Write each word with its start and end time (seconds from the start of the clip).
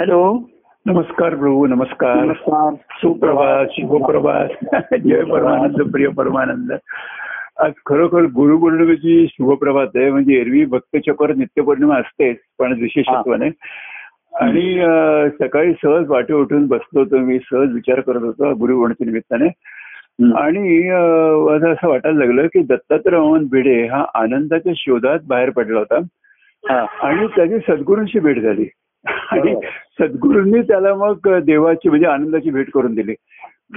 Hello. 0.00 0.38
नमस्कार 0.86 1.34
प्रभू 1.34 1.66
नमस्कार. 1.66 2.14
नमस्कार. 2.14 2.74
सुप्रभात 2.74 3.66
शुभप्रभात. 3.72 4.48
जय 5.04 5.22
परमानंद 5.22 5.90
प्रिय 5.92 6.08
परमानंद. 6.08 6.72
आज 7.58 7.72
खरोखर 7.86 8.22
गुरुपौर्णिमेची 8.22 9.26
शुभप्रभात 9.30 9.86
आहे. 9.94 10.10
म्हणजे 10.10 10.34
एरवी 10.34 10.64
भक्तचक्र 10.64 11.34
नित्यपौर्णिमा 11.34 11.94
असतेच 11.94 12.36
पण 12.58 12.72
विशेषत्वाने. 12.80 13.50
आणि 14.40 14.80
सकाळी 15.40 15.72
सहज 15.72 16.10
वाटे 16.10 16.34
उठून 16.34 16.66
बसलो 16.66 17.00
होतो 17.00 17.18
मी 17.18 17.38
सहज 17.38 17.72
विचार 17.72 18.00
करत 18.00 18.22
होतो 18.22 18.54
गुरुपौर्णिमेच्या 18.54 19.06
निमित्ताने. 19.06 19.48
आणि 20.44 20.90
मला 21.46 21.70
असं 21.70 21.88
वाटायला 21.88 22.18
लागलं 22.18 22.46
की 22.46 22.62
दत्तात्रय 22.62 23.18
मोहन 23.18 23.46
भिडे 23.50 23.86
हा 23.86 24.04
आनंदाच्या 24.14 24.72
शोधात 24.76 25.18
बाहेर 25.28 25.50
पडला 25.50 25.78
होता. 25.78 25.98
आणि 27.02 27.26
त्याची 27.26 27.58
सद्गुरूंशी 27.58 28.18
भेट 28.18 28.38
झाली. 28.38 28.68
आणि. 29.06 29.54
सद्गुरूंनी 30.00 30.60
त्याला 30.60 30.94
मग 30.94 31.28
देवाची 31.38 31.88
म्हणजे 31.88 32.06
आनंदाची 32.06 32.50
भेट 32.50 32.70
करून 32.74 32.94
दिली. 32.94 33.14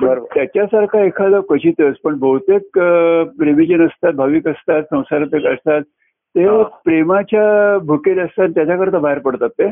त्याच्यासारखा 0.03 1.03
एखादा 1.03 1.39
क्वचितच 1.39 1.97
पण 2.03 2.17
बहुतेक 2.19 2.79
प्रेमीजन 3.37 3.85
असतात 3.85 4.13
भाविक 4.13 4.47
असतात 4.47 4.83
संसारातक 4.83 5.45
असतात 5.45 5.81
ते. 6.35 6.45
प्रेमाच्या 6.85 7.77
भुकेले 7.77 8.21
असतात 8.21 8.49
त्याच्याकरता 8.49 8.99
बाहेर 8.99 9.19
पडतात 9.19 9.49
ते 9.49 9.71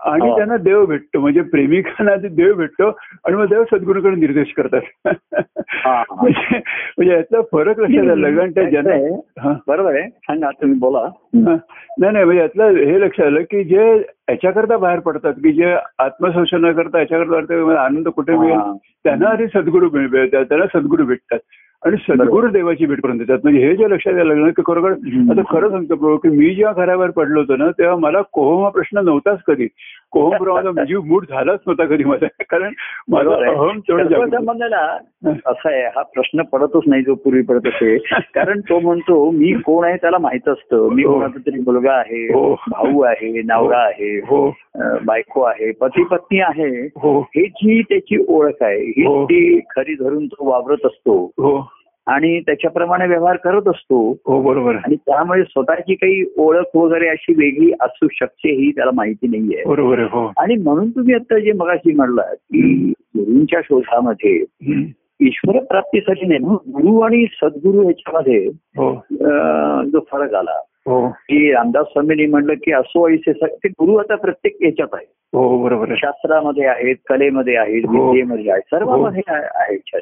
आणि 0.00 0.28
हा. 0.28 0.36
त्यांना 0.36 0.56
देव 0.56 0.84
भेटतो 0.84 1.20
म्हणजे 1.20 1.40
प्रेमिकांना 1.40 2.12
आधी 2.12 2.28
देव 2.28 2.54
भेटतो 2.54 2.88
आणि 3.24 3.36
मग 3.36 3.44
देव 3.44 3.62
सद्गुरूकडे 3.64 4.16
निर्देश 4.16 4.52
करतात 4.56 4.80
हा. 5.06 6.02
म्हणजे 6.10 6.58
म्हणजे 6.58 7.12
याचा 7.14 7.40
फरक 7.52 7.78
लक्षात 7.80 8.10
आला 8.10 8.46
त्या 8.46 8.64
ज्यांना. 8.64 8.94
हा. 9.40 9.52
बरोबर 9.66 9.94
आहे 9.94 10.08
सांगा 10.08 10.50
तुम्ही 10.50 10.78
बोला. 10.78 11.08
नाही 11.34 12.12
नाही 12.12 12.24
म्हणजे 12.24 12.42
यातलं 12.42 12.76
हे 12.86 13.00
लक्षात 13.00 13.26
आलं 13.26 13.40
की 13.40 13.64
जे 13.64 13.90
याच्याकरता 14.28 14.76
बाहेर 14.76 14.98
पडतात 14.98 15.32
की 15.34 15.52
जे 15.52 15.74
आत्मसंशोधनाकरता 15.98 16.98
याच्याकरता 16.98 17.34
वाटतं 17.34 17.64
मला 17.64 17.80
आनंद 17.80 18.08
कुठे 18.08 18.36
मिळेल. 18.36 18.58
त्यांना 19.04 19.28
आधी 19.28 19.46
सद्गुरू 19.46 19.88
मिळ- 19.92 20.10
मिळतात 20.10 20.44
त्यांना 20.44 20.66
सद्गुरू 20.66 21.04
भेटतात 21.04 21.38
आणि 21.84 21.96
सद्गुरू 21.96 22.48
देवाची 22.48 22.86
भेट 22.86 23.00
करून 23.02 23.16
देतात 23.16 23.38
म्हणजे 23.42 23.66
हे 23.66 23.76
जे 23.76 23.90
लक्षात 23.90 24.12
यायला 24.12 24.34
लागलं 24.34 24.50
की 24.50 24.62
खरोखर. 24.66 24.90
आता 25.30 25.40
खरं 25.52 25.70
सांगतो 25.70 25.94
प्रभू 25.94 26.16
की 26.16 26.28
मी 26.28 26.54
जेव्हा 26.54 26.84
घराबाहेर 26.84 27.10
पडलो 27.10 27.40
होतो 27.40 27.56
ना 27.56 27.70
तेव्हा 27.70 27.96
मला 27.96 28.22
कोहम 28.32 28.62
हा 28.62 28.68
प्रश्न 28.70 28.98
नव्हताच 28.98 29.42
कधी. 29.46 29.68
कोहम 30.10 30.44
प्रमाणाचा 30.44 30.84
जीव 30.88 31.00
मूड 31.00 31.24
झालाच 31.24 31.60
नव्हता 31.66 31.84
कधी 31.84 32.04
माझा. 32.04 32.26
कारण 32.40 32.72
माझा 33.10 33.30
आहे. 33.34 33.54
अहम 33.54 33.80
असा 35.46 35.70
आहे 35.72 35.82
हा 35.82 36.02
प्रश्न 36.02 36.42
पडतच 36.42 36.80
नाही 36.86 37.02
जो 37.02 37.14
पूर्वी 37.14 37.42
पडत 37.42 37.66
असे. 37.66 37.98
कारण 38.34 38.60
तो 38.60 38.80
म्हणतो 38.80 39.30
मी 39.30 39.52
कोण 39.52 39.84
आहे 39.84 39.96
त्याला 39.96 40.18
माहीत 40.18 40.48
असतं. 40.48 40.88
मी 40.92 41.04
हो. 41.04 41.14
कोणाचा 41.14 41.38
तरी 41.46 41.60
मुलगा 41.60 41.92
आहे 41.92 42.26
हो. 42.26 42.54
भाऊ 42.54 43.00
आहे 43.00 43.42
नवरा 43.42 43.78
आहे 43.78 44.18
हो. 44.18 44.48
अं, 44.74 44.96
बायको 45.04 45.42
आहे 45.42 45.72
पती 45.72 46.04
पत्नी 46.04 46.40
आहे. 46.40 46.86
हो. 46.86 47.28
जी 47.46 47.82
त्याची 47.82 48.24
ओळख 48.28 48.62
आहे. 48.62 48.82
ही. 48.82 49.24
ती 49.24 49.60
खरी 49.76 49.94
धरून 49.94 50.26
तो 50.26 50.50
वावरत 50.50 50.86
असतो. 50.86 51.32
आणि 52.06 52.40
त्याच्याप्रमाणे 52.40 53.06
व्यवहार 53.06 53.36
करत 53.36 53.68
असतो. 53.68 54.10
हो 54.26 54.42
बरोबर. 54.42 54.74
आणि 54.74 54.96
त्यामुळे 54.96 55.42
स्वतःची 55.42 55.94
काही 55.94 56.32
ओळख 56.36 56.76
वगैरे 56.76 57.08
अशी 57.08 57.32
वेगळी 57.32 57.72
असू 57.80 58.06
शकते 58.12 58.54
ही 58.54 58.70
त्याला 58.70 58.90
माहिती 58.94 59.28
नाहीये. 59.28 59.64
बरोबर 59.64 59.98
आहे 59.98 60.08
हो. 60.10 60.32
आणि 60.38 60.54
म्हणून 60.62 60.90
तुम्ही 60.90 61.14
आता 61.14 61.38
जे 61.38 61.52
मगाशी 61.52 61.92
म्हणलात 61.92 62.36
की 62.36 62.92
गुरूंच्या 63.00 63.60
शोधामध्ये. 63.64 64.44
ईश्वर 65.20 65.64
प्राप्तीसाठी 65.64 66.26
नाही. 66.26 66.40
ना 66.40 66.52
गुरु 66.52 67.00
आणि 67.00 67.26
सद्गुरू 67.32 67.82
याच्यामध्ये 67.82 68.46
हो. 68.76 68.92
जो 69.84 70.00
फरक 70.12 70.34
आला. 70.34 70.60
हो. 70.88 71.08
की 71.08 71.52
रामदास 71.52 71.86
स्वामींनी 71.86 72.26
म्हणलं 72.26 72.54
की 72.54 72.72
असो 72.72 73.10
ऐसे 73.10 73.32
ते 73.32 73.68
गुरु 73.68 73.96
आता 73.96 74.14
प्रत्येक 74.14 74.62
याच्यात 74.62 74.88
आहे 74.92 75.06
हो 75.32 75.62
बरोबर 75.62 75.94
शास्त्रामध्ये 75.96 76.66
आहेत 76.66 76.96
कलेमध्ये 77.08 77.56
आहेत. 77.56 77.82
विद्येमध्ये 77.88 78.50
आहेत 78.50 78.62
सर्वांमध्ये 78.62 79.22
आहे- 79.28 79.48
आहेत 79.54 79.96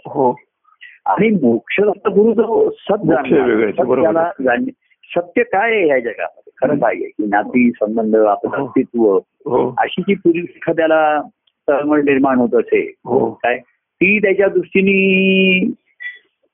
आणि 1.07 1.31
मोक्ष 1.31 1.81
गुरु 1.87 2.33
जो 2.33 2.71
सत 2.71 2.93
मोक्ष 2.93 3.31
जाणणार, 3.31 3.51
वेगळेच, 3.51 3.75
सत 3.75 3.81
बरोबर. 3.81 4.03
त्याला 4.03 4.31
जाणणे 4.45 4.71
सत्य 5.17 5.43
काय 5.43 5.71
आहे 5.73 5.87
ह्या 5.87 5.99
जगामध्ये? 5.99 6.51
खरं 6.63 6.77
काय 6.77 6.95
आहे 6.95 7.09
की 7.09 7.27
नाती 7.27 7.71
संबंध 7.71 8.17
आपलं 8.17 8.57
हो. 8.57 8.67
अस्तित्व 8.67 9.01
हो. 9.47 9.75
अशी 9.79 10.03
जी 10.03 10.15
पूर्वी 10.15 10.43
एखाद्याला 10.43 11.21
तळमळ 11.69 12.01
निर्माण 12.01 12.37
होत 12.37 12.55
असे 12.55 12.95
हो. 13.05 13.31
काय? 13.31 13.59
ती 13.69 14.19
त्याच्या 14.19 14.49
दृष्टीने 14.49 15.71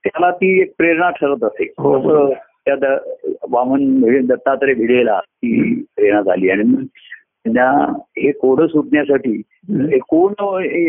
त्याला 0.05 0.31
ती 0.31 0.61
एक 0.61 0.73
प्रेरणा 0.79 1.11
ठरत 1.11 1.45
असे. 1.45 1.65
त्या 2.67 2.99
वामन 3.51 4.01
भिडे- 4.01 4.27
दत्तात्रय 4.27 4.75
भिडेला 4.75 5.21
ती 5.21 5.83
प्रेरणा 5.97 6.23
झाली. 6.23 6.51
आणि 6.51 6.63
त्यांना 6.63 7.93
हे 7.99 8.33
कोड 8.33 8.63
सुटण्यासाठी 8.63 9.43
कोण 10.09 10.33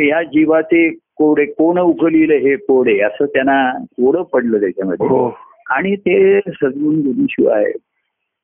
या 0.08 0.24
जीवाचे 0.24 0.90
कोडे 1.22 1.46
कोण 1.46 1.80
उकलिलं 1.80 2.34
हे 2.34 2.56
कोडे 2.56 3.00
असं 3.00 3.26
त्यांना 3.26 3.72
कोडं 3.84 4.24
पडलं 4.24 4.60
त्याच्यामध्ये. 4.60 5.08
हो. 5.08 5.38
आणि 5.70 5.96
ते 5.96 6.40
सद्गुण 6.40 6.96
गुरुशिवाय 6.96 7.72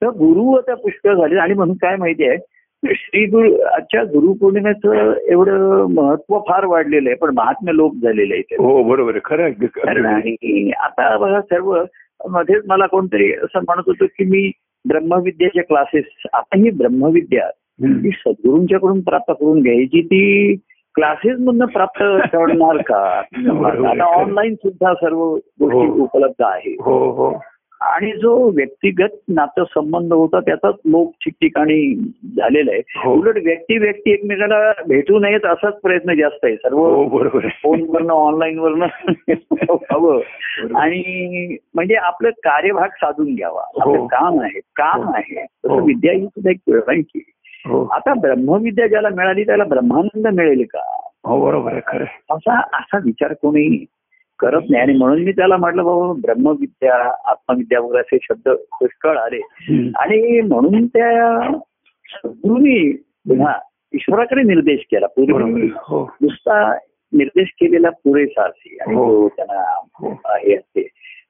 तर 0.02 0.08
गुरु 0.08 0.56
आता 0.58 0.76
पुष्कळ 0.76 1.16
झाले 1.16 1.36
आणि 1.36 1.54
म्हणून 1.54 1.76
काय 1.76 1.96
माहिती 1.96 2.24
आहे 2.24 2.38
श्री 2.94 3.26
गुरु 3.26 3.54
आजच्या 3.62 4.04
गुरुपौर्णिमेचं 4.04 5.14
एवढं 5.28 5.86
महत्त्व 5.94 6.40
फार 6.40 6.66
वाढलेलं 6.66 7.10
आहे. 7.10 7.18
पण 7.18 7.30
महात्म्य 7.34 7.74
लोप 7.76 7.94
झालेलं 8.04 8.34
आहे 8.34 8.42
त्याचं. 8.42 8.64
हो 8.64 8.84
बरोबर 8.84 9.20
खरं. 9.26 9.44
आणि 10.08 10.72
आता 10.72 11.18
बघा 11.18 11.42
सर्व 11.42 11.84
मध्येच 12.30 12.64
मला 12.68 12.86
कोणतरी 12.86 13.34
असं 13.34 13.60
म्हणत 13.60 13.84
होतं 13.88 14.06
की 14.06 14.24
मी 14.26 14.52
ब्रह्मविद्याचे 14.88 15.62
क्लासेस 15.62 16.04
आता 16.34 16.58
ही 16.58 16.70
ब्रह्मविद्या. 16.70 17.50
ती 17.84 18.10
सद्गुरूंच्याकडून 18.10 19.02
प्राप्त 19.02 19.32
करून 19.32 19.62
घ्यायची 19.62 20.02
ती 20.02 20.56
क्लासेस 20.98 21.38
मधनं 21.40 21.66
प्राप्त 21.66 22.04
करणार 22.34 22.78
का. 22.78 23.22
आता 23.90 24.04
ऑनलाईन 24.04 24.56
सुद्धा 24.56 24.94
सर्व 24.94 25.24
गोष्टी 25.36 25.88
हो. 25.88 26.04
उपलब्ध 26.04 26.44
आहे 26.44 26.76
हो 26.82 27.12
हो 27.12 27.40
आणि 27.82 28.12
जो 28.12 28.50
व्यक्तिगत 28.50 29.10
नातं 29.28 29.64
संबंध 29.64 30.14
होता 30.14 30.40
त्याचाच 30.40 30.74
लोक 30.86 31.12
ठिकठिकाणी 31.12 31.96
झालेला 32.38 32.72
आहे. 32.72 33.10
उलट 33.10 33.38
व्यक्ती 33.44 33.78
व्यक्ती 33.78 34.12
एकमेकाला 34.12 34.72
भेटू 34.88 35.20
नयेत 35.20 35.46
असाच 35.46 35.74
प्रयत्न 35.74 36.14
जास्त 36.14 36.46
आहे 36.46 36.56
सर्व 36.56 36.78
हो 36.78 37.20
आहे 37.20 37.48
फोनवरनं 37.48 38.14
ऑनलाईन 38.14 38.60
वरनं 38.60 38.86
हवं 39.92 40.20
आणि 40.76 41.58
म्हणजे 41.76 41.96
आपलं 41.96 42.30
कार्यभाग 42.30 42.88
साधून 42.88 43.36
घ्यावा 43.36 43.62
आपलं 43.62 43.98
हो. 43.98 44.08
काम 44.08 44.40
आहे 44.40 44.60
काम. 44.60 45.10
आहे. 45.16 45.46
तसं 45.46 45.84
विद्या 45.84 46.14
ही 46.14 46.26
सुद्धा 46.26 46.52
एक 46.52 46.58
हो 46.68 46.80
आता 47.76 48.14
ब्रह्मविद्या 48.14 48.88
ज्याला 48.88 49.10
मिळाली 49.10 49.44
त्याला 49.44 49.64
ब्रह्मानंद 49.64 50.28
मिळेल 50.28 50.66
का? 50.70 51.10
हो 51.26 51.46
बरोबर 51.46 51.72
आहे 51.72 51.82
खरं. 51.88 52.06
असा 52.30 52.60
असा 52.60 52.98
विचार 52.98 53.34
कोणी 53.34 53.86
करत 54.40 54.62
नाही. 54.70 54.84
आणि 54.84 54.94
म्हणून 54.94 55.24
मी 55.24 55.32
त्याला 55.32 55.58
म्हटलं 55.58 55.84
बाबा 55.84 56.14
ब्रह्मविद्या 56.14 57.14
आत्मविद्या 57.26 57.80
वगैरे 57.80 58.00
असे 58.00 58.18
शब्द 58.22 58.50
पुष्कळ 58.50 59.18
आले. 59.18 59.40
आणि 59.96 60.42
म्हणून 60.42 60.88
त्या 60.88 61.40
सद्गुरूंनी 62.06 62.92
पुन्हा 62.98 63.54
ईश्वराकडे 63.94 64.44
निर्देश 64.44 64.80
केला. 64.80 65.08
पूर्वी 65.08 65.70
हो. 65.76 66.12
नुसता 66.22 66.74
निर्देश 67.14 67.48
केलेला 67.48 67.90
पुरेसा 67.90 68.46
असे. 68.46 68.78
आणि 68.82 68.96
हो. 68.96 69.06
तो 69.06 69.28
त्यांना 69.28 69.80
हो. 70.00 70.10
हे 70.26 70.56
असते. 70.56 70.82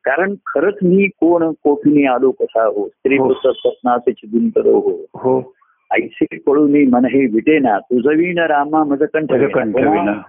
कारण 0.04 0.34
खरंच 0.34 0.74
मी 0.84 1.08
कोण? 1.08 1.52
कोठून 1.64 2.08
आलो? 2.08 2.32
कसा 2.32 2.66
हो 2.66 2.88
स्त्री 2.88 3.18
हो. 3.18 3.28
पुस्तक 3.28 3.50
स्वप्नाचे 3.56 4.12
चिंतन 4.12 4.62
हो 4.62 5.06
हो. 5.16 5.54
ऐसे 5.92 6.26
पळून 6.38 6.72
मी 6.72 6.86
मन 6.86 7.06
हे 7.06 7.26
विटेना. 7.26 7.80
तुझं 7.80 8.10
विण 8.10 8.40
रामा 8.40 8.84
मज 8.84 9.04
कंठ 9.14 9.32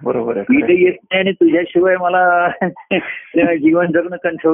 बरोबर 0.03 0.37
आहे. 0.37 0.73
येत 0.83 0.93
नाही 1.03 1.19
आणि 1.19 1.31
तुझ्याशिवाय 1.31 1.95
मला 1.95 2.49
जीवन 3.55 3.91
जगणं 3.91 4.17
कंठ. 4.23 4.47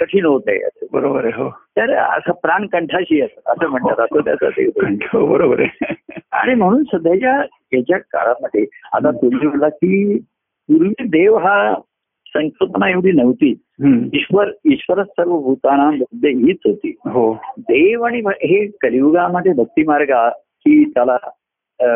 कठीण 0.00 0.24
होत 0.24 0.40
आहे. 0.48 0.58
बरोबर 0.92 1.24
आहे 1.24 1.42
हो. 1.42 1.50
तर 1.50 1.94
असं 1.94 2.32
प्राण 2.32 2.66
कंठाशी 2.66 3.20
असं 3.20 3.52
असं 3.52 3.66
म्हणतात 3.68 4.00
असं 4.00 4.20
त्याचं 4.20 4.48
हो, 5.12 5.26
बरोबर 5.26 5.60
आहे. 5.60 5.94
आणि 6.32 6.54
म्हणून 6.54 6.82
सध्याच्या 6.82 7.42
याच्या 7.72 7.98
काळामध्ये 7.98 8.66
आता 8.92 9.10
तुम्ही 9.10 9.46
म्हणला 9.46 9.68
की 9.68 10.18
पूर्वी 10.68 10.92
देव 11.00 11.36
हा 11.36 11.74
संकल्पना 12.36 12.90
एवढी 12.90 13.12
नव्हती. 13.12 13.50
ईश्वर 14.14 14.50
ईश्वरच 14.64 15.06
सर्व 15.06 15.38
भूताना 15.38 15.90
हीच 16.12 16.58
होती. 16.66 16.90
हो. 17.04 17.38
देव 17.58 18.02
आणि 18.02 18.22
हे 18.26 18.66
कलियुगामध्ये 18.66 19.52
भक्ती 19.52 19.82
मार्गाची 19.82 20.84
त्याला 20.84 21.16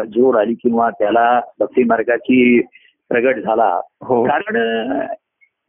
जोड 0.05 0.37
आली 0.37 0.55
किंवा 0.55 0.91
त्याला 0.91 1.41
भक्ती 1.61 1.85
मार्गाची 1.85 2.61
प्रगट 3.09 3.37
झाला. 3.37 3.81
हो. 4.03 4.25
कारण 4.25 5.01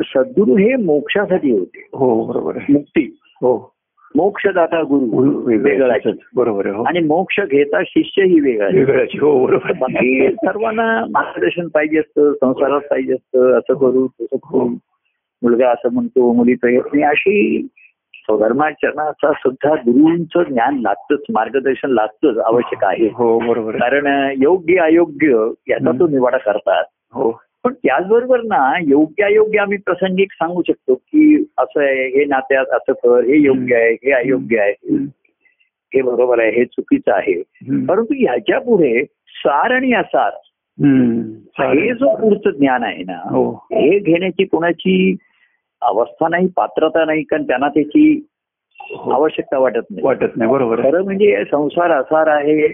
सद्गुरू 0.01 0.55
हे 0.55 0.75
मोक्षासाठी 0.75 1.51
होते. 1.51 1.87
हो 1.93 2.25
बरोबर 2.25 2.57
मुक्ती. 2.69 3.17
हो. 3.21 3.74
मोक्षदाता 4.15 4.81
गुरु 4.81 5.31
वेगळं 5.39 5.63
वेगळा. 5.63 6.11
बरोबर 6.35 6.67
हो 6.67 6.83
आणि 6.83 6.99
मोक्ष 6.99 7.39
घेता 7.39 7.81
शिष्यही 7.83 8.39
वेगळा 8.39 8.65
आहे. 8.65 8.79
वेगळ्याची 8.79 9.17
हो 9.17 9.45
बरोबर. 9.45 9.71
बाकी 9.71 10.27
सर्वांना 10.31 11.05
मार्गदर्शन 11.09 11.67
पाहिजे 11.67 11.99
असतं 11.99 12.33
संसारात 12.33 12.81
पाहिजे 12.81 13.13
असतं 13.13 13.57
असं 13.57 13.73
करू 13.73 14.07
तसं 14.07 14.35
करू 14.35 14.67
मुलगा 15.43 15.69
असं 15.69 15.93
म्हणतो 15.93 16.33
मुली 16.33 16.53
प्रयत्न 16.53 17.03
अशी 17.03 17.67
स्वधर्माचरणाचा 18.13 19.31
सुद्धा 19.31 19.73
गुरुंचं 19.75 20.43
ज्ञान 20.43 20.77
लागतंच 20.81 21.19
मार्गदर्शन 21.29 21.89
लागतंच 21.89 22.37
आवश्यक 22.37 22.83
आहे 22.83 23.05
हो 23.05 23.39
बरोबर. 23.39 23.71
कारण 23.71 24.31
योग्य 24.41 24.77
अयोग्य 24.77 25.47
याचा 25.67 25.91
तो 25.91 26.07
निवाडा 26.07 26.37
करतात 26.37 26.83
हो 27.13 27.31
पण 27.65 27.73
त्याचबरोबर 27.73 28.41
ना 28.41 28.57
योग्य 28.87 29.23
अयोग्य 29.23 29.59
आम्ही 29.59 29.77
प्रसंगिक 29.77 30.31
सांगू 30.33 30.61
शकतो 30.67 30.95
की 30.95 31.35
असं 31.57 31.79
आहे 31.81 32.07
हे 32.07 32.25
नात्यात 32.25 32.73
असं 32.73 32.93
कर 32.93 33.23
हे 33.23 33.37
योग्य 33.37 33.75
आहे 33.75 33.93
हे 33.93 34.11
अयोग्य 34.11 34.59
आहे. 34.59 34.95
हे 35.93 36.01
बरोबर 36.01 36.39
आहे 36.39 36.51
हे 36.51 36.65
चुकीचं 36.65 37.11
आहे. 37.13 37.33
परंतु 37.87 38.13
ह्याच्या 38.13 38.59
पुढे 38.59 39.03
सार 39.35 39.71
आणि 39.71 39.93
असार. 39.93 40.31
हे 41.59 41.93
जो 41.93 42.15
पुढचं 42.15 42.49
ज्ञान 42.49 42.83
आहे 42.83 43.03
ना 43.03 43.17
हो 43.29 43.49
हे 43.71 43.99
घेण्याची 43.99 44.45
कोणाची 44.45 45.15
अवस्था 45.81 46.27
नाही 46.27 46.47
पात्रता 46.55 47.05
नाही 47.05 47.23
कारण 47.23 47.43
त्यांना 47.43 47.67
त्याची 47.67 48.07
हो. 48.79 49.11
आवश्यकता 49.11 49.57
वाटत 49.57 49.89
नाही 49.89 50.03
वाटत 50.03 50.35
नाही 50.35 50.51
बरोबर. 50.51 50.81
खरं 50.81 51.03
म्हणजे 51.03 51.43
संसार 51.51 51.91
असार 51.91 52.27
आहे 52.27 52.67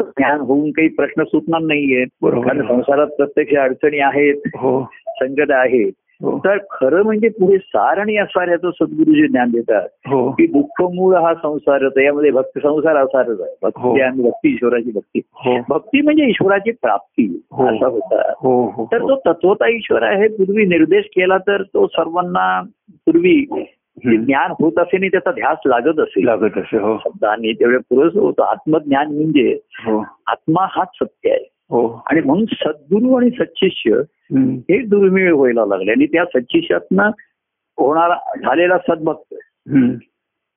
ज्ञान 0.00 0.40
होऊन 0.40 0.70
काही 0.70 0.88
प्रश्न 0.88 1.22
सुटणार 1.22 1.60
नाहीये. 1.60 2.04
कारण 2.04 2.60
आहे. 2.60 2.68
संसारात 2.68 3.06
प्रत्यक्ष 3.06 3.54
अडचणी 3.54 3.98
आहेत 3.98 4.34
हो. 4.56 4.92
संकट 5.06 5.50
आहेत 5.50 5.92
हो. 6.22 6.38
तर 6.38 6.58
खरं 6.70 7.02
म्हणजे 7.02 7.28
पुढे 7.28 7.58
सार 7.58 7.98
आणि 7.98 8.16
असार 8.16 8.48
याचं 8.48 8.70
सद्गुरुजी 8.70 9.26
ज्ञान 9.28 9.50
देतात. 9.50 9.88
हो. 10.06 10.30
की 10.30 10.46
दुःख 10.46 10.82
मूळ 10.82 11.14
हा 11.14 11.34
संसारच 11.34 11.92
आहे 11.96 12.06
यामध्ये 12.06 12.30
भक्ती 12.30 12.60
संसार 12.60 12.96
असारच 12.96 13.40
आहे. 13.40 13.56
भक्ती 13.62 14.00
आणि 14.00 14.22
भक्ती 14.22 14.48
ईश्वराची 14.48 14.90
भक्ती. 14.90 15.20
भक्ती 15.68 16.00
म्हणजे 16.00 16.24
ईश्वराची 16.24 16.70
प्राप्ती. 16.70 17.42
असा 17.52 17.86
होता. 17.86 18.22
तर 18.92 18.98
तो 18.98 19.16
तत्वता 19.16 19.68
ईश्वर 19.68 20.02
आहे. 20.02 20.28
पूर्वी 20.28 20.66
निर्देश 20.66 21.04
केला 21.04 21.38
तर 21.38 21.62
तो 21.62 21.86
सर्वांना 21.86 22.62
पूर्वी. 22.92 23.44
ज्ञान 24.04 24.50
होत 24.50 24.72
असे 24.78 24.96
आणि 24.96 25.08
त्याचा 25.08 25.30
ध्यास 25.30 25.58
लागत 25.66 25.98
असेल 25.98 26.24
लागत 26.24 26.58
असे 26.58 26.78
हो. 26.78 26.98
शब्दांनी 26.98 27.52
तेवढे 27.52 27.78
पुरेसं 27.78 28.20
होतं 28.20 28.42
आत्मज्ञान 28.42 29.06
म्हणजे 29.06 29.58
हो. 29.72 30.06
आत्मा 30.26 30.66
हाच 30.70 30.88
सत्य 30.94 31.30
आहे. 31.30 31.50
हो. 31.70 32.02
आणि 32.06 32.20
म्हणून 32.20 32.44
सद्गुरू 32.44 33.14
आणि 33.14 33.30
सच्शिष्य. 33.30 33.90
हे 34.58 34.82
दुर्मिळ 34.82 35.32
व्हायला 35.32 35.66
लागले. 35.66 35.90
आणि 35.90 36.06
त्या 36.06 36.24
सच्शिष्यातनं 36.24 37.10
होणारा 37.78 38.14
झालेला 38.36 38.78
सद्भक्त. 38.78 39.34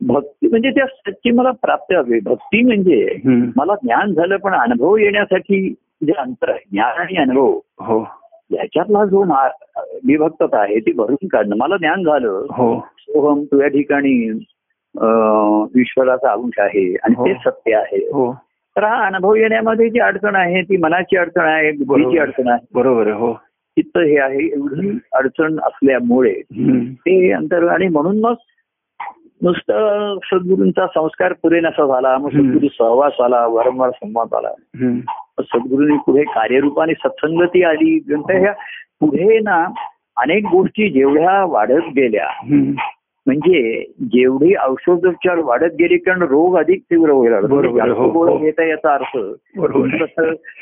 भक्ती 0.02 0.48
म्हणजे 0.48 0.70
त्या 0.70 0.86
सच्ची 0.86 1.32
मला 1.32 1.52
प्राप्त 1.52 1.94
हवी. 1.94 2.20
भक्ती 2.20 2.64
म्हणजे. 2.64 3.16
मला 3.56 3.76
ज्ञान 3.76 4.14
झालं 4.14 4.38
पण 4.38 4.54
अनुभव 4.54 4.98
येण्यासाठी 4.98 5.74
जे 6.04 6.14
अंतर 6.18 6.50
आहे 6.50 6.64
ज्ञान 6.72 7.02
आणि 7.02 7.18
अनुभव. 7.18 7.60
हो. 7.80 8.08
याच्यातला 8.52 9.06
जो 9.06 9.24
मा- 9.24 9.82
विभक्तता 10.06 10.62
आहे 10.62 10.80
ती 10.80 10.92
भरून 10.92 11.28
काढणं. 11.28 11.56
मला 11.58 11.78
ज्ञान 11.78 12.04
झालं 12.04 12.46
हो. 12.52 12.88
सोहम 13.10 13.44
तुझ्या 13.44 13.68
ठिकाणी 13.68 14.30
अं, 14.30 15.66
ईश्वराचा 15.80 16.32
अंश 16.32 16.60
आहे 16.60 16.86
आणि 16.96 17.16
हो. 17.18 17.26
ते 17.28 17.34
सत्य 17.46 17.76
आहे 17.76 17.98
हो 18.12 18.32
तर 18.76 18.84
हा 18.84 19.06
अनुभव 19.06 19.36
येण्यामध्ये 19.36 19.90
जी 19.90 20.00
अडचण 20.00 20.36
आहे 20.36 20.62
ती 20.62 20.78
मनाची 20.78 21.18
अडचण 21.18 21.42
आहे 21.42 21.72
बुद्धीची. 21.84 22.18
अडचण 22.18 22.48
आहे 22.48 22.66
बरोबर 22.74 23.08
हो 23.12 23.34
चित्त 23.78 23.98
हे 23.98 24.18
आहे 24.20 24.46
एवढी 24.46 24.90
अडचण 25.14 25.58
असल्यामुळे. 25.60 26.34
ते 26.34 27.32
अंतर 27.32 27.68
आणि 27.68 27.88
म्हणून 27.88 28.20
मग 28.20 28.36
नुसतं 29.42 30.18
सद्गुरूंचा 30.24 30.86
संस्कार 30.88 31.34
पुरेनासा 31.34 31.86
झाला 31.88 32.18
मग. 32.18 32.30
सद्गुरू 32.30 32.68
सहवास 32.68 33.20
आला 33.22 33.46
वारंवार 33.48 33.90
संवाद 33.96 34.34
आला 34.36 34.54
सद्गुरूंनी 35.44 35.98
पुढे 36.06 36.24
कार्यरूपाने 36.34 36.94
सत्संगती 36.94 37.64
आली 37.64 38.00
नंतर 38.08 38.40
ह्या 38.40 38.54
पुढे 39.00 39.40
ना 39.40 39.64
अनेक 40.18 40.46
गोष्टी 40.52 40.90
जेवढ्या 40.90 41.44
वाढत 41.46 41.90
गेल्या. 41.96 42.28
म्हणजे 43.28 43.84
जेवढी 44.02 44.54
औषधोपचार 44.56 45.38
वाढत 45.38 45.74
गेली 45.80 45.98
कारण 45.98 46.22
रोग 46.22 46.58
अधिक 46.58 46.82
तीव्र 46.82 47.12
व्हायला 47.12 47.42
जास्त 47.42 48.00
हो, 48.00 48.10
गोळ्या 48.10 48.36
हो. 48.36 48.40
घेता 48.40 48.64
याचा 48.64 48.94
अर्थ 48.94 49.18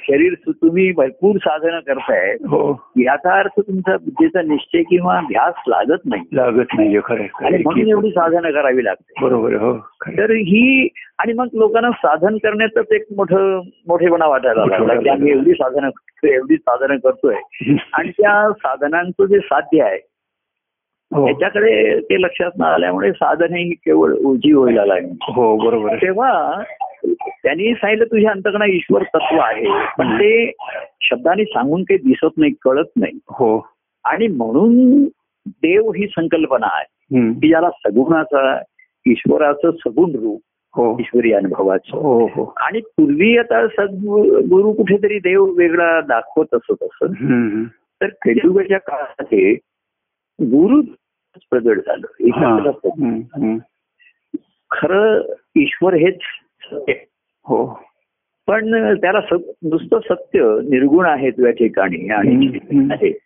शरीर 0.07 0.33
तुम्ही 0.47 0.91
भरपूर 0.91 1.37
साधनं 1.37 1.79
करताय. 1.79 2.31
हो. 2.31 2.91
याचा 2.97 3.39
अर्थ 3.39 3.59
तुमचा 3.59 3.97
बुद्धीचा 3.97 4.41
निश्चय 4.41 4.81
किंवा 4.81 5.19
ध्यास 5.21 5.53
लागत 5.67 6.05
नाही. 6.05 6.23
लागत 6.33 6.65
खरं 7.03 7.45
आणि. 7.45 7.57
म्हणून 7.57 7.87
एवढी 7.87 8.09
साधनं 8.09 8.51
करावी 8.51 8.83
लागते. 8.83 9.25
बरोबर 9.25 9.53
हो. 9.53 9.77
तर 10.17 10.31
ही 10.31 10.87
आणि 11.19 11.33
मग 11.33 11.47
लोकांना 11.53 11.89
साधन 11.91 12.37
करण्यातच 12.37 12.91
एक 12.91 13.05
मोठं 13.17 13.61
मोठेपणा 13.87 14.27
वाटायला 14.27 14.65
लागला 14.65 15.01
की 15.01 15.09
आम्ही 15.09 15.31
एवढी 15.31 15.51
साधनं 15.51 15.89
एवढी 16.23 16.55
साधनं 16.55 16.97
करतोय. 16.97 17.35
आणि 17.93 18.09
त्या 18.09 18.51
साधनांचं 18.51 19.25
जे 19.25 19.39
साध्य 19.39 19.81
आहे 19.81 19.99
त्याच्याकडे 21.13 21.99
ते 21.99 22.21
लक्षात 22.21 22.51
न 22.59 22.63
आल्यामुळे 22.63 23.11
साधन 23.11 23.53
ही 23.53 23.69
केवळ 23.69 24.13
ओझी 24.25 24.51
व्हायला 24.51 24.85
लागली 24.85 25.31
हो 25.33 25.57
बरोबर 25.57 25.95
तेव्हा 25.95 26.61
त्यांनी 27.43 27.73
सांगितलं 27.73 28.05
तुझ्या 28.05 28.31
अंतकणा 28.31 28.65
ईश्वर 28.65 29.03
तत्व 29.03 29.37
आहे. 29.37 29.65
पण 29.97 30.15
ते 30.15 30.51
शब्दाने 31.01 31.43
सांगून 31.45 31.83
काही 31.83 31.97
दिसत 31.97 32.37
नाही 32.37 32.51
कळत 32.61 32.85
नाही. 32.95 33.19
हो. 33.29 33.67
आणि 34.03 34.27
म्हणून 34.27 35.03
देव 35.45 35.91
ही 35.91 36.07
संकल्पना 36.07 36.67
आहे. 36.67 36.85
की 37.33 37.47
ज्याला 37.47 37.69
सगुणाचा 37.69 38.61
ईश्वराचं 39.05 39.71
सगुण 39.71 40.11
रूप 40.15 40.41
हो. 40.73 40.97
ईश्वरी 40.99 41.33
अनुभवाचं. 41.33 41.97
हो 41.97 42.25
हो. 42.25 42.53
आणि 42.57 42.79
पूर्वी 42.79 43.37
आता 43.37 43.67
सद्गुरु 43.67 44.73
कुठेतरी 44.73 45.19
देव 45.19 45.45
वेगळा 45.45 46.01
दाखवत 46.01 46.45
असत 46.53 46.83
असं 46.83 47.05
हम्म. 47.05 47.63
तर 48.01 48.07
कलियुगाच्या 48.07 48.77
काळामध्ये 48.77 49.55
गुरु 50.41 50.81
प्रगट 51.49 51.77
झालं. 51.77 52.07
हा. 52.29 53.57
खरं 54.71 55.21
ईश्वर 55.55 55.93
हेच 55.93 56.17
सत्य. 56.63 56.93
हो. 57.45 57.79
पण 58.47 58.71
त्याला 58.95 59.19
नुसतं 59.63 59.99
सत्य 59.99 60.39
निर्गुण 60.69 61.05
आहे 61.05 61.29
तुझ्या 61.31 61.51
ठिकाणी 61.51 62.09
आणि. 62.09 62.47
आहे 62.91 63.19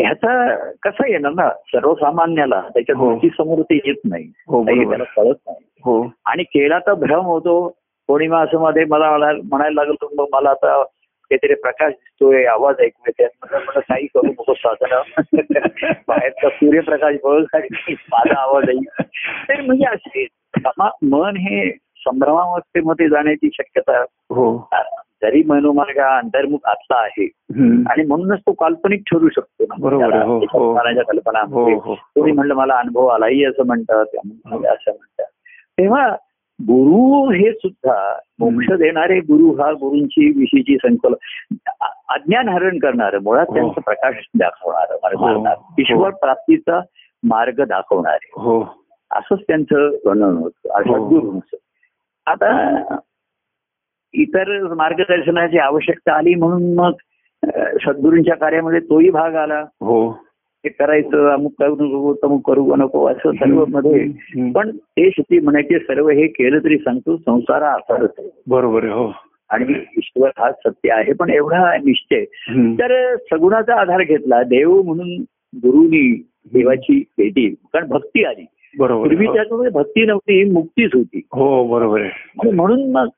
ह्याचा 0.00 0.56
कसा 0.82 1.08
येणार 1.08 1.32
ना? 1.32 1.48
सर्वसामान्याला 1.48 2.60
त्याच्या 2.74 2.96
हो. 2.96 3.10
गोष्टी 3.10 3.28
समोर 3.28 3.62
ते 3.62 3.80
येत 3.84 3.94
नाही. 4.04 4.32
हो 4.46 4.64
त्याला 4.64 5.04
कळत 5.04 5.36
नाही. 5.46 5.64
हो. 5.84 6.12
आणि 6.26 6.42
केला 6.42 6.78
तर 6.78 6.94
भ्रम 6.94 7.20
होतो. 7.20 7.78
मग 8.08 8.44
असं 8.44 8.60
मध्ये 8.60 8.84
मला 8.84 9.10
मला- 9.10 9.40
म्हणायला 9.44 9.84
लागलो 9.84 10.12
मग 10.18 10.26
मला 10.32 10.50
आता 10.50 10.84
काहीतरी 11.30 11.54
प्रकाश 11.54 11.92
दिसतोय 11.92 12.44
आवाज 12.44 12.80
ऐकू 12.80 13.02
येते 13.06 13.24
मला 13.24 13.80
काही 13.80 14.06
करू 14.06 14.26
नको 14.26 14.54
साधन. 14.54 15.02
बाहेरचा 16.08 16.48
सूर्यप्रकाश 16.48 17.14
माझा 17.90 18.40
आवाज 18.40 18.68
ऐक 18.68 19.02
तर 19.48 19.60
म्हणजे 19.60 19.84
असे 19.84 20.26
मन 21.02 21.36
हे 21.36 21.72
संभ्रमावस्थेमध्ये 21.72 23.08
जाण्याची 23.08 23.50
शक्यता 23.54 24.00
हो. 24.30 24.68
जरी 25.22 25.42
मनोमार्ग 25.46 25.98
अंतर्मुख 25.98 26.58
आतला 26.64 26.96
आहे. 26.96 27.24
आणि 27.90 28.04
म्हणूनच 28.04 28.40
तो 28.40 28.52
काल्पनिक 28.52 29.00
ठरू 29.00 29.28
शकतो 29.28 29.64
ना. 29.64 29.74
बरोबर 29.78 30.22
हो, 30.22 30.38
हो. 30.38 30.74
कल्पना 31.02 31.40
हो, 31.40 31.78
हो. 31.78 31.94
कोणी 31.94 32.32
म्हणलं 32.32 32.54
मला 32.54 32.74
अनुभव 32.74 33.06
आलाही 33.06 33.44
असं 33.44 33.66
म्हणतात 33.66 34.06
असं 34.46 34.90
म्हणतात. 34.90 35.24
तेव्हा 35.78 36.16
गुरु 36.58 37.30
हे 37.32 37.50
सुद्धा 37.52 37.96
मोक्ष 38.38 38.70
देणारे 38.78 39.18
गुरु 39.20 39.50
हा 39.52 39.70
गुरूंची 39.72 40.28
विषयीची 40.38 40.76
संकल्प 40.76 41.54
अज्ञान 42.08 42.48
हरण 42.48 42.78
करणार 42.78 43.18
मुळात 43.18 43.46
हो. 43.48 43.54
त्यांचा 43.54 43.80
प्रकाश 43.80 44.14
दाखवणार 44.34 44.96
मार्ग 45.02 45.18
हो. 45.18 45.32
हो. 45.44 45.74
ईश्वर 45.78 46.10
प्राप्तीचा 46.16 46.80
मार्ग 47.22 47.62
दाखवणारे 47.64 48.30
हो 48.36 48.60
असंच 49.10 49.38
त्यांचं 49.40 49.88
वर्णन 50.04 50.36
होतं. 50.36 50.80
सद्गुरूंचं 50.82 51.56
आता 52.26 52.96
इतर 54.14 54.74
मार्गदर्शनाची 54.74 55.58
आवश्यकता 55.58 56.12
आली 56.12 56.34
म्हणून 56.34 56.74
मग 56.74 56.92
सद्गुरूंच्या 57.84 58.34
कार्यामध्ये 58.36 58.80
तोही 58.80 59.10
भाग 59.10 59.34
आला 59.36 59.60
हो 59.80 60.00
हे 60.64 60.68
करायचं 60.68 61.28
अमुक 61.32 61.52
करू 61.58 61.74
नको 61.74 62.14
तमुक 62.14 62.46
करू 62.46 62.76
नको 62.76 63.06
असं 63.06 63.32
सर्वमध्ये. 63.32 64.08
पण 64.50 64.70
ते 64.70 65.10
शेती 65.10 65.38
म्हणायचे 65.40 65.78
सर्व 65.78 66.08
हे 66.08 66.26
केलं 66.26 66.58
तरी 66.58 66.78
सांगतो 66.78 67.16
संसार 67.16 67.62
हा 67.62 67.76
आहे. 67.90 68.28
बरोबर 68.46 68.84
हो. 68.84 69.12
आणि 69.50 69.74
ईश्वर 69.98 70.30
हा 70.38 70.52
सत्य 70.52 70.90
आहे 70.92 71.12
पण 71.12 71.30
एवढा 71.30 71.76
निश्चय. 71.76 72.24
तर 72.74 73.16
सगुणाचा 73.16 73.80
आधार 73.80 74.02
घेतला 74.02 74.42
देव 74.42 74.82
म्हणून 74.82 75.14
गुरुनी 75.54 76.22
देवाची 76.52 77.04
भेटी 77.18 77.48
कारण 77.48 77.88
भक्ती 77.88 78.24
आली. 78.24 78.44
बरोबर 78.78 79.08
पूर्वी 79.08 79.26
त्याच्यामध्ये 79.26 79.70
भक्ती 79.70 80.04
नव्हती 80.06 80.44
ही 80.44 80.50
मुक्तीच 80.50 80.90
होती. 80.94 81.20
हो 81.32 81.48
हो, 81.48 81.64
बरोबर 81.68 82.00
आहे. 82.00 82.50
म्हणून 82.50 82.92
मग 82.92 83.08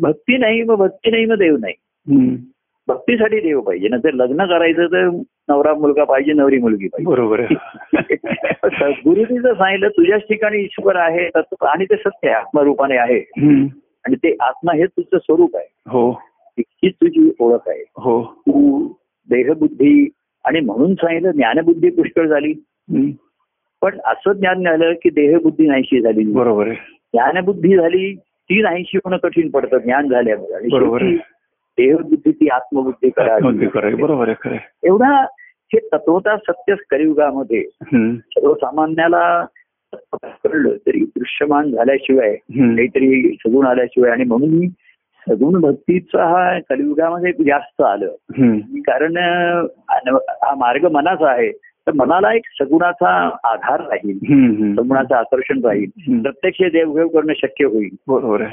भक्ती 0.00 0.36
नाही 0.36 0.62
मग 0.62 0.74
भक्ती 0.74 1.10
नाही 1.10 1.26
मग 1.26 1.34
देव 1.34 1.56
नाही. 1.56 1.74
भक्तीसाठी 2.88 3.40
देव 3.40 3.60
पाहिजे 3.60 3.88
नंतर 3.88 4.12
लग्न 4.12 4.44
करायचं 4.44 4.86
तर 4.86 5.20
नवरा 5.48 5.74
मुलगा 5.74 6.04
पाहिजे 6.04 6.32
नवरी 6.32 6.58
मुलगी 6.58 6.88
पाहिजे. 6.88 7.10
बरोबर 7.10 7.40
गुरुजी 8.80 9.38
जर 9.38 9.54
सांगितलं 9.54 9.88
तुझ्याच 9.88 10.20
ठिकाणी 10.20 10.58
ईश्वर 10.58 10.96
आहे 10.96 11.28
तत्व 11.28 11.64
आणि 11.66 11.84
ते 11.84 11.96
सत्य 11.96 12.28
आत्मरूपाने 12.28 12.96
आहे. 12.96 13.20
आणि 14.04 14.16
ते 14.16 14.36
आत्मा 14.40 14.76
हेच 14.76 14.90
तुझं 14.90 15.18
स्वरूप 15.18 15.56
आहे. 15.56 15.66
हो. 15.86 16.10
हीच 16.58 16.94
तुझी 16.94 17.32
ओळख 17.40 17.68
आहे. 17.68 17.84
हो. 17.96 18.22
तू 18.22 18.86
देहबुद्धी 19.30 20.08
आणि 20.44 20.60
म्हणून 20.60 20.94
सांगितलं 20.94 21.30
ज्ञानबुद्धी 21.30 21.90
पुष्कळ 21.90 22.26
झाली. 22.26 22.52
पण 23.82 23.98
असं 24.04 24.32
ज्ञान 24.32 24.62
झालं 24.62 24.92
की 24.92 25.10
देहबुद्धी 25.10 25.66
नाहीशी 25.66 26.00
झाली. 26.00 26.32
बरोबर 26.32 26.68
ज्ञानबुद्धी 27.12 27.76
झाली 27.76 28.14
ती 28.14 28.62
नाहीशी 28.62 28.96
होणं 28.96 29.16
कठीण 29.16 29.50
पडतं. 29.50 29.78
ज्ञान 29.78 30.08
झाल्यामुळे. 30.08 31.16
देहबुद्धी 31.78 32.30
ती 32.30 32.48
आत्मबुद्धी 32.48 33.10
करा 33.10 33.34
आत्महत्या 33.34 33.68
करायची 33.68 34.02
बरोबर 34.02 34.28
आहे. 34.28 34.58
एवढा 34.84 35.22
हे 35.72 35.78
तत्वता 35.78 36.36
सत्य 36.36 36.74
कलियुगामध्ये 36.90 37.64
हम्म. 37.82 38.16
सर्वसामान्याला 38.16 39.46
कळलं 40.12 40.76
तरी 40.86 41.00
दृश्यमान 41.00 41.70
झाल्याशिवाय. 41.70 42.34
काहीतरी 42.74 43.36
सगुण 43.46 43.66
आल्याशिवाय 43.66 44.10
आणि 44.10 44.24
म्हणून 44.24 44.48
मी 44.48 44.68
सगुण 45.28 45.60
भक्तीचा 45.60 46.26
हा 46.26 46.58
कलियुगामध्ये 46.58 47.32
जास्त 47.32 47.80
आलं. 47.80 48.12
कारण 48.80 49.16
हा 50.18 50.54
मार्ग 50.54 50.88
मनाचा 50.88 51.30
आहे 51.30 51.52
तर 51.86 51.92
मनाला 51.92 52.34
एक 52.34 52.42
सगुणाचा 52.60 53.08
आधार 53.44 53.80
राहील. 53.80 54.18
सगुणाचं 54.74 55.14
आकर्षण 55.14 55.64
राहील. 55.64 56.22
प्रत्यक्ष 56.22 56.62
देवघेव 56.62 57.08
करणं 57.08 57.32
शक्य 57.36 57.64
होईल 57.64 57.88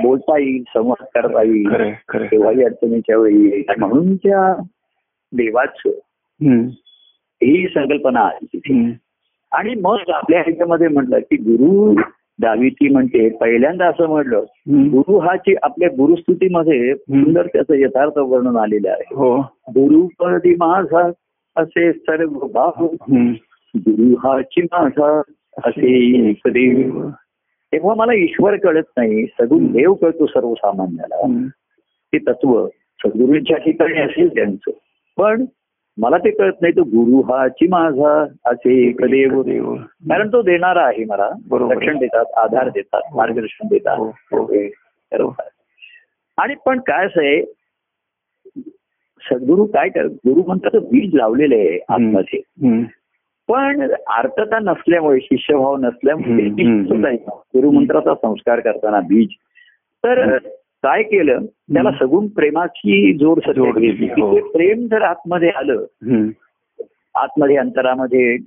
बोलता 0.04 0.40
येईल 0.40 0.62
संवाद 0.62 1.06
करता 1.16 1.44
येईल. 1.44 1.70
केव्हाही 2.28 2.64
अडचणीच्या 2.64 3.18
वेळी 3.18 3.64
म्हणून 3.78 4.16
त्या 4.16 4.62
देवाचं. 5.34 5.90
ही 7.44 7.68
संकल्पना 7.68 8.20
हम्म. 8.20 8.90
आणि 9.52 9.74
मग 9.82 9.98
आपल्या 10.14 10.40
ह्याच्यामध्ये 10.42 10.88
म्हटलं 10.88 11.20
की 11.20 11.36
गुरु 11.36 12.02
दाविती 12.42 12.90
म्हणते 12.90 13.30
पहिल्यांदा 13.30 13.88
असं 13.88 14.08
म्हटलं. 14.08 14.44
गुरु 14.68 15.18
हाची 15.18 15.56
आपल्या 15.64 15.90
गुरुस्तुतीमध्ये 15.90 16.96
सुंदर 16.96 17.46
त्याचं 17.46 17.74
यथार्थ 17.74 18.18
वर्णन 18.18 18.58
आलेलं 18.58 18.90
आहे 18.90 19.16
हो 19.16 19.38
गुरुपदी 19.70 20.56
माझा 20.56 21.12
असे 21.56 21.92
सर्व 21.94 22.40
भाव 22.48 22.86
हम्म. 22.86 23.32
गुरु 23.76 24.16
हाची 24.24 24.62
माझा 24.62 25.20
असे 25.58 26.32
देव 26.50 27.10
तेव्हा 27.74 27.94
मला 27.96 28.14
ईश्वर 28.14 28.56
कळत 28.56 28.84
नाही 28.98 29.26
सगुण 29.26 29.66
देव 29.68 29.94
कळतो 29.94 30.26
सर्वसामान्याला. 30.26 31.48
ते 32.14 32.18
तत्व 32.18 32.68
सद्गुरूंच्या 33.00 33.58
ठिकाणी 33.58 34.00
असेल 34.00 34.36
त्यांचं 34.36 34.72
पण 35.18 35.46
मला 35.98 36.18
ते 36.18 36.32
कळत 36.32 36.62
नाही 36.62 36.76
तो 36.76 36.84
गुरु 36.84 37.22
हाची 37.22 37.68
माझा 37.68 38.26
असे 38.46 38.92
देव 39.08 39.42
देव. 39.44 39.76
कारण 40.10 40.28
तो 40.28 40.42
देणारा 40.42 40.86
आहे 40.86 41.04
मला. 41.06 41.30
रक्षण 41.52 41.98
देतात 41.98 42.38
आधार 42.38 42.70
देतात 42.70 43.16
मार्गदर्शन 43.16 43.68
देतात 43.68 43.98
हो, 43.98 44.12
हो. 45.12 45.36
आणि 46.38 46.56
पण 46.66 46.80
काय 46.80 47.06
असं 47.06 47.22
आहे 47.22 47.42
सद्गुरू 49.30 49.66
काय 49.66 49.90
कर 49.90 50.06
गुरु 50.06 50.44
म्हणतात 50.48 50.80
बीज 50.92 51.16
लावलेलं 51.16 51.56
आहे 51.56 51.80
आतमध्ये. 51.90 52.40
पण 53.50 53.82
अर्थता 54.18 54.60
नसल्यामुळे 54.60 55.20
शिष्यभाव 55.22 55.78
नसल्यामुळे. 55.78 56.50
गुरुमंत्राचा 57.30 58.14
संस्कार 58.16 58.60
करताना 58.60 59.00
बीज 59.00 59.28
तर 60.04 60.38
काय 60.84 61.04
केलं 61.04 61.46
त्याला 61.74 61.92
सगुण 61.92 62.28
प्रेमाची 62.28 63.14
जोड 63.14 63.40
सध्या 63.40 63.54
जोड 63.54 63.78
घेतली 63.78 64.08
हो. 64.22 64.40
प्रेम 64.52 64.88
जर 64.88 65.02
आतमध्ये 65.02 65.50
आलं. 65.50 65.86
आतमध्ये 67.16 67.56
अंतरामध्ये 67.56 68.38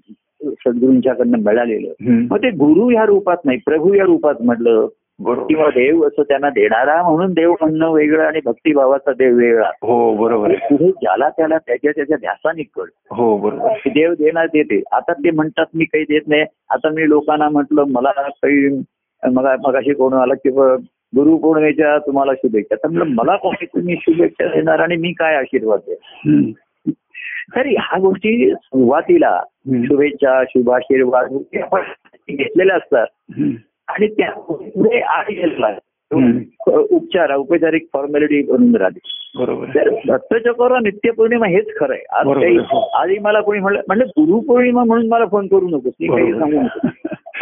सद्गुरूंच्याकडनं 0.42 1.38
मिळालेलं. 1.38 1.92
मग 2.30 2.38
ते 2.38 2.50
गुरु 2.50 2.90
या 2.90 3.04
रूपात 3.06 3.36
नाही 3.44 3.58
प्रभू 3.66 3.94
या 3.94 4.04
रूपात 4.04 4.34
म्हटलं 4.40 4.86
किंवा 5.24 5.68
देव 5.68 6.06
असं 6.06 6.22
त्यांना 6.22 6.50
देणारा 6.50 7.02
म्हणून 7.02 7.32
देव 7.32 7.52
म्हणणं 7.52 7.92
वेगळं 7.92 8.24
आणि 8.24 8.40
भक्तिभावाचा 8.44 9.12
देव 9.12 9.36
वेगळा. 9.36 9.70
हो 9.82 10.16
बरोबर 10.16 10.50
आहे. 10.50 10.56
पुढे 10.56 10.90
ज्याला 10.90 11.28
त्याला 11.28 11.58
त्याच्या 11.58 11.90
त्याच्या 11.90 12.16
ध्यासाने 12.16 12.62
कळ 12.62 12.82
हो 13.10 13.36
बरोबर 13.36 13.68
देव 13.86 14.12
देणार 14.12 14.46
देते 14.46 14.82
आता 14.92 15.12
ते 15.12 15.30
म्हणतात 15.30 15.64
मी 15.74 15.84
काही 15.84 16.04
देत 16.04 16.20
नाही. 16.28 16.42
आता 16.70 16.88
मी 16.88 17.08
लोकांना 17.08 17.48
म्हटलं 17.48 17.84
मला 17.90 18.10
काही 18.10 18.82
मग 19.32 19.54
मगाशी 19.66 19.94
कोण 19.94 20.12
आला 20.12 20.34
की 20.34 20.50
ब- 20.50 20.76
गुरुपौर्णिमेच्या 21.16 21.98
तुम्हाला 21.98 22.32
शुभेच्छा. 22.34 22.74
तर 22.74 22.88
म्हणलं 22.88 23.14
मला 23.14 23.36
कोणी 23.36 23.64
तुम्ही 23.66 23.96
शुभेच्छा 24.00 24.46
देणार 24.46 24.78
आणि 24.78 24.96
मी 24.96 25.12
काय 25.12 25.34
आशीर्वाद 25.36 25.80
देणार? 25.86 26.30
हम्म. 26.30 26.50
तर 27.56 27.66
ह्या 27.66 27.98
गोष्टी 27.98 28.50
सुरुवातीला. 28.50 29.42
शुभेच्छा 29.68 30.44
शुभाशीर्वाद 30.44 31.38
घेतलेल्या 32.30 32.76
असतात. 32.76 33.06
आणि 33.88 34.06
त्या 34.08 34.30
पुढे 34.40 35.00
आधी 35.00 35.34
गेलेला. 35.34 35.76
उपचार 36.10 37.32
औपचारिक 37.34 37.86
फॉर्मॅलिटी 37.92 38.42
बनून 38.42 38.76
राहते 38.76 38.98
बरोबर 39.38 39.68
दत्तचक्र 40.06 40.78
नित्यपौर्णिमा 40.78 41.46
हेच 41.46 41.74
खरं 41.76 41.94
आहे 41.94 42.56
हो. 42.56 42.80
आधी 42.96 43.18
मला 43.18 43.40
कोणी 43.40 43.60
म्हणलं 43.60 43.80
म्हणलं 43.88 44.04
गुरुपौर्णिमा 44.08 44.84
म्हणून 44.84 45.08
मला 45.08 45.26
फोन 45.26 45.46
करू 45.46 45.68
नकोस 45.68 45.92
मी 46.00 46.06
काही. 46.06 46.32
सांगू 46.32 46.60
नको 46.60 46.88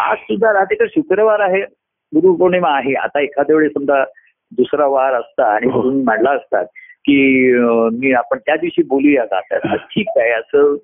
आज 0.03 0.17
सुद्धा 0.19 0.53
राहते 0.53 0.75
तर 0.75 0.87
शुक्रवार 0.87 1.41
आहे 1.41 1.61
गुरुपौर्णिमा 2.13 2.71
आहे 2.77 2.95
आता 2.95 3.21
एखाद्या 3.21 3.57
वेळी 3.57 3.69
समजा 3.69 4.03
दुसरा 4.53 4.87
वार 4.87 5.15
असता 5.15 5.45
आणि 5.47 5.71
हो. 5.71 5.83
तुम्ही 5.83 6.03
मांडला 6.05 6.31
असतात 6.31 6.67
की 7.07 7.53
मी 7.99 8.13
आपण 8.13 8.39
त्या 8.39 8.57
दिवशी 8.57 8.83
बोलूया 8.83 9.25
का? 9.25 9.41
तर 9.41 9.77
ठीक 9.77 10.07
आहे 10.17 10.31
असं 10.31 10.77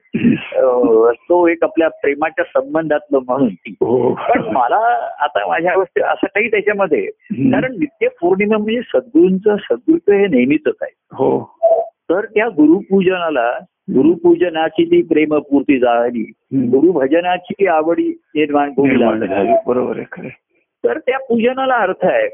तो 1.12 1.48
एक 1.48 1.58
आपल्या 1.62 1.88
प्रेमाच्या 1.88 2.44
संबंधातलं 2.44 3.18
म्हणून. 3.26 3.48
हो. 3.70 4.14
पण 4.14 4.42
मला 4.42 5.08
आता 5.24 5.48
माझ्या 5.48 5.72
अवस्थेत 5.72 6.02
असं 6.02 6.26
काही 6.26 6.50
त्याच्यामध्ये. 6.50 7.06
कारण 7.32 7.72
नित्य 7.72 8.08
पौर्णिमा 8.08 8.56
म्हणजे 8.56 8.80
सद्गुरूंचं 8.80 9.56
सद्गुरूचं 9.56 10.12
हे 10.12 10.26
नेहमीच 10.26 10.60
आहे. 10.66 10.94
हो. 11.12 11.58
तर 11.82 12.24
त्या 12.24 12.48
गुरुपूजनाला 12.48 13.58
गुरुपूजनाची 13.94 14.84
ती 14.84 15.02
प्रेमपूर्ती 15.02 15.78
झाली. 15.78 16.32
गुरुभजनाची 16.54 17.66
आवडी 17.66 18.20
निर्माण. 18.34 18.70
बरोबर 19.66 19.96
आहे 19.96 20.06
खरं. 20.12 20.28
तर 20.84 20.98
त्या 20.98 21.18
पूजनाला 21.18 21.74
अर्थ 21.74 22.04
आहे. 22.04 22.28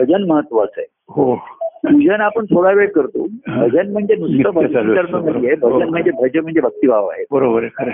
भजन 0.00 0.24
महत्वाचं 0.24 0.80
आहे. 0.80 0.86
हो. 1.08 1.36
पूजन 1.84 2.20
आपण 2.20 2.44
थोडा 2.44 2.70
वेळ 2.70 2.88
करतो. 2.90 3.26
भजन 3.46 3.92
म्हणजे 3.92 4.16
नुसतं 4.16 4.50
भजन 4.50 4.94
करणं. 4.94 5.32
नाहीये. 5.32 5.54
भजन 5.54 5.88
म्हणजे 5.88 6.10
भज 6.10 6.36
म्हणजे 6.36 6.60
भक्तिभाव 6.60 7.06
आहे. 7.06 7.24
बरोबर 7.30 7.62
आहे. 7.62 7.84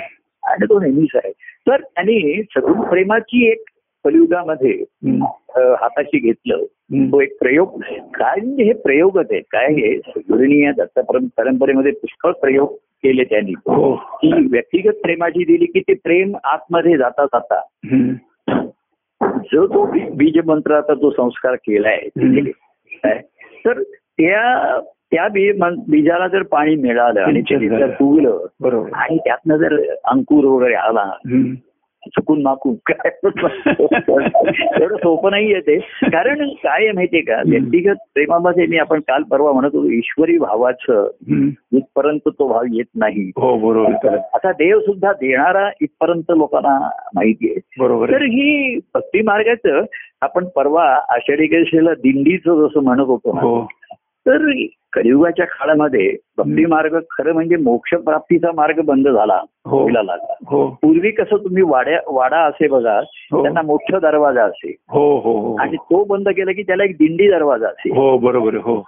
आणि 0.45 0.67
तो 0.69 0.81
नेहमीच 0.81 1.09
आहे. 1.15 1.33
तर 1.69 1.77
त्यांनी 1.77 2.43
सगुण 2.43 2.81
प्रेमाची 2.81 3.49
एक 3.49 3.63
कलियुगामध्ये 4.05 4.85
हाताशी 5.57 6.19
घेतलं. 6.19 6.57
तो 7.13 7.21
एक 7.21 7.39
प्रयोग 7.39 7.81
काय 8.15 8.41
म्हणजे 8.41 8.63
हे 8.63 8.73
प्रयोगच 8.73 9.27
आहे? 9.31 9.41
काय 9.41 9.67
हे? 9.67 10.01
या 10.67 10.73
दत्त 10.73 10.99
परं- 10.99 11.27
परंपरेमध्ये 11.39 11.93
पुष्कळ 11.93 12.31
प्रयोग 12.31 12.73
केले 12.73 13.25
त्यांनी. 13.25 13.51
हो. 13.51 13.93
की 13.93 14.33
व्यक्तिगत 14.33 14.95
प्रेमाची 15.03 15.45
दिली 15.45 15.65
की 15.65 15.81
ते 15.81 15.95
प्रेम 15.95 16.37
आतमध्ये 16.45 16.97
जाता 16.97 17.25
जाता. 17.25 17.61
जो 19.53 19.67
तो 19.67 19.87
बीज 20.15 20.39
मंत्राचा 20.47 20.95
जो 20.95 21.11
संस्कार 21.11 21.55
केलाय 21.55 21.99
तर 23.67 23.83
त्या 23.93 24.79
त्या 25.11 25.29
बी 25.29 25.53
बीजाला 25.89 26.29
जर 26.29 26.43
पाणी 26.43 26.75
मिळालं 26.77 27.21
आणि 27.21 27.41
ते 27.41 27.69
जर. 27.69 27.91
फुगलं 27.91 28.47
बरोबर 28.61 28.89
आणि 28.93 29.19
त्यातनं 29.19 29.57
जर 29.57 29.77
अंकुर 30.05 30.45
वगैरे 30.45 30.75
आला. 30.75 31.11
चुकून 32.09 32.43
माकून. 32.43 32.75
काय 32.75 33.11
एवढं 34.83 34.97
सोपं 34.97 35.31
नाहीये 35.31 35.61
ते. 35.61 35.79
कारण 36.05 36.49
काय 36.49 36.83
आहे 36.83 36.93
माहितीये 36.93 37.23
का? 37.23 37.43
व्यक्तिगत 37.47 37.97
प्रेमामध्ये 38.15 38.67
मी 38.67 38.77
आपण 38.79 39.01
काल 39.01 39.23
परवा 39.23 39.53
म्हणत 39.53 39.71
होतो 39.75 39.91
ईश्वरी 39.91 40.39
भावाचं. 40.39 41.11
इथपर्यंत 41.73 42.21
तो 42.27 42.49
भाव 42.49 42.63
येत 42.73 42.85
नाही. 42.97 43.31
हो 43.37 43.59
बरोबर. 43.59 44.19
आता 44.35 44.53
देव 44.53 44.81
सुद्धा 44.81 45.13
देणारा 45.13 45.71
इथपर्यंत 45.81 46.33
लोकांना 46.37 46.91
माहिती 47.15 47.51
आहे. 47.51 47.61
बरोबर 47.79 48.11
तर. 48.11 48.23
ही 48.23 48.79
भक्ती 48.95 49.23
मार्गाचं 49.23 49.83
आपण 50.21 50.45
परवा 50.45 50.85
आषाढी 51.09 51.47
दिंडीचं 51.95 52.67
जसं 52.67 52.81
म्हणत 52.83 53.01
होतो 53.01 53.31
हो. 53.31 53.69
तर 54.29 54.53
कलियुगाच्या 54.95 55.47
काळामध्ये 55.47 56.17
भक्ती 56.39 56.67
मार्ग 56.67 56.99
खरं 57.11 57.33
म्हणजे 57.33 57.57
मोक्ष 57.57 57.95
प्राप्तीचा 57.95 58.49
मार्ग 58.55 58.81
बंद 58.81 59.09
झाला 59.09 59.41
हो. 59.67 59.79
व्हायला 59.79 60.03
लागला. 60.03 60.35
हो. 60.47 60.69
पूर्वी 60.83 61.11
कसं 61.11 61.37
तुम्ही 61.37 61.63
वाड्या 61.63 61.99
वाडा 62.07 62.39
असे 62.39 62.69
बघा 62.69 63.01
हो. 63.33 63.43
त्यांना 63.43 63.63
मोठा 63.63 63.99
दरवाजा 63.99 64.45
असे. 64.45 64.77
हो 64.89 65.19
हो 65.19 65.33
हो 65.41 65.57
आणि 65.57 65.77
तो 65.77 66.05
बंद 66.05 66.29
केला 66.29 66.53
की 66.53 66.63
त्याला 66.63 66.85
एक 66.85 66.91
दिंडी 66.91 67.31
दरवाजा 67.31 67.69
असे. 67.69 67.95
हो 67.95 68.19
बरोबर 68.19 68.55
हो. 68.55 68.81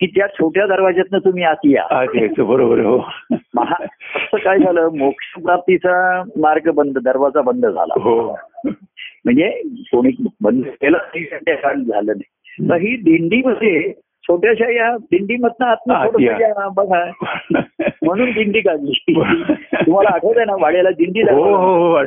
की 0.00 0.06
त्या 0.06 0.26
छोट्या 0.26 0.66
दरवाज्यातनं 0.66 1.18
तुम्ही 1.18 1.44
आत 1.44 1.56
या. 1.64 2.04
बरोबर 2.38 2.78
हो. 2.78 2.98
महा 3.30 3.84
असं 3.84 4.36
काय 4.36 4.58
झालं? 4.58 4.88
मोक्ष 4.98 5.42
प्राप्तीचा 5.42 6.22
मार्ग 6.36 6.70
बंद 6.70 6.98
दरवाजा 6.98 7.40
बंद 7.42 7.66
झाला. 7.66 7.94
हो. 8.00 8.36
म्हणजे 9.24 9.62
कोणी 9.78 10.10
बंद 10.40 10.64
केलं 10.66 10.98
झालं 11.74 12.12
नाही. 12.16 12.68
तर 12.70 12.74
ही 12.74 12.96
दिंडीमध्ये 12.96 13.92
छोट्याशा 14.22 14.72
या 14.72 14.96
दिंडीमधनं 14.96 15.66
आतनं 15.66 15.94
आत 15.94 16.06
थोडंसं 16.06 16.32
या. 16.32 16.48
या, 16.48 16.68
बघा. 16.68 17.10
म्हणून 18.02 18.30
दिंडी 18.30 18.60
काढली. 18.60 19.04
तुम्हाला 19.74 20.14
आठवत 20.14 20.32
आहे 20.36 20.46
ना 20.46 20.54
वाड्याला 20.60 20.90
दिंडी 20.90 21.20
हो 21.22 21.56
हो 21.56 21.92
हो. 21.92 22.04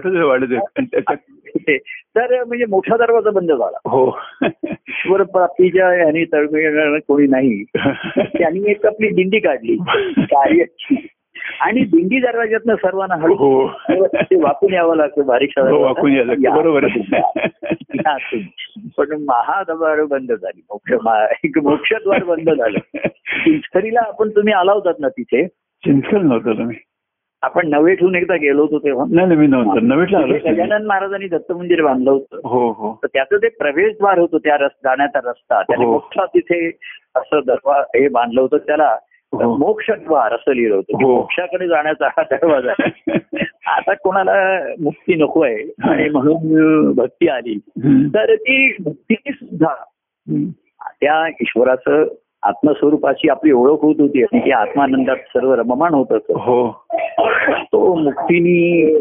तर 2.18 2.44
म्हणजे 2.44 2.66
मोठा 2.66 2.98
दरवाजा 2.98 3.30
बंद 3.30 3.52
झाला. 3.52 3.78
हो. 3.90 4.18
ईश्वर 4.68 5.24
प्राप्तीच्या 5.24 5.88
ह्यानी 5.88 6.26
तळमळ 6.26 7.00
कोणी 7.00 7.28
नाही. 7.28 7.64
त्यांनी 8.18 8.72
एक 8.72 8.86
आपली 8.86 9.10
दिंडी 9.10 9.40
काढली. 9.40 9.76
कार्याची 10.18 10.96
आणि 11.62 11.82
दिंडी 11.82 12.20
दरवाज्यातनं 12.20 12.76
सर्वांना 12.76 13.16
हळू 13.16 13.34
हो. 13.34 13.68
ते 14.14 14.44
वाकून 14.44 14.74
यावं 14.74 14.96
लागतं 14.96 15.26
बारीक 15.26 15.60
हो 15.60 15.82
वाकून. 15.82 16.28
बरोबर. 16.56 16.88
पण 18.98 19.12
महाद्वार 19.12 20.04
बंद 20.04 20.32
झाली. 20.32 20.62
मोक्ष 20.72 20.94
एक 21.44 21.58
मोक्षद्वार 21.58 22.24
बंद 22.24 22.50
झालं. 22.50 22.80
चिंचखरीला 23.18 24.00
आपण 24.08 24.30
तुम्ही 24.30 24.54
आला 24.54 24.72
होतात 24.72 24.94
ना 25.00 25.10
तिथे? 25.10 25.48
चिंचकर 25.84 26.18
नव्हतं 26.18 26.54
तुम्ही. 26.54 26.78
आपण 27.42 27.70
नवे 27.70 27.96
ठेवून 27.96 28.16
एकदा 28.16 28.36
गेलो 28.36 28.62
होतो 28.62 28.80
तेव्हा. 28.80 29.06
नाही 29.12 29.28
नाही 29.28 29.40
मी 29.40 29.48
नव्हतं. 29.48 30.34
तिथे 30.34 30.54
गजानन 30.54 30.86
महाराजांनी 30.86 31.28
दत्त 31.28 31.52
मंदिर 31.52 31.84
बांधलं 31.84 32.12
होतं. 32.12 32.38
हो 32.44 32.72
हो. 32.72 33.00
तर 33.04 33.08
त्याचं 33.14 33.38
ते 33.38 33.50
प्रवेशद्वार 33.50 34.20
होतं 34.20 34.38
त्या 34.38 34.58
जाण्याचा 34.58 35.20
रस्ता. 35.24 35.62
त्याने 35.62 35.86
हो. 35.86 35.92
मोक्षा 35.92 36.26
तिथे 36.26 36.72
असं 37.16 37.40
दरवा 37.48 37.76
हे 37.80 38.08
बांधलं 38.08 38.42
होतं. 38.42 38.58
त्याला. 38.58 38.98
मोक्षद्वार 39.42 40.34
असं 40.34 40.52
लिहिलं 40.52 40.76
होतं 40.76 41.04
हो. 41.04 41.16
मोक्षाकडे 41.16 41.68
जाण्याचा 41.68 42.08
हा 42.08 42.24
दरवाजा. 42.24 42.74
आता 43.68 43.94
कोणाला 43.94 44.64
मुक्ती 44.82 45.16
नको 45.16 45.42
आहे 45.42 45.90
आणि 45.90 46.10
म्हणून 46.10 46.92
भक्ती 46.92 47.28
आली. 47.28 47.60
तर 48.16 48.36
ती 48.36 48.76
भक्ती 48.86 49.16
सुद्धा. 49.16 49.74
त्या 51.02 51.28
ईश्वराचं 51.28 52.06
आत्मस्वरूपाची 52.44 53.30
आपली 53.30 53.52
ओळख 53.52 53.80
होत 53.82 53.96
होती 54.00 54.24
आणि 54.24 54.40
ती 54.40 54.52
आत्मानंदात 54.52 55.16
सर्व 55.16 55.54
रममाण 55.54 55.94
होत 55.94 56.12
असत 56.12 56.32
हो 56.32 56.72
तो 57.64 57.96
मुक्तीनी 57.96 58.96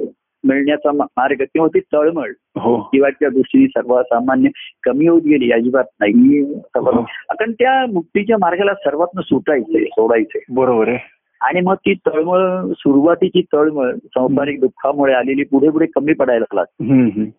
मिळण्याचा 0.45 0.93
मार्ग 0.93 1.43
किंवा 1.43 1.69
ती 1.69 1.81
तळमळ 1.81 2.31
हो. 2.59 2.81
जीवाच्या 2.95 3.29
दृष्टीने 3.29 3.67
सर्वसामान्य 3.67 4.49
कमी 4.83 5.07
होत 5.07 5.23
गेली 5.23 5.53
अजिबात 5.53 5.85
नाही. 6.01 6.41
हो. 6.77 7.03
कारण 7.03 7.53
त्या 7.53 7.87
मुक्तीच्या 7.93 8.37
मार्गाला 8.41 8.75
सर्वात 8.75 9.21
सुटायचंय 9.21 9.85
सोडायचंय 9.85 10.41
बरोबर 10.51 10.89
आहे. 10.89 10.99
आणि 11.41 11.61
मग 11.61 11.75
ती 11.75 11.95
तळमळ 11.95 12.73
सुरुवातीची 12.73 13.43
तळमळ 13.43 13.93
संसारिक 13.95 14.61
दुःखामुळे 14.61 15.15
आलेली 15.15 15.45
पुढे 15.45 15.69
पुढे 15.69 15.87
कमी 15.87 16.13
पडायला 16.13 16.45
लागली. 16.55 17.31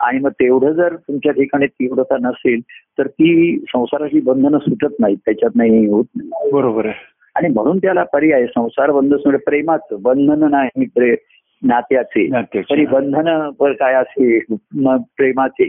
आणि 0.00 0.18
मग 0.18 0.30
तेवढं 0.30 0.72
जर 0.72 0.96
तुमच्या 0.96 1.32
ठिकाणी 1.32 1.66
तीव्रता 1.66 2.16
नसेल 2.20 2.60
तर 2.98 3.06
ती 3.06 3.58
संसाराची 3.68 4.20
बंधनं 4.20 4.58
सुटत 4.58 4.94
नाहीत 5.00 5.16
त्याच्यात 5.16 5.50
नाही 5.54 5.86
होत 5.86 6.04
नाही. 6.16 6.50
बरोबर 6.52 6.86
आहे. 6.86 6.94
आणि 7.34 7.48
म्हणून 7.48 7.78
त्याला 7.78 8.02
पर्याय 8.02 8.46
संसार 8.46 8.90
बंध 8.90 9.12
म्हणजे 9.12 9.36
प्रेमाचं 9.36 9.96
बंधन 10.02 10.50
नाही 10.50 10.84
नात्याचे. 11.62 12.42
तरी 12.56 12.86
बंधन 12.86 13.50
काय 13.62 13.94
असे 13.94 14.38
प्रेमाचे. 14.96 15.68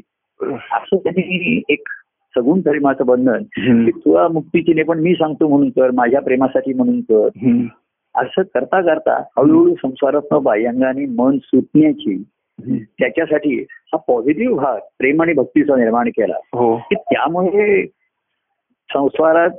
असं 0.72 0.98
त्यांनी 0.98 1.62
एक 1.70 1.88
सगुण 2.36 2.62
प्रेमाचं 2.62 3.06
बंधन. 3.06 3.44
की 3.86 3.92
तुला 3.92 4.28
मुक्तीची 4.28 4.74
नाही 4.74 4.86
पण 4.86 5.00
मी 5.00 5.14
सांगतो 5.14 5.48
म्हणून 5.48 5.70
कर 5.70 5.92
माझ्या 5.92 6.22
प्रेमासाठी 6.22 6.74
म्हणून 6.74 7.02
कर. 7.02 7.28
असं 8.16 8.42
करता 8.42 8.82
करता 8.82 9.24
हळूहळू 9.38 9.76
संसारात 9.76 10.34
बाह्यांगाने 10.34 11.06
मन 11.06 11.38
सुटण्याची. 11.44 12.24
त्याच्यासाठी 13.00 13.62
हा 13.62 13.98
पॉझिटिव्ह 13.98 14.56
भाग 14.56 14.80
प्रेम 14.98 15.22
आणि 15.22 15.34
भक्तीचा 15.34 15.76
निर्माण 15.76 16.10
केला 16.10 16.36
हो 16.54 16.78
की 16.78 16.96
त्यामुळे 16.96 17.86
संसारात 18.94 19.50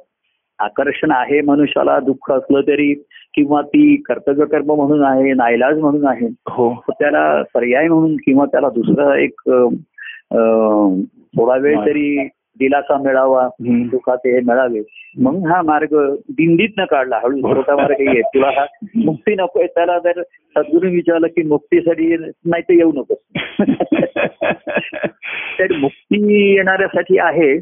आकर्षण 0.58 1.10
आहे 1.10 1.40
मनुष्याला 1.40 1.98
दुःख 2.00 2.30
असलं 2.32 2.60
तरी 2.60 2.92
किंवा 3.34 3.60
ती 3.62 3.94
कर्तव्य 3.96 4.44
कर्म 4.44 4.72
म्हणून 4.72 5.02
आहे 5.04 5.32
नाईलाज 5.32 5.78
म्हणून 5.78 6.06
आहे 6.06 6.26
हो. 6.50 6.74
त्याला 6.90 7.42
पर्याय 7.54 7.88
म्हणून 7.88 8.16
किंवा 8.16 8.44
त्याला 8.44 8.68
दुसरा 8.68 9.16
एक 9.18 9.40
थोडा 11.36 11.56
वेळ. 11.56 11.78
तरी 11.86 12.28
दिलासा 12.58 12.96
मिळावा. 12.96 13.48
सुखाचे 13.90 14.32
हे 14.34 14.40
मिळावे. 14.40 14.80
मग 15.18 15.46
हा 15.46 15.60
मार्ग 15.62 15.94
दिंडीत 16.28 16.68
न 16.78 16.84
काढला 16.84 17.18
हळू 17.22 17.54
छोटा 17.54 17.76
मार्ग 17.76 18.00
ये 18.00 18.20
तुला 18.20 18.50
हा 18.50 18.64
मुक्ती 18.96 19.34
नकोय 19.34 19.66
त्याला 19.66 19.98
जर 19.98 20.22
सद्गुरू 20.56 20.90
विचारलं 20.90 21.26
की 21.26 21.42
मुक्तीसाठी 21.42 22.16
नाही 22.16 22.62
तर 22.62 22.72
येऊ 22.72 22.92
नको 22.92 23.14
तर 25.58 25.72
मुक्ती 25.76 26.52
येणाऱ्यासाठी 26.54 27.18
आहे. 27.18 27.58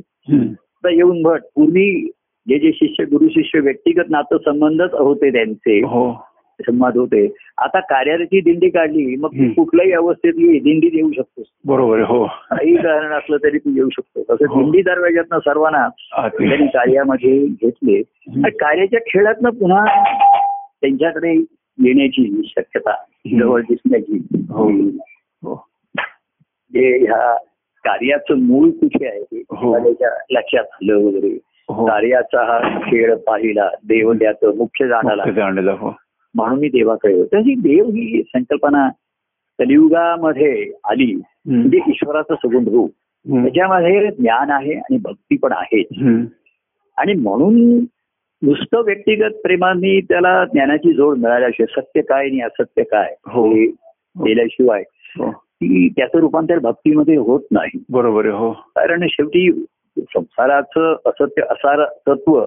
तर 0.84 0.88
येऊन 0.88 1.22
भट 1.22 1.40
पूर्वी 1.54 2.10
जे 2.50 2.58
जे 2.58 2.70
शिष्य 2.74 3.04
गुरु 3.04 3.28
शिष्य 3.28 3.60
व्यक्तिगत 3.60 4.10
नातं 4.10 4.36
संबंधच 4.38 4.94
होते 4.94 5.32
त्यांचे. 5.32 5.80
हो. 5.80 6.26
संवाद 6.60 6.96
होते. 6.96 7.26
आता 7.58 7.80
कार्याची 7.80 8.40
दिंडी 8.40 8.70
काढली 8.70 9.16
मग 9.16 9.28
तू. 9.28 9.52
कुठल्याही 9.52 9.92
अवस्थेत 9.92 10.32
ये 10.36 10.58
दिंडीत 10.58 10.90
येऊ 10.94 11.10
शकतोस 11.12 11.46
बरोबर 11.64 12.00
हो. 12.00 12.26
काही 12.26 12.76
कारण 12.76 13.12
असलं 13.12 13.36
तरी 13.36 13.58
तू 13.58 13.70
येऊ 13.76 13.88
शकतो. 13.88 14.22
तसं 14.22 14.46
हो. 14.48 14.62
दिंडी 14.62 14.82
दरवाज्यातनं 14.82 15.38
सर्वांना 15.38 15.88
त्यांनी 16.28 16.66
कार्यामध्ये 16.66 17.46
घेतले. 17.46 17.98
आणि 18.28 18.50
कार्याच्या 18.50 19.00
खेळातनं 19.00 19.50
पुन्हा 19.50 19.84
त्यांच्याकडे 20.80 21.32
येण्याची 21.84 22.42
शक्यता 22.44 22.94
जवळ 23.40 23.60
दिसण्याची. 23.60 24.18
हो. 24.34 25.66
जे 26.72 26.98
ह्या 26.98 27.34
कार्याचं 27.84 28.34
मूळ 28.38 28.70
कुठे 28.70 29.06
आहे 29.06 29.22
ते 29.22 29.40
लक्षात 30.30 30.64
आलं 30.72 30.96
वगैरे. 30.96 31.38
कार्याचा 31.72 32.42
हा 32.44 32.78
खेळ 32.78 33.14
पाहिला 33.14 33.68
देव 33.84 34.12
त्याचं 34.12 34.56
मुख्य 34.56 34.88
जाणाला 34.88 35.22
हो. 35.72 35.94
म्हणून 36.34 36.58
मी 36.58 36.68
देवाकडे 36.68 37.14
होतो 37.14 37.36
ही 37.36 37.54
देव 37.54 37.84
ही 37.84 38.22
संकल्पना 38.22 38.88
कलियुगामध्ये 39.58 40.72
आली. 40.84 41.14
म्हणजे 41.46 41.78
ईश्वराचं 41.88 42.34
सगुण 42.34 42.64
रूप. 42.64 42.90
त्याच्यामध्ये 43.26 44.10
ज्ञान 44.10 44.50
आहे 44.50 44.74
आणि 44.74 44.96
भक्ती 44.96 45.36
पण 45.36 45.52
आहे. 45.52 45.82
आणि 46.96 47.12
म्हणून 47.14 47.78
नुसतं 48.42 48.82
व्यक्तिगत 48.84 49.30
प्रेमाने 49.42 50.00
त्याला 50.00 50.44
ज्ञानाची 50.44 50.92
जोड 50.92 51.18
मिळाल्याशिवाय 51.18 51.80
सत्य 51.80 52.00
काय 52.00 52.26
आणि 52.26 52.40
असत्य 52.40 52.82
काय 52.82 53.14
हो. 53.26 53.50
हे 53.50 53.66
केल्याशिवाय 54.16 54.82
हो. 55.18 55.30
ती 55.30 55.88
त्याचं 55.88 56.18
रूपांतर 56.18 56.58
भक्तीमध्ये 56.58 57.16
होत 57.16 57.40
नाही. 57.50 57.84
बरोबर 57.90 58.26
हो. 58.26 58.52
कारण 58.52 59.06
शेवटी 59.10 59.64
संसाराचं 60.04 60.96
असत्य 61.06 61.42
असार 61.50 61.84
तत्व. 62.08 62.40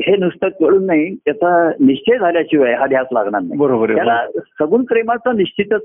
हे 0.00 0.16
नुसतं 0.16 0.48
कळून 0.60 0.84
नाही 0.86 1.14
त्याचा 1.16 1.70
निश्चय 1.80 2.18
झाल्याशिवाय 2.18 2.74
हा 2.74 2.86
ध्यास 2.86 3.06
लागणार 3.12 3.40
नाही 3.40 3.58
बरोबर. 3.58 3.94
त्याला 3.94 4.24
सगुण 4.58 4.84
प्रेमाचा 4.84 5.32
निश्चितच 5.32 5.82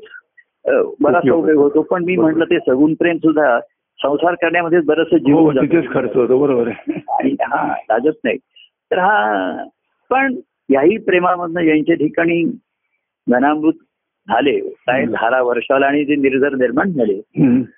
बराचसा 0.99 1.33
उपयोग 1.33 1.61
होतो 1.61 1.81
पण 1.81 2.03
मी. 2.03 2.15
म्हटलं 2.15 2.45
ते 2.45 2.59
सगुण 2.59 2.93
प्रेम 2.93 3.17
सुद्धा 3.17 3.59
संसार 3.99 4.35
करण्यामध्ये 4.35 4.79
बरंचसं 4.79 5.17
जीव 5.17 5.37
हो 5.39 5.51
खर्च 5.93 6.15
होतो 6.15 6.37
बरोबर 6.39 6.69
आणि 6.69 7.35
हा 7.41 7.65
लागत 7.89 8.17
नाही 8.23 8.37
तर 8.91 8.99
हा 8.99 9.63
पण 10.11 10.35
याही 10.69 10.97
प्रेमामधनं 10.97 11.61
यांच्या 11.61 11.95
ठिकाणी 11.95 12.41
घनामृत 13.27 13.73
झाले 14.27 14.59
काय 14.59 15.05
धारा 15.05 15.41
वर्षाला 15.41 15.85
आणि 15.87 16.03
ते 16.03 16.15
निर्जर 16.15 16.55
निर्माण 16.55 16.91
झाले. 16.91 17.19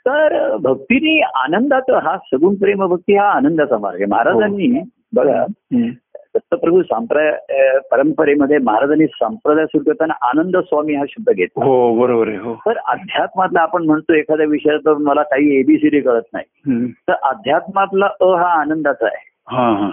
तर 0.06 0.56
भक्तीने 0.64 1.20
आनंदाचा 1.44 2.00
हा 2.04 2.16
सगुण 2.26 2.56
प्रेम 2.56 2.86
भक्ती 2.86 3.16
हा 3.16 3.28
आनंदाचा 3.32 3.78
मार्ग 3.78 3.98
आहे 3.98 4.06
महाराजांनी 4.06 4.68
बघा 5.16 5.42
हम्म. 5.42 5.90
दत्तप्रभू 6.36 6.82
सांप्राय 6.84 7.28
अ, 7.30 7.78
परंपरेमध्ये 7.92 8.58
महाराजांनी 8.58 9.06
संप्रदाय 9.08 9.66
सुरू 9.66 9.84
करताना 9.84 10.14
आनंद 10.22 10.58
स्वामी 10.60 10.96
हा 10.96 11.04
शब्द 11.10 11.30
घेतला 11.30 11.66
हो 11.66 11.94
बरोबर 11.96 12.28
आहे 12.28 12.38
हो 12.38 12.54
तर 12.66 12.78
अध्यात्मातला 12.88 13.62
आपण 13.62 13.86
म्हणतो 13.86 14.14
एखाद्या 14.14 14.46
विषयात 14.46 14.90
मला 15.02 15.24
काही 15.24 15.56
एबीसीडी 15.60 16.00
कळत 16.02 16.24
नाही. 16.34 16.92
तर 17.08 17.14
अध्यात्मातला 17.24 18.10
अ 18.22 18.34
हा 18.36 18.52
आनंदाचा 18.62 19.06
आहे 19.06 19.26
हा 19.52 19.70
हा 19.78 19.90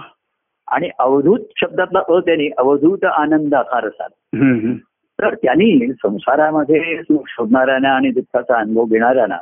आणि 0.67 0.89
अवधूत 0.99 1.39
शब्दातला 1.57 1.99
अ 2.07 2.19
त्यांनी 2.19 2.49
अवधूत 2.57 3.05
आनंद 3.05 3.55
हा 3.55 3.79
रसात 3.81 4.09
हम्म. 4.35 4.53
हम्म. 4.59 4.75
तर 5.21 5.33
त्यांनी 5.33 5.87
संसारामध्ये 5.93 7.01
सुख 7.01 7.21
शोधणाऱ्यांना 7.27 7.89
आणि 7.89 8.11
दुःखाचा 8.11 8.55
अनुभव 8.59 8.83
घेणाऱ्यांना. 8.83 9.37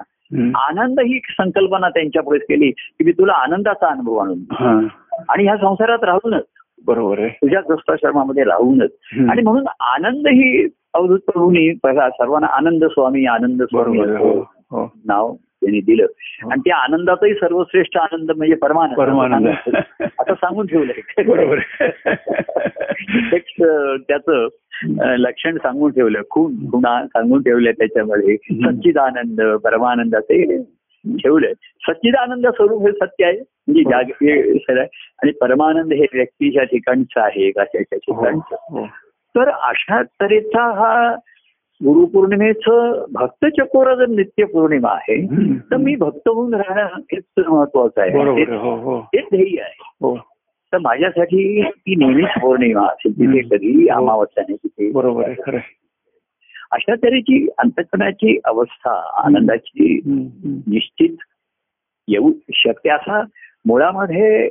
आनंद 0.55 0.99
ही 0.99 1.19
संकल्पना 1.23 1.89
त्यांच्या 1.89 2.23
पुढे 2.23 2.39
केली 2.39 2.71
की 2.71 3.03
मी 3.03 3.11
तुला 3.11 3.33
आनंदाचा 3.33 3.87
अनुभव 3.87 4.17
आणून. 4.17 4.37
हा. 4.51 4.87
आणि 5.29 5.43
ह्या 5.43 5.57
संसारात 5.57 6.03
राहूनच 6.03 6.43
बरोबर 6.85 7.19
आहे. 7.19 7.29
तुझ्या 7.29 7.61
ग्रस्ताश्रमामध्ये 7.61 8.43
राहूनच. 8.43 8.89
आणि 9.29 9.41
म्हणून 9.41 9.63
आनंद 9.79 10.27
ही 10.27 10.67
अवधूत 10.93 11.19
प्रभूंनी 11.19 11.79
बघा 11.83 12.09
सर्वांना 12.09 12.47
आनंद 12.47 12.85
स्वामी 12.85 13.25
आनंद 13.25 13.63
स्वामी 13.63 13.99
हो 13.99 14.39
हो. 14.41 14.93
नाव 15.05 15.35
त्यांनी 15.35 15.81
दिलं. 15.81 16.05
आणि 16.51 16.61
त्या 16.65 16.77
आनंदाचाही 16.77 17.33
सर्वश्रेष्ठ 17.33 17.97
आनंद 17.97 18.31
म्हणजे 18.31 18.55
परमानंद. 18.55 18.97
परमानंद. 18.97 19.47
आता 20.19 20.33
सांगून 20.33 20.65
ठेवलंय. 20.65 21.17
त्याचं 23.97 24.47
लक्षण 24.99 25.57
सांगून 25.57 25.91
ठेवलं 25.91 26.21
खून 26.29 26.55
खुणा 26.55 27.05
सांगून 27.05 27.41
ठेवलं 27.41 27.71
त्याच्यामध्ये. 27.71 28.35
सच्चिदानंद 28.35 29.41
परमानंद 29.41 30.15
ते 30.15 30.63
ठेवलंय 31.05 31.53
सच्चिदानंद 31.53 32.47
स्वरूप 32.47 32.81
हे 32.81 32.91
सत्य 32.91 33.25
आहे. 33.25 33.37
म्हणजे 33.37 33.83
जाग 33.83 34.03
हे 34.03 34.51
आहे. 34.69 34.83
आणि 35.23 35.31
परमानंद 35.31 35.93
हे 35.93 36.05
व्यक्तीच्या 36.13 36.63
ठिकाणचं 36.63 37.21
आहे 37.21 37.47
एकाच्या 37.47 37.81
ठिकाणचं. 37.81 38.55
हो. 38.69 38.85
तर 39.35 39.49
अशा 39.49 40.03
तऱ्हेचा 40.03 40.71
हा 40.71 41.15
गुरुपौर्णिमेचं 41.83 43.05
भक्त 43.11 43.45
चकोरा 43.45 43.95
जर 43.95 44.07
नित्य 44.07 44.43
पौर्णिमा 44.43 44.89
आहे 44.89 45.25
तर 45.71 45.77
मी 45.77 45.95
भक्त 45.95 46.27
होऊन 46.27 46.53
राहणं 46.53 46.81
हेच 46.81 47.23
महत्वाचं 47.47 48.01
आहे. 48.01 48.11
हेच- 48.35 48.53
हो. 48.53 48.75
हो 48.75 48.99
ध्येय 49.15 49.61
आहे. 49.61 49.77
हो. 50.01 50.32
तर 50.73 50.77
माझ्यासाठी 50.77 51.63
ती 51.63 51.95
नेहमीच 51.95 52.41
पौर्णिमा 52.41 52.85
असेल 52.85 53.11
तिथे. 53.11 53.41
कधी 53.41 53.89
हो. 53.91 54.01
अमावस्या 54.01 54.43
नाही 54.49 54.57
तिथे 54.63 54.91
बरोबर. 54.91 55.31
अशा 56.71 56.95
तऱ्हेची 56.95 57.47
अंतकरणाची 57.57 58.39
अवस्था 58.45 59.21
आनंदाची 59.25 60.01
निश्चित 60.67 61.17
येऊ 62.07 62.33
शकते 62.53 62.89
असा 62.89 63.23
मुळामध्ये 63.65 64.49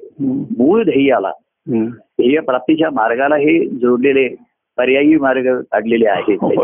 मूळ 0.58 0.84
ध्येयाला. 0.84 1.32
ध्येय 1.68 2.40
प्राप्तीच्या 2.40 2.90
मार्गाला 2.90 3.36
हे 3.36 3.68
जोडलेले 3.68 4.28
पर्यायी 4.76 5.16
मार्ग 5.16 5.60
काढलेले 5.60 6.08
आहेत 6.08 6.38
हो. 6.40 6.62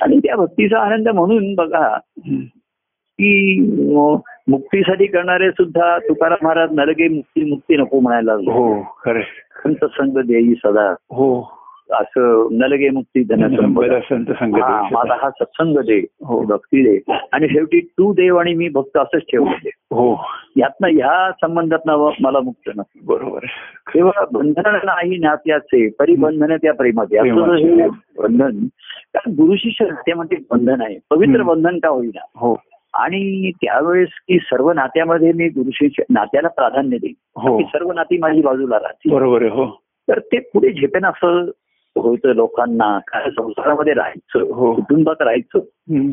आणि 0.00 0.18
त्या 0.18 0.36
भक्तीचा 0.36 0.78
आनंद 0.78 1.08
म्हणून 1.08 1.54
बघा. 1.54 1.98
की 3.22 3.60
मुक्तीसाठी 4.50 5.06
करणारे 5.06 5.50
सुद्धा 5.50 5.98
तुकाराम 5.98 6.44
महाराज 6.44 6.68
नरगे 6.72 7.08
मुक्ती 7.08 7.50
मुक्ती 7.50 7.76
नको 7.76 8.00
म्हणायला 8.00 8.32
हो 8.32 8.82
खरं. 9.04 9.20
संत 9.64 9.84
संग 9.84 10.18
देई 10.18 10.54
सदा. 10.54 10.90
हो. 10.90 11.60
असं 11.90 12.48
नलगे 12.52 12.90
मुक्ती 12.90 13.24
संगत 13.24 14.62
हा, 14.62 14.82
माझा 14.92 15.14
हा 15.20 15.30
सत्संग 15.30 15.78
दे 15.78 16.06
हो. 16.24 16.42
भक्ती 16.42 16.82
दे. 16.82 17.12
आणि 17.32 17.48
शेवटी 17.48 17.80
तू 17.80 18.12
देव 18.12 18.36
आणि 18.36 18.54
मी 18.54 18.68
भक्त 18.68 18.96
असंच 18.96 19.22
ठेवलं 19.22 19.50
हो. 19.66 20.24
यातनं 20.56 20.88
ह्या 20.88 21.30
संबंधातनं 21.32 22.10
मला 22.20 22.40
मुक्त 22.40 22.70
नाही 22.76 23.00
बरोबर. 23.06 23.38
तेव्हा 23.94 24.26
बंधन 24.32 24.78
नाही 24.84 25.18
नात्याचे 25.18 25.88
परिबंधन 25.88 26.56
त्या 26.56 26.74
प्रेमाचे. 26.74 27.18
असं. 27.18 27.54
हे 27.54 27.88
बंधन 28.22 28.66
कारण 29.14 29.32
गुरुशिष्य 29.32 29.84
नात्यामध्ये 29.84 30.38
बंधन 30.50 30.82
आहे. 30.82 30.98
पवित्र. 31.10 31.42
बंधन 31.42 31.78
का 31.78 31.88
होईना? 31.88 32.24
हो. 32.34 32.54
आणि 32.94 33.50
त्यावेळेस 33.50 34.08
की 34.12 34.38
सर्व 34.38 34.72
नात्यामध्ये 34.72 35.32
मी 35.32 35.48
गुरुशिष्य 35.48 36.02
नात्याला 36.10 36.48
प्राधान्य 36.48 36.98
देईन. 36.98 37.14
हो. 37.36 37.62
सर्व 37.62 37.92
नाती 37.92 38.18
माझी 38.18 38.40
बाजूला 38.40 38.76
राहतील. 38.76 39.12
बरोबर 39.12 39.42
हो. 39.42 39.80
तर 40.08 40.18
ते 40.18 40.38
पुढे 40.38 40.72
झेपेन 40.72 41.06
असं 41.06 41.50
होतं 41.96 42.28
लोकांना 42.28 42.98
काय 42.98 43.30
संसारामध्ये 43.30 43.92
राहायचं 43.92 44.54
हो. 44.54 44.74
कुटुंबात 44.74 45.22
राहायचं. 45.22 46.10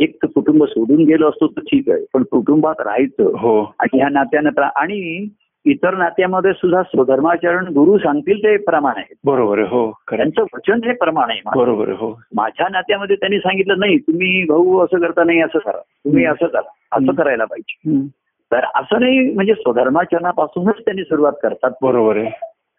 एक 0.00 0.16
तर 0.16 0.26
कुटुंब 0.26 0.64
सोडून 0.64 1.04
गेलो 1.04 1.28
असतो 1.28 1.46
तर 1.46 1.60
ठीक 1.60 1.90
आहे 1.90 2.04
पण 2.14 2.22
कुटुंबात 2.22 2.74
राहायचं. 2.80 3.36
हो. 3.38 3.74
आणि 3.78 3.98
ह्या 3.98 4.08
नात्यानं 4.08 4.62
आणि 4.76 5.28
इतर 5.66 5.94
नात्यामध्ये 5.94 6.52
सुद्धा 6.52 6.82
स्वधर्माचरण 6.82 7.66
गुरु 7.66 7.98
सांगतील 7.98 8.38
ते 8.38 8.56
प्रमाण 8.56 8.92
आहे 8.96 9.14
बरोबर 9.24 9.58
आहे 9.58 9.68
हो. 9.68 9.90
त्यांचं 10.10 10.42
वचन 10.42 10.84
हे 10.84 10.92
प्रमाण 10.92 11.30
आहे. 11.30 11.40
बरोबर 11.56 11.88
हो 11.90 12.20
माझ्या 12.34 12.68
नात्यामध्ये 12.70 13.16
त्यांनी 13.16 13.38
सांगितलं 13.38 13.78
नाही 13.78 13.98
तुम्ही 13.98 14.44
भाऊ 14.44 14.78
असं 14.84 14.98
करता 14.98 15.24
नाही 15.24 15.40
असं 15.40 15.58
करा 15.58 15.78
तुम्ही. 15.78 16.24
असं 16.24 16.46
करा 16.46 16.60
असं. 16.92 17.12
करायला 17.12 17.44
पाहिजे. 17.44 18.00
तर 18.52 18.64
असं 18.74 19.00
नाही 19.00 19.34
म्हणजे 19.34 19.54
स्वधर्माचरणापासूनच 19.54 20.74
त्यांनी 20.78 21.04
सुरुवात 21.04 21.32
करतात 21.42 21.70
बरोबर 21.82 22.16
आहे 22.16 22.30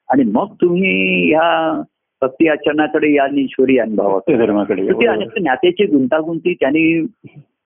आणि 0.09 0.23
मग 0.23 0.53
तुम्ही 0.61 1.29
ह्या 1.29 1.81
भक्ती 2.21 2.47
आचरणाकडे 2.47 3.13
या 3.13 3.25
ईश्वरी 3.33 3.77
अनेक 3.77 5.29
नात्याची 5.41 5.85
गुंतागुंती 5.85 6.53
त्यांनी 6.53 7.01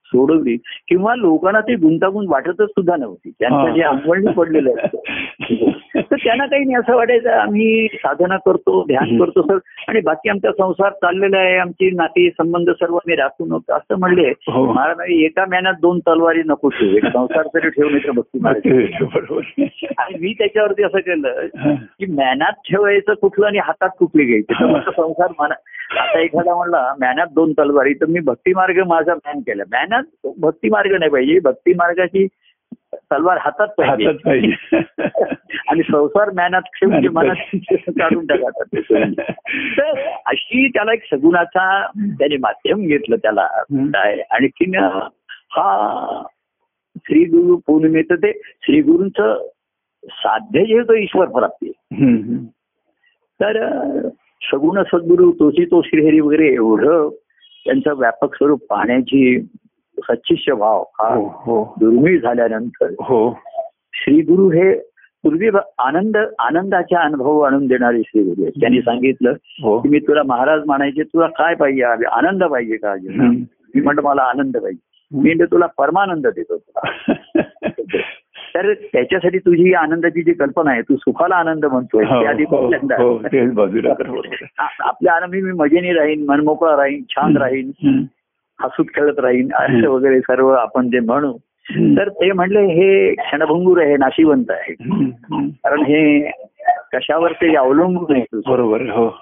सोडवली 0.06 0.56
किंवा 0.88 1.14
लोकांना 1.14 1.60
ती 1.60 1.74
गुंतागुंत 1.74 2.26
वाटतच 2.28 2.68
सुद्धा 2.68 2.96
नव्हती 2.96 3.30
त्यांचं. 3.30 3.74
जे 3.74 3.82
अंगवळणी 3.82 4.32
पडलेलं 4.32 4.70
असतं 4.70 4.98
तर 6.10 6.16
त्यांना 6.16 6.46
काही 6.46 6.64
नाही 6.64 6.74
असं 6.74 6.96
वाटायचं 6.96 7.30
आम्ही 7.30 7.86
साधना 7.94 8.36
करतो 8.36 8.82
ध्यान. 8.86 9.18
करतो 9.18 9.42
सर 9.42 9.58
आणि 9.88 10.00
बाकी 10.00 10.28
आमचा 10.28 10.50
संसार 10.52 10.90
चाललेला 10.92 11.38
आहे 11.38 11.56
आमची 11.56 11.90
नाती 11.90 12.28
संबंध 12.30 12.70
सर्व 12.70 12.98
मी 13.06 13.16
राखू 13.16 13.46
नको 13.46 13.72
असं 13.74 13.98
म्हणले 13.98 14.28
हो. 14.28 14.64
महाराज 14.72 15.10
एका 15.10 15.44
महिन्यात 15.48 15.74
दोन 15.80 15.98
तलवारी 15.98 16.42
नको 16.46 16.68
ठेवू 16.68 16.96
एक 16.96 17.06
संसार 17.06 17.46
तरी 17.46 17.68
ठेवू 17.68 17.88
नाही 17.90 18.06
तर 18.06 18.10
भक्ती 18.10 18.38
मार्ग. 18.38 18.58
ते 18.58 19.04
बरोबर 19.04 19.40
आहे. 19.58 19.86
आणि 19.98 20.18
मी 20.20 20.32
त्याच्यावरती 20.32 20.82
असं 20.82 20.98
केलं. 20.98 21.46
की 21.98 22.06
मॅनात 22.12 22.52
ठेवायचं 22.70 23.14
कुठलं 23.14 23.46
आणि 23.46 23.58
हातात 23.58 23.88
कुठली 23.98 24.24
घ्यायची 24.24 24.64
तर 24.64 24.90
संसार 24.90 25.32
मना 25.38 25.54
आता 25.96 26.20
एखादा 26.20 26.54
म्हणला 26.54 26.94
मॅनात 27.00 27.26
दोन 27.34 27.52
तलवारी. 27.52 27.94
तर 27.94 28.06
मी 28.06 28.20
भक्ती 28.20 28.54
मार्ग 28.54 28.82
माझा 28.86 29.14
मॅन 29.14 29.38
केला. 29.38 29.62
मॅनात 29.72 30.28
भक्ती 30.38 30.68
मार्ग 30.68 30.98
नाही 30.98 31.10
पाहिजे. 31.10 31.38
भक्ती 31.38 31.74
मार्गाची 31.74 32.26
तलवार 32.94 33.38
हातात 33.40 33.68
पाहिजे. 33.68 34.50
आणि 35.68 35.82
संसार 35.82 36.30
मॅनात 36.30 36.60
ठेवून 36.60 37.08
मॅनात 37.08 37.56
काढून 37.88 38.26
टाकतात 38.26 38.64
तर 39.78 39.98
अशी 40.26 40.68
त्याला 40.68 40.92
एक 40.92 41.04
सगुणाचा 41.04 41.86
त्याने 42.18 42.36
माध्यम 42.36 42.80
घेतलं 42.80 43.16
त्याला. 43.16 43.46
काय? 43.72 44.20
आणखीन 44.30 44.74
हा 45.50 46.22
श्री 46.96 47.24
गुरु 47.24 47.56
पौर्णिमेचं 47.56 48.14
ते 48.14 48.40
श्री 48.62 48.80
गुरूंचं 48.80 49.46
साध्य 50.04 50.64
जे 50.64 50.78
होतं 50.78 50.94
ईश्वर 50.94 51.28
प्राप्ती. 51.28 51.72
तर 53.40 53.68
सगुण 54.42 54.82
सद्गुरू 54.82 55.32
तोची 55.32 55.64
तो 55.64 55.82
श्रीहरी 55.82 56.20
वगैरे 56.20 56.54
एवढं 56.54 57.08
त्यांचं 57.64 57.94
व्यापक 57.94 58.34
स्वरूप 58.34 58.64
पाहण्याची 58.70 59.40
सच्चिष्य 59.98 60.52
भाव 60.52 60.84
हा 60.98 61.14
हो 61.14 61.26
हो. 61.26 61.74
दुर्मिळ 61.80 62.20
झाल्यानंतर 62.20 62.86
हो. 62.90 63.38
श्रीगुरु 63.92 64.50
हे 64.50 64.74
पूर्वी 65.22 65.48
आनंद 65.78 66.16
आनंदाचा 66.38 67.00
अनुभव 67.00 67.40
आणून 67.40 67.66
देणारे 67.66 68.02
श्रीगुरु 68.06 68.42
आहेत. 68.42 68.52
त्यांनी 68.60 68.80
सांगितलं 68.80 69.32
हो. 69.62 69.80
की 69.80 69.88
मी 69.88 69.98
तुला 69.98 70.22
महाराज 70.22 70.62
म्हणायचे 70.66 71.02
तुला 71.02 71.26
काय 71.26 71.54
पाहिजे? 71.54 71.82
आनंद 71.82 72.44
पाहिजे 72.44 72.76
का. 72.76 72.94
मी 73.74 73.80
म्हणतो 73.80 74.02
मला 74.02 74.22
आनंद 74.22 74.56
पाहिजे. 74.56 75.06
मी 75.18 75.34
तुला 75.34 75.66
परमानंद 75.66 76.26
देतो. 76.26 76.56
तुला 76.56 76.80
तर 78.56 78.74
त्याच्यासाठी 78.74 79.38
तुझी 79.38 79.62
ही 79.62 79.74
आनंदाची 79.74 80.22
जी 80.22 80.32
कल्पना 80.32 80.70
आहे 80.70 80.82
तू 80.82 80.96
सुखाला 80.96 81.34
आनंद 81.34 81.64
म्हणतोय 81.64 82.04
हो, 82.04 82.24
आधी 82.24 82.44
हो, 82.50 82.72
हो, 82.76 83.18
बाजूला 83.52 83.94
आपल्या 84.80 85.12
आनंदी 85.12 85.40
मी 85.40 85.52
मजेने 85.52 85.92
राहीन 85.92 86.24
मनमोकळा 86.28 86.76
राहीन 86.76 87.02
छान 87.10 87.36
राहीन. 87.36 87.70
हसूत 88.60 88.84
खेळत 88.94 89.18
राहीन 89.18 89.52
असं. 89.54 89.88
वगैरे 89.88 90.20
सर्व 90.20 90.48
आपण 90.48 90.90
जे 90.90 91.00
म्हणू. 91.00 91.32
तर 91.98 92.08
ते 92.08 92.32
म्हणले 92.32 92.60
हे 92.60 93.14
क्षणभंगूर 93.14 93.82
आहे 93.82 93.96
नाशिवंत 93.96 94.44
आहे. 94.50 94.72
कारण 95.42 95.80
हे 95.80 96.30
कशावर 96.92 97.32
ते 97.32 97.56
अवलंबून 97.56 98.16
आहे 98.16 98.40
बरोबर 98.46 98.80
हो 98.80 99.18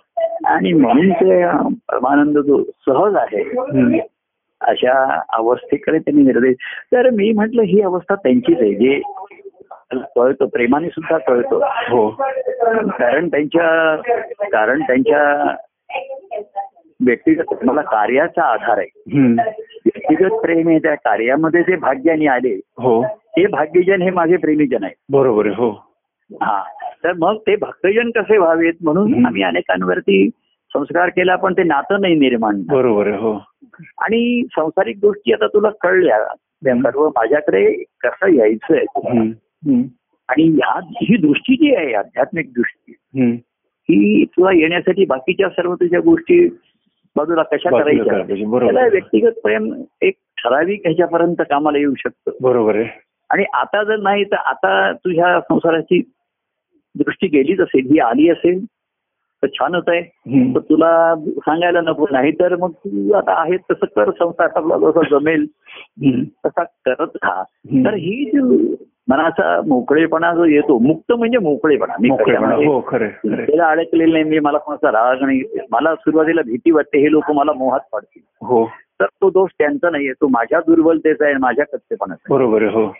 आणि 0.46 0.72
म्हणून 0.72 1.10
ते 1.10 1.46
परमानंद 1.68 2.38
जो 2.38 2.62
सहज 2.62 3.16
आहे. 3.16 3.42
अशा 4.68 5.20
अवस्थेकडे 5.32 5.98
त्यांनी 5.98 6.22
निर्देश 6.22 6.56
तर 6.92 7.10
मी 7.10 7.32
म्हंटल 7.32 7.60
ही 7.60 7.80
अवस्था 7.80 8.14
त्यांचीच 8.14 8.60
आहे. 8.60 8.74
जे 8.74 9.00
कळतं 10.16 10.46
प्रेमाने 10.46 10.88
सुद्धा 10.88 11.18
कळतं. 11.18 11.60
हो. 11.90 12.08
कारण 12.86 13.28
त्यांच्या 13.28 13.96
कारण 14.48 14.82
त्यांच्या 14.82 15.54
व्यक्तिगत 17.00 17.64
मला 17.64 17.80
कार्याचा 17.80 18.42
आधार 18.42 18.78
आहे. 18.78 19.22
व्यक्तिगत 19.84 20.40
प्रेम 20.40 20.68
आहे 20.68 20.78
त्या 20.78 20.94
कार्यामध्ये 20.94 21.62
जे 21.62 21.76
भाग्याने 21.76 22.26
आले 22.26 22.60
हो. 22.78 23.02
ते 23.04 23.46
भाग्यजन 23.46 24.02
हे 24.02 24.10
माझे 24.10 24.36
प्रेमीजन 24.36 24.84
आहे 24.84 24.94
बरोबर 25.10 25.46
हो. 25.46 25.70
हा. 26.30 26.62
तर 27.04 27.12
मग 27.18 27.36
ते 27.36 27.56
भक्तजन 27.56 28.10
कसे 28.10 28.38
व्हावेत 28.38 28.72
म्हणून. 28.82 29.26
आम्ही 29.26 29.42
अनेकांवरती 29.42 30.28
संस्कार 30.74 31.08
केला 31.08 31.36
पण 31.36 31.52
ते 31.52 31.62
नातं 31.62 32.00
नाही 32.00 32.14
निर्माण. 32.14 32.62
बरोबर 32.68 33.08
हो 33.14 33.32
आणि 33.98 34.42
संसारिक 34.56 34.96
गोष्टी 35.02 35.32
आता 35.32 35.46
तुला 35.46 35.70
कळल्या 35.80 36.18
त्या 36.64 36.74
सर्व 36.76 37.08
माझ्याकडे 37.08 37.64
कसं 38.00 38.32
यायचंय. 38.34 38.84
आणि 40.28 40.48
ह्या 40.48 40.78
ही 41.02 41.16
दृष्टी 41.16 41.56
जी 41.56 41.74
आहे 41.74 41.92
आध्यात्मिक 41.94 42.52
दृष्टी. 42.52 42.92
ही 43.88 44.24
तुला 44.24 44.50
येण्यासाठी 44.56 45.04
बाकीच्या 45.04 45.48
सर्व 45.48 45.74
तुझ्या 45.74 46.00
गोष्टी 46.00 46.46
बाजूला 47.16 47.42
कशा 47.42 47.70
करायच्या. 47.70 48.22
त्याला 48.22 48.86
व्यक्तिगत 48.86 49.32
प्रेम 49.42 49.72
एक 50.02 50.14
ठराविक 50.38 50.80
ह्याच्यापर्यंत 50.84 51.42
कामाला 51.50 51.78
येऊ 51.78 51.94
शकतं 51.98 52.30
बरोबर 52.40 52.76
आहे 52.76 52.88
आणि 53.30 53.44
आता 53.52 53.82
जर 53.84 53.96
नाही 53.96 54.24
तर 54.24 54.36
आता 54.36 54.92
तुझ्या 54.92 55.38
संसाराची 55.40 56.00
दृष्टी 56.94 57.26
गेलीच 57.26 57.60
असेल 57.60 57.90
ही 57.90 57.98
आली 57.98 58.28
असेल 58.28 58.64
तर 59.44 59.48
छानच 59.48 59.84
आहे. 59.88 60.02
तर 60.54 60.58
तुला 60.58 61.14
सांगायला 61.16 61.80
नको. 61.80 62.06
नाही 62.10 62.32
तर 62.32 62.56
मग 62.56 62.70
तू 62.70 63.12
आता 63.12 63.40
आहे 63.42 63.56
तसं 63.56 63.86
कर 63.86 64.10
संसार. 64.10 64.48
आपला 64.56 64.90
जसा 64.90 65.18
जमेल. 65.18 65.46
तसा 66.46 66.62
करत 66.64 67.10
राहा. 67.14 67.42
तर 67.84 67.94
ही 67.94 68.24
जी 68.24 68.74
मनाचा 69.08 69.60
मोकळेपणा 69.66 70.34
जो 70.34 70.44
येतो 70.44 70.78
मुक्त 70.78 71.12
म्हणजे 71.12 71.38
मोकळेपणा. 71.38 71.94
मी 72.00 72.08
हो. 72.08 72.80
त्याला 73.24 73.68
अडकलेलं 73.68 74.12
नाही 74.12 74.24
मी 74.24 74.38
मला 74.38 74.58
कोणाचा 74.58 74.88
राग 74.88 75.16
नाही. 75.20 75.42
मला 75.70 75.94
सुरुवातीला 75.94 76.42
भीती 76.42 76.70
वाटते 76.70 76.98
हे 76.98 77.10
लोक 77.10 77.30
मला 77.30 77.52
मोहात 77.52 77.80
पाडतील. 77.92 78.22
हो. 78.46 78.66
तर 79.00 79.04
तो 79.04 79.30
दोष 79.30 79.50
त्यांचा 79.58 79.90
नाहीये. 79.90 80.12
तो 80.12 80.28
माझ्या 80.28 80.60
दुर्बलतेचा 80.60 81.24
आहे 81.24 81.34
माझ्या 81.34 81.64
कच्चेपणाचा. 81.64 82.34
बरोबर 82.34 82.62
हो. 82.62 82.94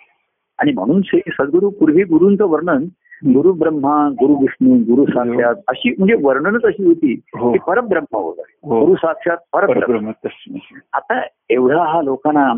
आणि 0.59 0.73
म्हणून 0.73 1.01
श्री 1.05 1.21
सद्गुरू 1.27 1.71
पूर्वी 1.71 2.03
गुरूंचं 2.03 2.47
वर्णन 2.47 2.85
गुरु 3.23 3.53
ब्रह्मा 3.53 4.09
गुरु 4.09 4.35
विष्णू 4.35 4.75
गुरु 4.75 5.05
साक्षात 5.05 5.55
अशी 5.69 5.91
म्हणजे 5.99 6.15
वर्णनच 6.23 6.65
अशी 6.65 6.85
होती 6.85 7.21
हो. 7.39 7.53
की 7.53 7.59
परब्रह्म 7.67 8.17
वगैरे 8.17 8.69
हो. 8.69 8.81
गुरु 8.81 8.95
साक्षात 8.95 9.37
परब्रह्म. 9.53 10.11
आता 10.93 11.23
एवढा 11.51 11.83
हा 11.83 12.03
लोकांना 12.03 12.53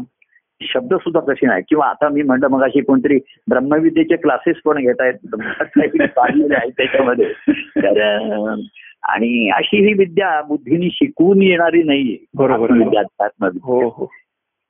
शब्द 0.63 0.95
सुद्धा 0.95 1.21
तसे 1.21 1.47
नाही 1.47 1.63
किंवा 1.69 1.87
आता 1.87 2.09
मी 2.09 2.23
म्हणलं 2.23 2.49
मग 2.49 2.63
अशी 2.63 2.81
कोणतरी 2.81 3.19
ब्रह्मविद्येचे 3.49 4.17
क्लासेस 4.17 4.57
पण 4.65 4.79
घेत 4.79 5.01
आहेत 5.01 5.15
त्याच्यामध्ये 6.69 7.33
तर 7.77 8.01
आणि 9.03 9.51
अशी 9.51 9.87
ही 9.87 9.93
विद्या 9.93 10.43
बुद्धीने 10.43 10.89
शिकवून 10.93 11.43
येणारी 11.43 11.83
नाहीये 11.83 12.17
बरोबर. 12.35 12.71
हो 13.63 13.89
हो 13.89 14.07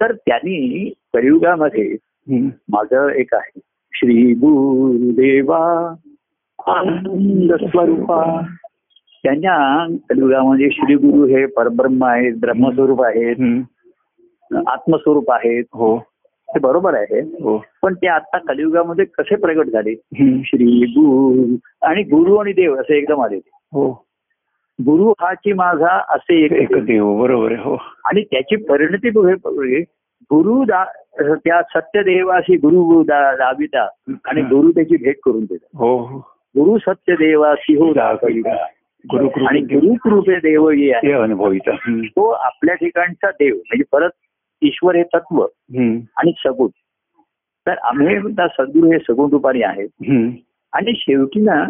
तर 0.01 0.12
त्यांनी 0.12 0.90
कलियुगामध्ये. 1.14 1.96
माझं 2.72 3.09
एक 3.09 3.35
आहे 3.35 3.61
श्री 3.99 4.35
गुरुदेवा 4.35 5.95
आनंद 6.67 7.53
स्वरूपा. 7.55 8.41
त्यांच्या 9.23 9.87
कलियुगामध्ये 10.11 10.69
श्री 10.73 10.95
गुरु 10.95 11.27
हे 11.27 11.47
परब्रह्म 11.47 12.05
आहेत 12.05 12.33
ब्रह्मस्वरूप 12.41 13.03
आहेत. 13.03 13.37
आत्मस्वरूप 14.69 15.31
आहेत. 15.31 15.65
हो. 15.73 15.99
ते 16.49 16.59
बरोबर 16.59 16.95
आहे. 16.95 17.21
हो. 17.21 17.65
पण 17.83 17.95
ते 17.95 18.07
आता 18.07 18.39
कलियुगामध्ये 18.39 19.05
कसे 19.05 19.37
प्रगट 19.37 19.67
झाले. 19.67 19.95
श्री 20.45 20.85
गुरु 20.89 21.57
आणि 21.83 22.03
गुरु 22.03 22.37
आणि 22.37 22.53
देव 22.53 22.75
असे 22.75 22.99
एकदम 22.99 23.21
आले 23.21 23.39
ते. 23.39 23.51
हो. 23.73 24.07
गुरु 24.81 25.13
हाची 25.21 25.53
माझा 25.53 26.15
असे 26.15 26.63
एक 26.63 26.77
देव 26.85 27.21
बरोबर 27.21 27.53
आहे 27.53 27.63
हो. 27.63 27.77
आणि 28.05 28.25
त्याची 28.25 28.57
परिणती 28.57 29.11
गुरु 30.23 30.65
दा- 30.65 31.35
त्या 31.35 31.63
सत्यदेवाशी 31.63 32.57
गुरु 32.57 33.03
दा- 33.03 33.37
दाविता 33.37 33.89
आणि 34.25 34.43
गुरु 34.43 34.71
त्याची 34.71 34.97
भेट 34.97 35.19
करून 35.25 35.45
देतात. 35.45 35.77
हो 35.77 35.97
हो. 35.97 36.19
गुरु 36.59 36.79
सत्यदेवाशी 36.79 37.75
हो 37.77 37.93
दाविता 37.93 38.67
गुरु 39.13 39.47
आणि 39.47 39.61
गुरु 39.61 39.95
कृपे 39.95 40.37
देव 40.37 40.71
ये 40.71 40.93
आहे. 40.93 41.03
ते 41.03 41.13
अनुभविता. 41.13 41.71
हम्म. 41.73 42.03
तो 42.03 42.29
आपल्या 42.29 42.75
ठिकाणचा 42.75 43.31
देव 43.31 43.55
म्हणजे 43.55 43.85
परत 43.93 44.11
ईश्वर 44.63 44.97
हे 44.97 45.03
तत्व. 45.03 45.47
आणि 46.17 46.33
सगुण. 46.39 46.69
तर 47.67 47.79
आम्ही 47.79 48.17
सद्गुरू 48.49 48.93
हे 48.93 48.99
सगुण 48.99 49.31
रूपाने 49.31 49.63
आहेत. 49.63 49.89
आणि 50.77 50.93
शेवटी 50.97 51.41
ना. 51.41 51.65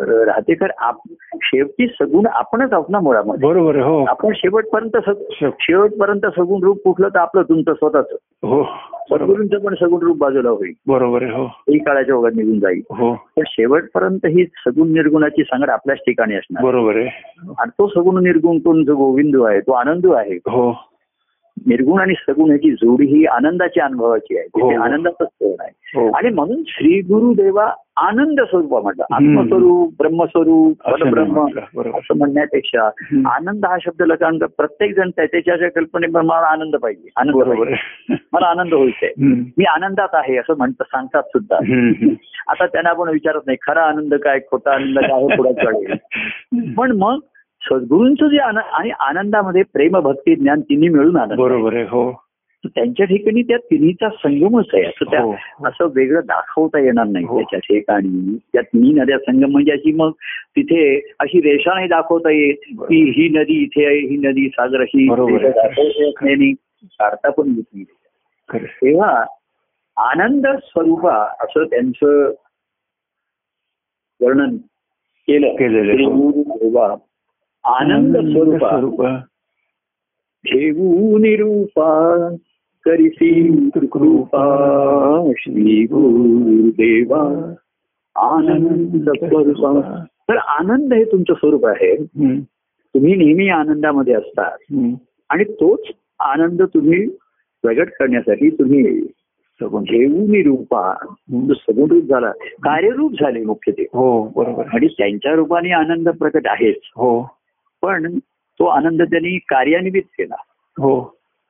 राहतेकर 0.00 0.66
आप 0.78 0.94
शेवटी 1.42 1.86
सगुण 1.86 2.26
आपणच 2.26 2.72
आहोत 2.72 2.84
ना 2.88 3.00
मुळामध्ये. 3.00 3.48
बरोबर 3.48 3.76
हो. 3.76 4.04
आपण 4.04 4.32
शेवटपर्यंत 4.34 5.10
शेवटपर्यंत 5.60 6.26
सगुण 6.26 6.62
रूप 6.62 6.78
कुठलं 6.84 7.08
तर 7.08 7.18
आपलं 7.18 7.42
तुमचं 7.42 7.74
स्वतःच. 7.74 8.06
हो 8.42 8.64
सद्गुरूंचं 9.10 9.58
पण 9.58 9.74
सगुण 9.74 10.02
रूप 10.02 10.18
बाजूला 10.18 10.50
होईल. 10.50 10.72
बरोबर 10.86 11.22
हो. 11.22 11.44
ही 11.44 11.78
काळाच्या 11.78 12.14
ओघात 12.14 12.32
निघून 12.36 12.60
जाईल. 12.60 12.80
हो. 12.90 13.14
पण 13.14 13.42
शेवटपर्यंत 13.46 14.26
ही 14.26 14.44
सगुण 14.44 14.92
निर्गुणाची 14.92 15.42
सांगड 15.42 15.70
आपल्याच 15.70 15.98
ठिकाणी 15.98 16.34
असणार. 16.34 16.64
बरोबर 16.64 16.96
आहे. 16.96 17.08
आणि 17.58 17.70
तो 17.78 17.88
सगुण 17.88 18.22
निर्गुण 18.22 18.58
कोण? 18.58 18.84
जो 18.84 18.96
गोविंद 18.96 19.36
आहे 19.42 19.60
तो 19.60 19.72
आनंद 19.72 20.06
आहे. 20.06 20.34
हो. 20.34 20.89
निर्गुण 21.66 22.00
आणि 22.00 22.14
सगुण 22.14 22.48
ह्याची 22.48 22.70
जोडी 22.72 23.06
ही 23.06 23.24
आनंदाची 23.24 23.80
अनुभवाची 23.80 24.38
आहे 24.38 24.46
तिथे 24.46 24.76
हो. 24.76 24.82
आनंदाचाच 24.82 25.28
पूर्ण 25.40 25.62
आहे 25.62 25.70
हो 25.94 26.10
आणि 26.10 26.28
म्हणून 26.28 26.62
श्री 26.66 27.00
गुरुदेवा 27.00 27.70
आनंद 27.96 28.40
स्वरूप 28.40 28.74
म्हटलं 28.82 29.04
हम्म. 29.12 29.38
आत्मस्वरूप 29.38 29.92
ब्रह्मस्वरूप 29.98 30.90
परब्रह्म 30.90 31.46
असं 31.98 32.16
म्हणण्यापेक्षा. 32.16 32.90
आनंद 33.34 33.64
हा 33.64 33.76
शब्द 33.84 34.12
कारण 34.12 34.38
प्रत्येक 34.38 34.96
जण 34.96 35.10
त्या- 35.10 35.26
त्याच्या 35.32 35.56
कल्पनेप्रमाणे 35.56 36.26
मला 36.28 36.46
आनंद 36.46 36.76
पाहिजे 36.76 37.08
आनंद 37.16 37.34
बरोबर 37.34 37.64
पाहिजे. 37.64 38.14
मला 38.32 38.46
आनंद 38.46 38.74
होईल. 38.74 38.92
मी 39.58 39.64
आनंदात 39.64 40.08
आहे 40.12 40.36
असं 40.36 40.56
म्हणतात 40.56 40.84
सांगतात 40.84 41.22
सुद्धा. 41.22 41.56
आता 42.48 42.66
त्यांना 42.66 42.90
आपण 42.90 43.08
विचारत 43.08 43.40
नाही 43.46 43.58
खरा 43.62 43.82
आनंद 43.82 44.14
काय 44.14 44.38
खोटा 44.38 44.74
आनंद 44.74 44.98
काय 44.98 45.22
हे 45.22 45.36
पुढे 45.36 45.52
कळेल 45.52 45.94
पण 46.76 46.92
मग 46.92 47.18
सद्गुरूंचं 47.62 48.28
जे 48.28 48.38
आणि 48.38 48.90
आनंदामध्ये 48.90 49.62
प्रेम 49.62 49.98
भक्ती 49.98 50.34
ज्ञान 50.34 50.60
तिन्ही 50.60 50.88
मिळून 50.88 51.16
आनंद. 51.16 51.38
बरोबर 51.40 51.74
आहे 51.74 51.84
हो. 51.84 52.26
त्यांच्या 52.64 53.06
ठिकाणी 53.06 53.42
त्या 53.42 53.56
तिन्हीचा 53.56 54.08
संगमच 54.08 54.64
आहे. 54.74 54.82
असं 54.82 55.10
त्या 55.10 55.22
हो. 55.22 55.34
असं 55.64 55.88
वेगळं 55.94 56.20
दाखवता 56.20 56.78
येणार 56.78 57.06
नाही 57.06 57.24
हो. 57.24 57.36
त्याच्या 57.36 57.58
ठिकाणी 57.58 58.36
त्या 58.52 58.62
तिन्ही 58.62 58.92
नद्या 58.92 59.18
संगम 59.18 59.50
म्हणजे 59.50 59.72
अशी 59.72 59.92
मग 59.92 60.10
तिथे 60.56 61.00
अशी 61.18 61.40
रेषा 61.40 61.74
नाही 61.74 61.88
दाखवता 61.88 62.30
येत 62.30 62.56
की 62.78 63.10
ही 63.10 63.28
नदी 63.28 63.62
इथे 63.62 63.86
आहे 63.86 63.98
ही 63.98 64.16
नदी 64.16 64.48
सागर 64.48 64.80
अशी 64.80 65.08
काढता 66.82 67.30
पण 67.30 67.54
येत 67.56 67.64
नाही 67.74 67.84
तेव्हा 68.64 69.24
आनंद 69.96 70.46
स्वरूपा 70.46 71.28
असं 71.40 71.64
त्यांचं 71.64 72.32
वर्णन 74.20 74.56
केलं. 75.28 76.96
आनंद 77.64 78.16
स्वरूपा. 78.16 79.16
ठेवू 80.46 81.18
निरूपा 81.18 82.28
करिसी 82.84 83.68
कृपा 83.70 84.44
श्री 85.36 85.84
गुरुदेवा. 85.84 87.54
आनंद 88.16 89.10
स्वरूपा. 89.10 90.04
तर 90.10 90.36
आनंद 90.36 90.94
हे 90.94 91.04
तुमचं 91.04 91.34
स्वरूप 91.34 91.66
आहे. 91.66 91.96
तुम्ही 92.94 93.14
नेहमी 93.16 93.48
आनंदामध्ये 93.48 94.14
असतात. 94.14 94.58
आणि 95.30 95.44
तोच 95.44 95.80
आनंद 96.20 96.62
तुम्ही 96.62 97.08
प्रगट 97.62 97.88
करण्यासाठी 97.98 98.50
तुम्ही. 98.50 99.06
ठेवू 99.62 100.26
निरूपा. 100.26 100.94
जो 101.30 101.54
सगुण 101.54 101.90
रूप 101.90 102.04
झाला 102.04 102.30
कार्यरूप 102.62 103.12
झाले 103.12 103.44
मुख्य 103.44 103.72
ते 103.72 103.82
हो 103.82 104.28
बरोबर. 104.36 104.64
आणि 104.72 104.86
त्यांच्या 104.86 105.32
रूपाने 105.32 105.70
आनंद 105.70 106.08
प्रकट 106.08 106.46
आहेच. 106.46 106.78
हो. 106.84 107.39
पण 107.82 108.18
तो 108.60 108.64
आनंद 108.64 109.02
त्यांनी 109.02 109.38
कार्यान्वित 109.38 110.02
केला. 110.02 110.34
हो. 110.78 111.00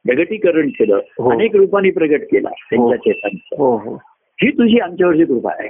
प्रगटीकरण 0.05 0.69
केलं. 0.69 1.01
हो. 1.19 1.31
अनेक 1.31 1.57
रूपाने 1.57 1.91
प्रगट 1.91 2.21
केला 2.23 2.49
त्यांच्या 2.49 2.97
चेतांचं. 2.97 3.57
हो 3.59 3.77
हो. 3.77 3.95
ही 4.43 4.51
तुझी 4.51 4.79
आमच्यावरची 4.79 5.25
कृपा 5.25 5.51
आहे. 5.59 5.69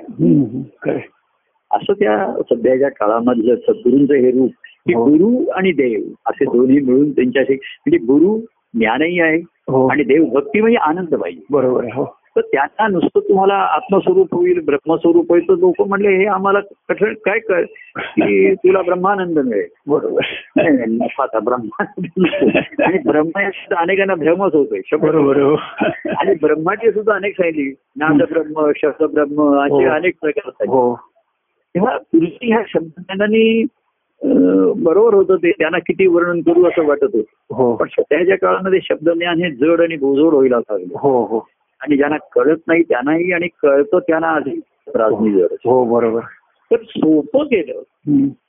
असं 1.70 1.92
त्या 1.92 2.42
सध्याच्या 2.42 2.88
काळामधलं 2.88 3.54
सद्गुरूंचं 3.56 4.14
हे 4.14 4.30
रूप 4.30 4.50
की 4.86 4.94
हो. 4.94 5.04
गुरु 5.04 5.50
आणि 5.50 5.72
देव 5.72 6.12
असे 6.26 6.44
दोन्ही 6.44 6.80
मिळून 6.80 7.10
त्यांच्याशी 7.10 7.54
म्हणजे 7.54 7.98
गुरु 7.98 8.38
ज्ञानही 8.74 9.20
आहे 9.20 9.36
हो. 9.68 9.88
आणि 9.88 10.02
देव 10.02 10.24
भक्ती 10.24 10.60
म्हणजे 10.60 10.76
आनंद 10.76 11.14
पाहिजे 11.14 11.40
बरोबर 11.50 11.84
हो. 11.84 12.19
तर 12.40 12.46
त्यांना 12.52 12.86
नुसतं 12.88 13.20
तुम्हाला 13.20 13.54
आत्मस्वरूप 13.54 14.34
होईल 14.34 14.60
ब्रह्मस्वरूप 14.64 15.26
होईल. 15.28 15.48
तर 15.48 15.54
लोक 15.54 15.82
म्हणले 15.88 16.08
हे 16.08 16.26
आम्हाला 16.26 16.60
कठीण 16.88 17.14
काय 17.14 17.38
कर 17.38 17.62
की 17.98 18.54
तुला 18.54 18.82
ब्रह्मानंद 18.82 19.38
मिळेल. 19.38 19.66
बरोबर. 19.86 20.20
ब्रह्मानंद. 21.38 22.82
आणि 22.82 22.98
ब्रह्म 23.06 23.38
अनेकांना 23.76 24.14
भ्रमच 24.14 24.54
होतोय 24.54 24.96
बरोबर 24.96 25.40
हो. 25.40 25.54
आणि 26.18 26.34
ब्रह्माची 26.34 26.90
सुद्धा 26.90 27.14
अनेक 27.14 27.32
सांगितली 27.32 27.74
नाद 27.96 28.22
ब्रह्म 28.22 28.70
शब्द 28.76 29.04
ब्रह्म 29.04 29.54
असे 29.60 29.86
हो. 29.86 29.90
अनेक 29.90 30.14
प्रकार 30.20 30.42
आहेत 30.46 30.68
हो. 30.68 30.96
तेव्हा 31.74 31.96
पूर्वी 31.98 32.38
ह्या 32.42 32.62
शब्दांनी 32.68 33.64
बरोबर 34.76 35.14
होतं 35.14 35.36
ते 35.36 35.50
त्यांना 35.50 35.78
किती 35.78 36.06
वर्णन 36.06 36.40
करू 36.40 36.64
असं 36.64 36.86
वाटत 36.86 37.14
होतं. 37.14 37.76
पण 37.76 37.86
सध्याच्या 37.92 38.36
काळामध्ये 38.36 38.78
शब्दज्ञान 38.82 39.42
हे 39.42 39.50
जड 39.50 39.80
आणि 39.80 39.96
बोजोड 39.96 40.34
होईल 40.34 40.54
असं 40.54 40.74
हो 40.74 41.24
हो. 41.24 41.46
आणि 41.80 41.96
ज्यांना 41.96 42.16
कळत 42.32 42.56
नाही 42.66 42.82
त्यांनाही 42.82 43.32
आणि 43.32 43.48
कळतं 43.62 43.98
त्यांना 43.98 44.38
त्रासनी 44.38 45.32
जड 45.32 45.54
हो 45.64 45.84
बरोबर. 45.84 46.20
तर 46.70 46.76
सोपं 46.76 47.44
केलं. 47.44 47.82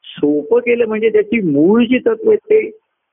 सोपं 0.03 0.59
केलं 0.59 0.85
म्हणजे 0.87 1.09
त्याची 1.09 1.41
मूळ 1.51 1.83
जी 1.83 1.99
तत्व 1.99 2.29
आहेत 2.29 2.37
ते 2.37 2.69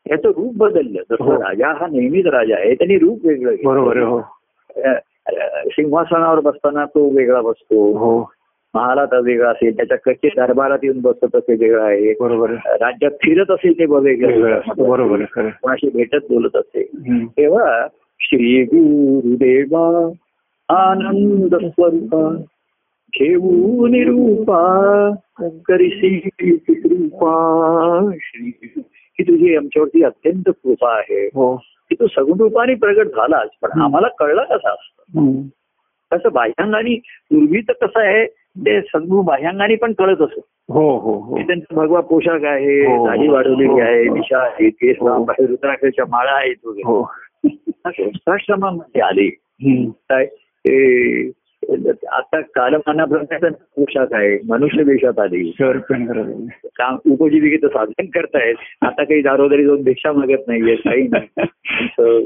त्याचं 0.09 0.29
रूप 0.29 0.57
बदललं. 0.57 1.01
हो. 1.11 1.15
जसं 1.15 1.45
राजा 1.45 1.69
हा 1.69 1.87
नेहमीच 1.87 2.27
राजा 2.27 2.57
आहे 2.57 2.75
त्यांनी 2.75 2.99
रूप 2.99 3.19
वेगळं. 3.25 3.55
बरोबर 3.65 3.99
हो. 3.99 4.21
सिंहासनावर 5.69 6.41
बसताना 6.41 6.85
तो 6.85 7.09
वेगळा 7.17 7.41
बसतो. 7.41 7.93
हो. 7.99 8.33
महालात 8.75 9.15
वेगळा 9.25 9.51
असेल 9.51 9.77
त्याच्या 9.77 9.97
कच्चे 9.99 10.29
दरबारात 10.29 10.79
येऊन 10.83 11.01
बसतो 11.01 11.27
तसे 11.27 11.55
वेगळं 11.55 11.83
आहे. 11.83 12.15
बरोबर 12.21 12.51
राज्यात 12.51 13.11
फिरत 13.11 13.51
असेल 13.51 13.79
ते 13.79 13.85
वेगळं. 13.87 14.61
बरोबर 14.79 15.25
कोणाशी 15.25 15.91
भेटत 15.95 16.25
बोलत 16.31 16.57
असेल. 16.57 17.27
तेव्हा 17.27 17.87
श्री 18.21 18.63
गुरुदेवा 18.65 19.87
आनंद 20.69 21.55
स्वरूपा 21.57 22.23
घेऊ 23.13 23.87
निरूपा 23.87 24.63
करिसी 25.67 26.19
कृपा 26.31 27.35
श्री 28.21 28.51
ही 29.19 29.25
तुझी 29.25 29.55
आमच्यावरती 29.57 30.03
अत्यंत 30.05 30.49
कृपा 30.49 30.93
आहे 30.97 31.25
हो 31.35 31.55
की 31.91 31.95
तू 31.95 32.07
सगुण 32.07 32.39
रूपाने 32.39 32.75
प्रगट 32.75 33.15
झालाच 33.17 33.49
पण. 33.63 33.81
आम्हाला 33.81 34.09
कळलं 34.19 34.43
कसं 34.45 34.69
असतं. 34.69 35.41
कसं 36.13 36.33
बाह्यांगाने 36.33 36.95
पूर्वी 37.31 37.61
तर 37.61 37.73
कसं 37.81 38.01
आहे 38.01 38.25
ते 38.67 38.81
सगुण 38.83 39.25
बाह्यांगाने 39.25 39.75
पण 39.77 39.93
कळत 39.93 40.21
असत 40.23 40.41
हो 40.69 40.89
हो 40.99 41.13
हो 41.19 41.35
की 41.35 41.43
त्यांचा 41.43 41.75
भगवा 41.75 42.01
पोशाख 42.01 42.45
आहे 42.45 42.85
हो, 42.87 42.97
हो. 42.97 43.07
दाढी 43.07 43.29
वाढवलेली. 43.29 43.81
आहे 43.81 44.05
दिशा 44.09 44.39
आहे 44.39 44.69
केस 44.71 44.97
आहे 45.03 45.47
रुद्राक्षच्या 45.47 46.05
माळा 46.09 46.33
आहेत 46.33 46.67
वगैरे 46.67 47.01
हो 47.47 47.91
संस्थाश्रमामध्ये 47.91 49.01
आले. 49.01 49.29
काय 50.11 50.27
आता 52.13 52.41
कालमानाप्रमाणे 52.41 53.49
पोशाख 53.49 54.07
आहे 54.13 54.39
मनुष्य 54.49 54.83
वेशात 54.83 55.19
आली. 55.19 55.51
काम 56.65 56.97
उपजीविकेचं 57.11 57.69
साधन 57.69 58.07
करतायत. 58.07 58.55
आता 58.83 59.05
काही 59.05 59.23
दारोदारी 59.23 59.65
जाऊन 59.65 59.83
भिक्षा 59.83 60.13
मागत 60.13 60.49
नाहीये 60.49 60.77
काही 60.77 61.09
नाही. 61.09 61.45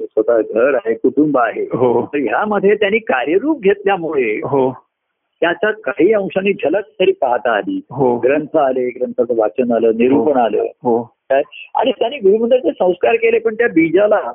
स्वतः 0.06 0.40
घर 0.40 0.74
आहे 0.74 0.94
कुटुंब 0.94 1.38
आहे. 1.38 1.62
हो. 1.62 2.06
तर 2.06 2.18
ह्यामध्ये 2.18 2.74
त्यांनी 2.74 2.98
कार्यरूप 2.98 3.62
घेतल्यामुळे 3.62 4.36
हो. 4.36 4.72
त्याच्या 5.40 5.70
काही 5.70 6.12
अंशांनी 6.12 6.52
झलक 6.52 6.84
तरी 7.00 7.12
पाहता 7.12 7.56
आली. 7.56 7.80
हो. 7.90 8.18
ग्रंथ 8.18 8.56
आले 8.56 8.88
ग्रंथाचं 8.88 9.36
वाचन 9.36 9.72
आलं 9.72 9.90
निरूपण 9.94 10.40
आलं. 10.40 10.62
हो. 10.62 11.02
काय? 11.02 11.42
आणि 11.74 11.90
त्यांनी 11.90 12.16
गुरुमंत्राचे 12.16 12.70
संस्कार 12.70 13.14
केले 13.14 13.38
पण 13.38 13.54
त्या 13.54 13.68
बीजाला 13.68 14.32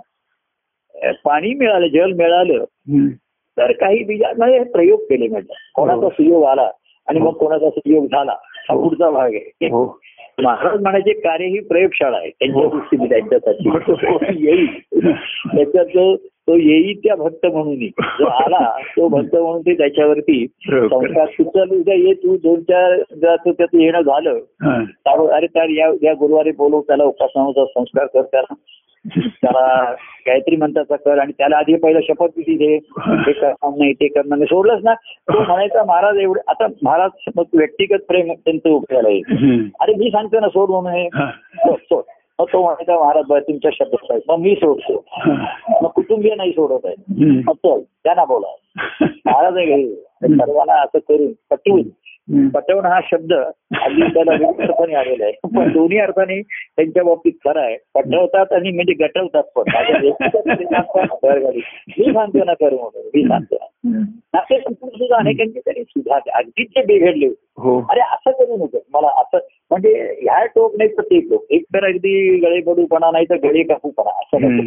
पाणी 1.03 1.53
मिळालं 1.53 1.87
जल 1.87 2.11
मिळालं. 2.11 2.63
तर 3.57 3.71
काही 3.71 3.97
हे 3.97 4.63
प्रयोग 4.63 4.99
केले 4.99 5.27
म्हणजे. 5.27 5.53
कोणाचा 5.75 6.09
सुयोग 6.09 6.43
आला 6.43 6.71
आणि 7.07 7.19
मग 7.19 7.31
कोणाचा 7.31 7.69
सुयोग 7.69 8.05
झाला 8.05 8.35
हा 8.69 8.75
पुढचा 8.75 9.09
भाग 9.09 9.33
आहे. 9.33 9.67
हो. 9.67 9.99
महाराज 10.39 10.81
म्हणायचे 10.81 11.13
कार्य 11.13 11.45
ही 11.45 11.59
प्रयोगशाळा 11.59 12.17
आहे. 12.17 12.29
त्यांच्या 12.29 12.61
हो. 12.61 12.69
दृष्टीने 12.69 13.05
त्यांच्यासाठी. 13.05 13.69
येईल. 14.45 14.67
त्याच्यात 15.55 15.85
जो 15.85 16.15
तो 16.15 16.55
येई 16.55 16.93
त्या 16.93 17.15
भक्त 17.15 17.45
म्हणून 17.45 17.75
जो 17.99 18.25
आला 18.25 18.79
तो 18.81 19.07
भक्त 19.07 19.35
म्हणून 19.35 19.61
ते 19.61 19.73
त्याच्यावरती. 19.73 20.47
संस्कार 20.65 21.25
सुचल 21.25 21.75
उद्या 21.75 21.93
ये 21.93 22.13
तू 22.13 22.37
दोन 22.37 22.61
चार 22.61 22.97
त्याचं 23.47 23.79
येणं 23.79 24.01
झालं. 24.01 24.39
हा. 24.63 25.27
अरे 25.35 25.47
तर 25.47 25.69
या 25.69 25.91
या 26.01 26.13
गुरुवारी 26.13 26.51
बोलव 26.51 26.81
त्याला 26.81 27.03
उपासनाचा 27.03 27.65
संस्कार 27.65 28.05
कर 28.05 28.21
त्याला 28.21 28.53
त्याला 29.05 29.93
गायत्री 30.27 30.55
मंत्राचा 30.55 30.95
कर 30.95 31.17
आणि 31.17 31.31
त्याला 31.31 31.57
आधी 31.57 31.75
पहिलं 31.75 31.99
शपथविधी 32.03 32.57
दे 32.57 32.75
हे 32.75 33.31
करणार 33.31 33.69
नाही 33.77 33.93
ते 33.93 34.07
करणार 34.07 34.37
नाही 34.37 34.45
सोडलंच 34.45 34.83
ना 34.83 34.93
तो 34.93 35.43
म्हणायचा 35.43 35.83
महाराज 35.83 36.17
एवढे 36.17 36.41
आता 36.47 36.67
महाराज 36.83 37.11
मग 37.35 37.43
व्यक्तिगत 37.53 38.03
प्रेम 38.07 38.33
त्यांचं 38.33 38.69
उपयोगाला 38.69 39.09
येईल. 39.09 39.69
अरे 39.81 39.93
मी 39.93 40.09
सांगतो 40.11 40.39
ना 40.39 40.49
सोड 40.49 40.69
म्हणून 40.69 40.91
हे. 40.91 41.09
सोड. 41.75 42.03
मग 42.39 42.45
तो 42.53 42.61
म्हणायचा 42.61 42.99
महाराज 42.99 43.23
बरं 43.27 43.39
तुमच्या 43.39 43.71
शब्दात 43.73 44.11
आहे 44.11 44.19
मग 44.29 44.37
मी 44.39 44.55
सोडतो. 44.55 45.05
मग 45.81 45.89
कुटुंबीय 45.89 46.35
नाही 46.35 46.51
सोडत 46.51 46.85
आहे. 46.85 46.95
मग 47.47 47.53
चल 47.53 47.81
त्यांना 48.03 48.25
बोला 48.25 48.47
महाराज 49.25 49.57
आहे. 49.57 49.95
सर्वांना 50.23 50.73
असं 50.73 50.99
करून 50.99 51.31
पटवून. 51.49 51.81
पटवणं 52.53 52.89
हा 52.89 52.99
शब्द 53.03 53.33
अगदी 53.33 54.13
त्याला 54.13 54.31
विविध 54.39 54.61
अर्थाने 54.61 54.93
आलेला 54.95 55.25
आहे. 55.25 55.33
पण 55.55 55.73
दोन्ही 55.73 55.97
अर्थाने 55.97 56.41
त्यांच्या 56.41 57.03
बाबतीत 57.03 57.31
खरं 57.31 57.61
आहे. 57.61 57.77
पटवतात 57.95 58.53
आणि 58.53 58.71
म्हणजे 58.71 58.93
गटवतात 58.93 59.43
पण. 59.43 59.63
ते. 60.03 60.09
मी 61.97 62.13
सांगतो 62.13 62.43
ना 62.43 62.53
कर 62.53 62.73
म्हणून. 62.73 63.09
मी 63.15 63.23
सांगतो 63.23 63.55
ना. 63.55 64.39
संपूर्ण 64.39 64.97
सुद्धा 64.97 65.17
अनेकांचे 65.17 65.59
त्यांनी 65.59 65.83
सुधारले. 65.83 66.31
अगदीच 66.31 66.67
जे 66.67 66.81
बिघडले 66.81 67.27
हो. 67.57 67.79
अरे 67.79 67.99
असं 67.99 68.31
करू 68.31 68.57
नको 68.57 68.79
मला 68.93 69.07
असं 69.07 69.37
म्हणजे 69.71 70.17
ह्या 70.21 70.45
टोक 70.45 70.75
नाही 70.77 70.89
तर 70.89 71.01
ते 71.01 71.19
टोक. 71.19 71.45
एक 71.49 71.63
तर 71.63 71.85
अगदी 71.85 72.39
गळेपडूपणा 72.39 73.11
नाही 73.11 73.25
तर 73.25 73.35
गळे 73.35 73.63
कापूपणा 73.63 74.09
असं. 74.09 74.59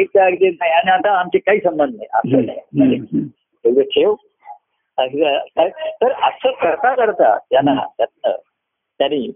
एक 0.00 0.08
तर 0.14 0.20
अगदी 0.20 0.48
नाही. 0.48 0.72
आणि 0.72 0.90
आता 0.90 1.20
आमचे 1.20 1.38
काही 1.38 1.58
संबंध 1.58 1.94
नाही. 1.94 2.06
असं 2.14 2.46
नाही. 2.46 3.22
ठेव. 3.82 4.12
असं? 4.12 4.35
तर 4.98 6.12
असं 6.12 6.50
करता 6.50 6.94
करता 6.94 7.38
त्यांना 7.38 7.74
त्यातनं 7.98 8.32
त्यांनी 8.98 9.32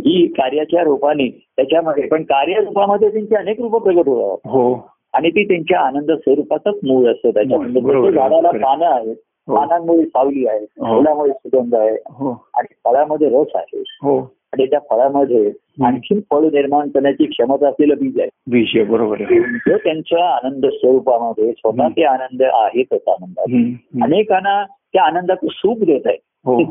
ही 0.00 0.26
कार्याच्या 0.26 0.82
रूपाने 0.82 1.28
त्याच्यामध्ये 1.56 2.06
पण 2.06 2.22
कार्य 2.22 2.54
रूपामध्ये 2.54 3.12
त्यांची 3.12 3.34
अनेक 3.34 3.60
रूप 3.60 3.82
प्रगट 3.82 4.08
होतात 4.08 4.50
हो. 4.50 4.92
आणि 5.12 5.30
ती 5.30 5.44
त्यांच्या 5.44 5.80
आनंद 5.80 6.12
स्वरूपातच 6.12 6.74
मूळ 6.84 7.10
असतं. 7.12 7.30
त्याच्यामध्ये 7.30 7.82
बरोबर. 7.82 8.10
जसं 8.10 8.18
झाडाला. 8.18 8.50
पानं 8.50 8.86
आहेत. 8.86 9.16
हो. 9.48 9.56
पानांमुळे 9.56 10.04
सावली 10.04 10.46
आहे. 10.46 10.58
हो. 10.58 10.96
फुलामुळे 10.96 11.32
सुगंध 11.32 11.74
आहे. 11.74 11.96
हो. 12.06 12.46
आणि 12.54 12.74
फळामध्ये 12.84 13.28
रस 13.28 13.48
आहे. 13.54 13.82
हो. 14.02 14.41
आणि 14.52 14.66
त्या 14.66 14.78
फळामध्ये 14.78 15.52
आणखीन 15.84 16.20
फळ 16.30 16.44
निर्माण 16.44 16.88
करण्याची 16.88 17.24
क्षमता 17.24 17.68
असलेलं 17.68 17.94
बीज 18.00 18.20
आहे. 18.20 18.28
विषय 18.50 18.84
बरोबर 18.84 19.16
आहे. 19.20 19.40
जो 19.40 19.76
त्यांच्या 19.76 20.34
आनंद 20.34 20.66
स्वरूपामध्ये 20.66 21.52
स्वतः 21.52 21.88
ते 21.88 22.04
आनंद 22.04 22.42
आहेतच 22.42 23.08
आनंदात 23.08 23.44
हम्म. 23.48 23.64
हम्म. 23.64 24.04
अनेकांना 24.04 24.64
त्या 24.92 25.02
आनंदाचं 25.02 25.46
सुख 25.50 25.76
देत 25.86 26.00
आहे. 26.06 26.16
हो. 26.22 26.64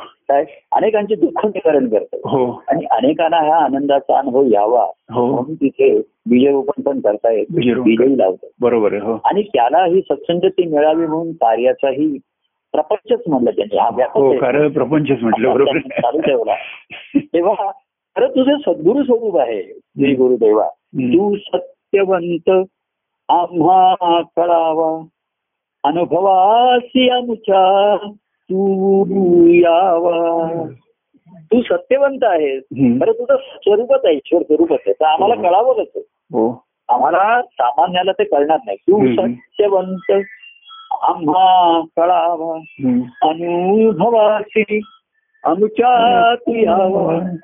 काय? 0.00 0.44
अनेकांचे 0.72 1.14
दुःख 1.14 1.46
निवारण 1.46 1.88
करत 1.88 2.06
आहे. 2.12 2.20
हो. 2.24 2.62
आणि 2.68 2.84
अनेकांना 2.90 3.36
ह्या 3.36 3.56
आनंदाचा 3.56 4.18
अनुभव 4.18 4.44
यावा. 4.46 4.86
हो. 5.12 5.26
म्हणून 5.26 5.54
तिथे 5.54 5.98
बीजरोपण 6.30 6.82
पण 6.82 7.00
करतायत 7.00 7.46
बीजरोपण. 7.50 7.82
बीजही 7.82 8.18
लावतात. 8.18 8.48
बरोबर 8.60 8.92
आहे 8.92 9.02
हो. 9.02 9.18
आणि 9.24 9.42
त्याला 9.42 9.84
ही 9.84 10.00
सत्संगती 10.00 10.66
मिळावी 10.66 11.06
म्हणून 11.06 11.32
कार्याचाही 11.32 12.18
प्रपंचच 12.72 13.20
म्हणलं 13.26 13.50
त्यांनी. 13.50 13.78
हा 13.78 13.90
व्यापक 13.96 14.16
हो 14.16 14.32
प्रपंचच 14.68 15.22
म्हटलं 15.22 15.54
बरोबर. 15.54 15.78
चालू 15.78 16.20
ठेवला. 16.20 16.54
तेव्हा 17.16 17.70
खरं 18.16 18.28
तुझं 18.28 18.56
सद्गुरु 18.56 19.02
स्वरूप 19.02 19.38
आहे 19.38 19.62
श्री 19.62 20.14
गुरुदेवा. 20.14 20.68
तू 20.96 21.36
सत्यवंत 21.36 22.50
आम्हा 23.28 23.94
कळावा. 24.22 25.06
अनुभवासी 25.84 27.08
आमच्या 27.08 27.96
तू 28.18 29.04
यावा. 29.46 30.64
तू 31.36 31.62
सत्यवंत 31.62 32.18
आहेस. 32.22 32.62
खरं 33.00 33.12
तुझं 33.12 33.36
स्वरूपच 33.36 34.00
आहे 34.04 34.14
ईश्वर 34.14 34.42
स्वरूपच 34.42 34.78
आहे. 34.86 34.92
तर 34.92 35.04
आम्हाला 35.04 35.34
हो. 35.34 35.42
कळावं 35.42 35.72
कसं 35.74 35.98
हो. 35.98 36.64
आम्हाला 36.88 37.42
सामान्याला 37.42 38.12
ते 38.12 38.24
कळणार 38.24 38.58
नाही. 38.66 38.76
तू. 38.76 39.16
सत्यवंत 39.16 40.12
आम्हा 41.00 41.80
कळावा. 41.80 42.54
अनुभवासी 43.22 44.80
आमच्या 45.44 46.34
तू 46.34 46.54
यावा 46.54 47.36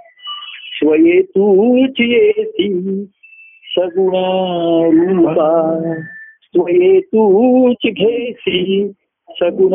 स्वये 0.73 1.23
तूच 1.23 1.95
येती 1.99 3.05
सगुण 3.79 4.15
रूपा 4.99 5.81
स्वये 6.43 7.01
तूच 7.01 7.77
घेसी 7.85 8.93
सगुण 9.29 9.73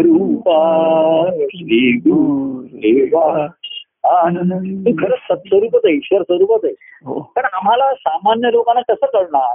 रूपा 0.00 1.26
श्री 1.38 1.92
गुरुदेवा. 1.92 3.46
आनंद. 4.04 4.88
तू 4.88 4.92
खरंच 4.92 5.18
सत्स्वरूपच 5.30 5.80
आहे 5.84 5.94
ईश्वर 5.94 6.22
स्वरूपच 6.22 6.64
आहे. 6.64 6.74
हो. 7.04 7.32
पण 7.36 7.42
आम्हाला 7.44 7.94
सामान्य 7.94 8.48
लोकांना 8.52 8.80
कसं 8.80 9.06
कळणार. 9.12 9.54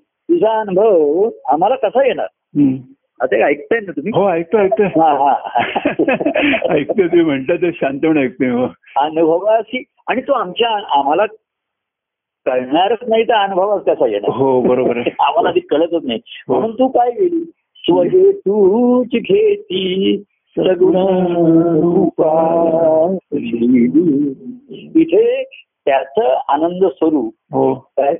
तुझा 0.00 0.60
अनुभव 0.60 1.30
आम्हाला 1.46 1.76
कसा 1.76 2.06
येणार? 2.06 2.26
हे 2.58 3.42
ऐकताय 3.42 3.80
ना 3.80 3.92
तुम्ही? 3.92 4.12
हो 4.14 4.30
ऐकतो 4.30 4.58
ऐकतो 4.58 4.82
हा 4.82 5.12
हा. 5.12 5.32
ऐकतो 6.74 7.02
तुम्ही 7.02 7.22
म्हणता 7.22 7.56
ते 7.56 7.72
शांतपणे 7.72 8.20
ऐकतोय 8.20 8.48
हो. 8.48 8.66
अनुभवाशी 9.00 9.84
आणि 10.08 10.20
तो 10.20 10.32
आमच्या 10.32 10.98
आम्हाला 10.98 11.26
कळणारच 12.46 12.98
नाही 13.08 13.24
तर 13.24 13.34
अनुभवास 13.34 13.82
कसा 13.82 14.06
येणार? 14.06 14.30
हो 14.36 14.60
बरोबर 14.60 14.96
आहे. 14.96 15.10
आम्हाला 15.20 15.48
आधी 15.48 15.60
कळतच 15.60 16.04
नाही. 16.04 16.20
हो. 16.48 16.54
म्हणून 16.54 16.74
तू 16.74 16.88
काय 16.88 17.10
गेली 17.10 17.44
स्वये 17.76 18.32
तूच 18.32 19.06
घेती 19.06 20.22
सगुण 20.56 20.96
रूपा 21.82 23.16
इथे 24.96 25.44
त्याचं 25.84 26.38
आनंद 26.48 26.84
स्वरूप 26.84 27.34
हो. 27.52 27.74
काय? 27.74 28.16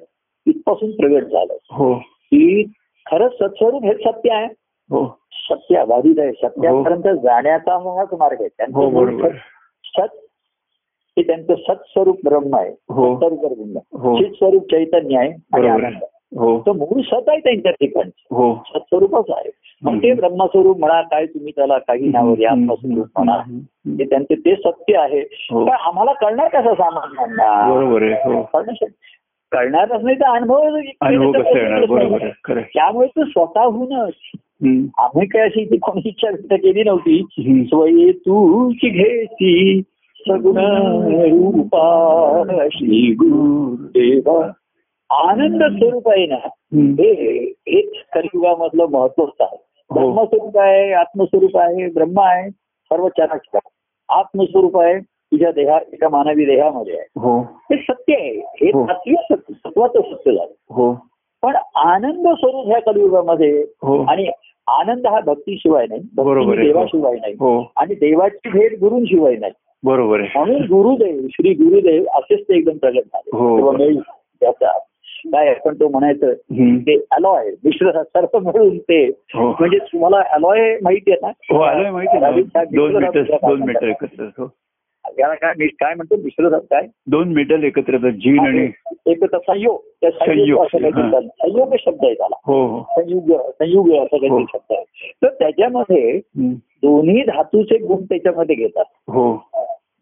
इथपासून 0.47 0.91
प्रगट 0.91 1.23
झालं. 1.23 1.57
हो. 1.71 1.95
की 1.99 2.65
खरंच 3.11 3.33
सत्स्वरूप 3.33 3.85
हे 3.85 3.95
सत्य 3.95 4.33
आहे. 4.33 4.47
हो. 4.91 5.19
सत्य 5.33 5.85
बाधित 5.85 6.19
आहे. 6.19 6.33
सत्यापर्यंत 6.33 7.19
जाण्याचा 7.19 7.75
हाच 7.75 8.09
मार्ग 8.13 8.37
आहे. 8.41 8.49
त्यांचं 8.49 8.79
हो 8.79 8.89
सत 9.85 10.17
हे 11.19 11.23
त्यांचं 11.23 11.55
सत्स्वरूप 11.55 12.17
ब्रह्म 12.25 12.57
आहे. 12.57 12.71
हो. 12.89 13.15
हो. 13.99 14.17
चित 14.17 14.33
स्वरूप 14.33 14.63
चैतन्य 14.63 15.19
आहे 15.19 15.29
आणि 15.29 15.69
आनंद 15.69 16.05
हो. 16.39 16.61
तो 16.61 16.73
मूळ 16.73 17.01
सत 17.01 17.29
आहे 17.29 17.39
त्यांच्या 17.39 17.73
ठिकाणी 17.73 18.11
हो. 18.31 18.55
सत्स्वरूपच 18.55 19.25
आहे. 19.29 19.51
मग 19.83 19.99
ते. 19.99 20.15
ब्रह्मस्वरूप 20.15 20.79
म्हणा 20.79 21.03
काय 21.03 21.27
तुम्ही 21.27 21.53
त्याला 21.57 21.79
काही 21.79 22.09
नाव 22.09 22.35
द्या. 22.35 22.51
आत्मस्वरूप 22.51 23.07
म्हणा. 23.17 23.37
ते 23.99 24.05
त्यांचे 24.05 24.35
ते 24.35 24.57
सत्य 24.57 24.99
आहे. 24.99 25.21
हो. 25.21 25.65
पण 25.65 25.71
आम्हाला 25.71 26.13
कळणार 26.13 26.49
कसं 26.49 26.75
सामान्यांना? 26.75 27.73
कळणारच 29.53 30.03
नाही 30.03 30.17
तर 30.17 30.25
अनुभव. 30.25 30.79
त्यामुळे 32.59 33.09
तो 33.09 33.25
स्वतःहूनच. 33.25 34.13
आम्ही 34.99 35.27
काय 35.27 35.43
अशी 35.43 35.65
ती 35.65 35.77
कोणी 35.77 36.09
इच्छा 36.09 36.31
व्यक्त 36.31 36.53
केली 36.53 36.83
नव्हती. 36.85 37.23
स्वये 37.69 38.13
तूच 38.13 38.77
घेती 38.85 39.83
सगुण 40.29 40.57
रूपा 40.57 42.43
श्री 42.73 43.13
गुरुदेवा 43.13 44.51
आनंद 45.11 45.63
स्वरूप 45.63 46.09
आहे 46.09 46.27
ना. 46.27 46.49
हे 46.75 47.11
हेच 47.69 47.91
कलियुगामधलं 48.15 48.87
महत्वच 48.91 49.29
आहे 49.41 49.57
हो. 49.91 49.95
ब्रह्मस्वरूप 49.95 50.59
आहे 50.59 50.93
आत्मस्वरूप 50.93 51.57
आहे 51.57 51.91
ब्रह्म 51.91 52.21
आहे 52.21 52.51
सर्व 52.51 53.09
चराचर 53.09 53.59
आत्मस्वरूप 54.09 54.79
आहे 54.81 54.95
तुझ्या 55.37 55.51
देहा 55.51 55.79
एका 55.93 56.09
मानवी 56.09 56.45
देहामध्ये 56.45 56.93
आहे. 56.93 57.07
हो. 57.17 57.41
हे 57.41 57.77
सत्य 57.77 58.15
आहे. 58.15 58.31
हे 58.31 58.69
हो. 58.69 58.87
तात्विक 58.87 59.19
सत्य 59.21 59.53
तत्वाचं 59.67 60.01
सत्य 60.01 60.31
झालं. 60.33 60.55
हो. 60.71 60.93
पण 61.43 61.57
आनंद 61.77 62.29
स्वरूप 62.29 62.67
ह्या 62.67 62.81
कलियुगामध्ये 62.81 63.65
आणि 64.09 64.27
आनंद 64.67 65.07
हा 65.07 65.21
भक्तीशिवाय 65.21 65.87
नाही. 65.89 66.01
बरोबर. 66.17 66.55
देवाशिवाय 66.63 67.13
नाही. 67.13 67.33
हो. 67.33 67.73
आणि 67.77 67.95
देवाची 67.95 68.49
भेट 68.49 68.73
गुरुंशिवाय 68.81 69.37
नाही. 69.37 69.53
बरोबर 69.85 70.21
म्हणून 70.21 70.63
गुरुदेव 70.63 71.27
श्री 71.31 71.53
गुरुदेव 71.53 72.05
असेच 72.15 72.43
ते 72.43 72.57
एकदम 72.57 72.77
प्रगट 72.77 73.05
झाले. 73.07 73.31
हो. 73.37 74.01
त्याचा 74.41 74.79
काय 75.27 75.49
आपण 75.49 75.75
तो 75.75 75.89
म्हणायचं. 75.89 76.33
ते 76.79 76.97
अलॉय 77.11 77.51
मिश्र 77.65 78.03
सर्व 78.03 78.39
मिळून 78.39 78.79
ते. 78.79 79.07
म्हणजे 79.35 79.79
तुम्हाला 79.79 80.23
अलॉय 80.33 80.79
माहिती 80.83 81.13
आहे 81.13 81.27
ना? 81.27 81.59
हो 81.59 81.65
दोन 82.63 83.63
मीटर 83.63 84.45
एकत्र 85.09 85.23
याला 85.23 85.35
काय 85.35 85.53
मी 85.59 85.67
काय 85.67 85.95
म्हणतो 85.95 86.17
मिश्र 86.17 86.59
काय? 86.59 86.87
दोन 87.07 87.29
मीटर 87.29 87.63
एकत्र 87.63 88.11
जीन 88.11 88.41
आणि 88.41 88.71
एक 89.07 89.25
तर 89.25 89.39
संयोग. 89.39 89.79
त्या 90.01 90.11
संयोग 90.11 90.65
संयोग, 90.65 90.65
असं 90.65 90.79
शब्द 91.81 92.05
आहे 92.05 92.15
त्याला. 92.15 92.37
हो 92.47 92.67
हो. 92.67 92.83
संयुग 92.83 93.51
संयुग 93.51 93.87
असं 93.89 94.17
काहीतरी 94.17 94.29
हो. 94.29 94.41
शब्द 94.41 94.73
आहे. 94.73 94.85
तर 95.23 95.29
त्याच्यामध्ये. 95.29 96.21
दोन्ही 96.83 97.23
धातूचे 97.23 97.79
गुण 97.79 98.05
त्याच्यामध्ये 98.05 98.57
घेतात. 98.57 98.85
हो. 99.09 99.51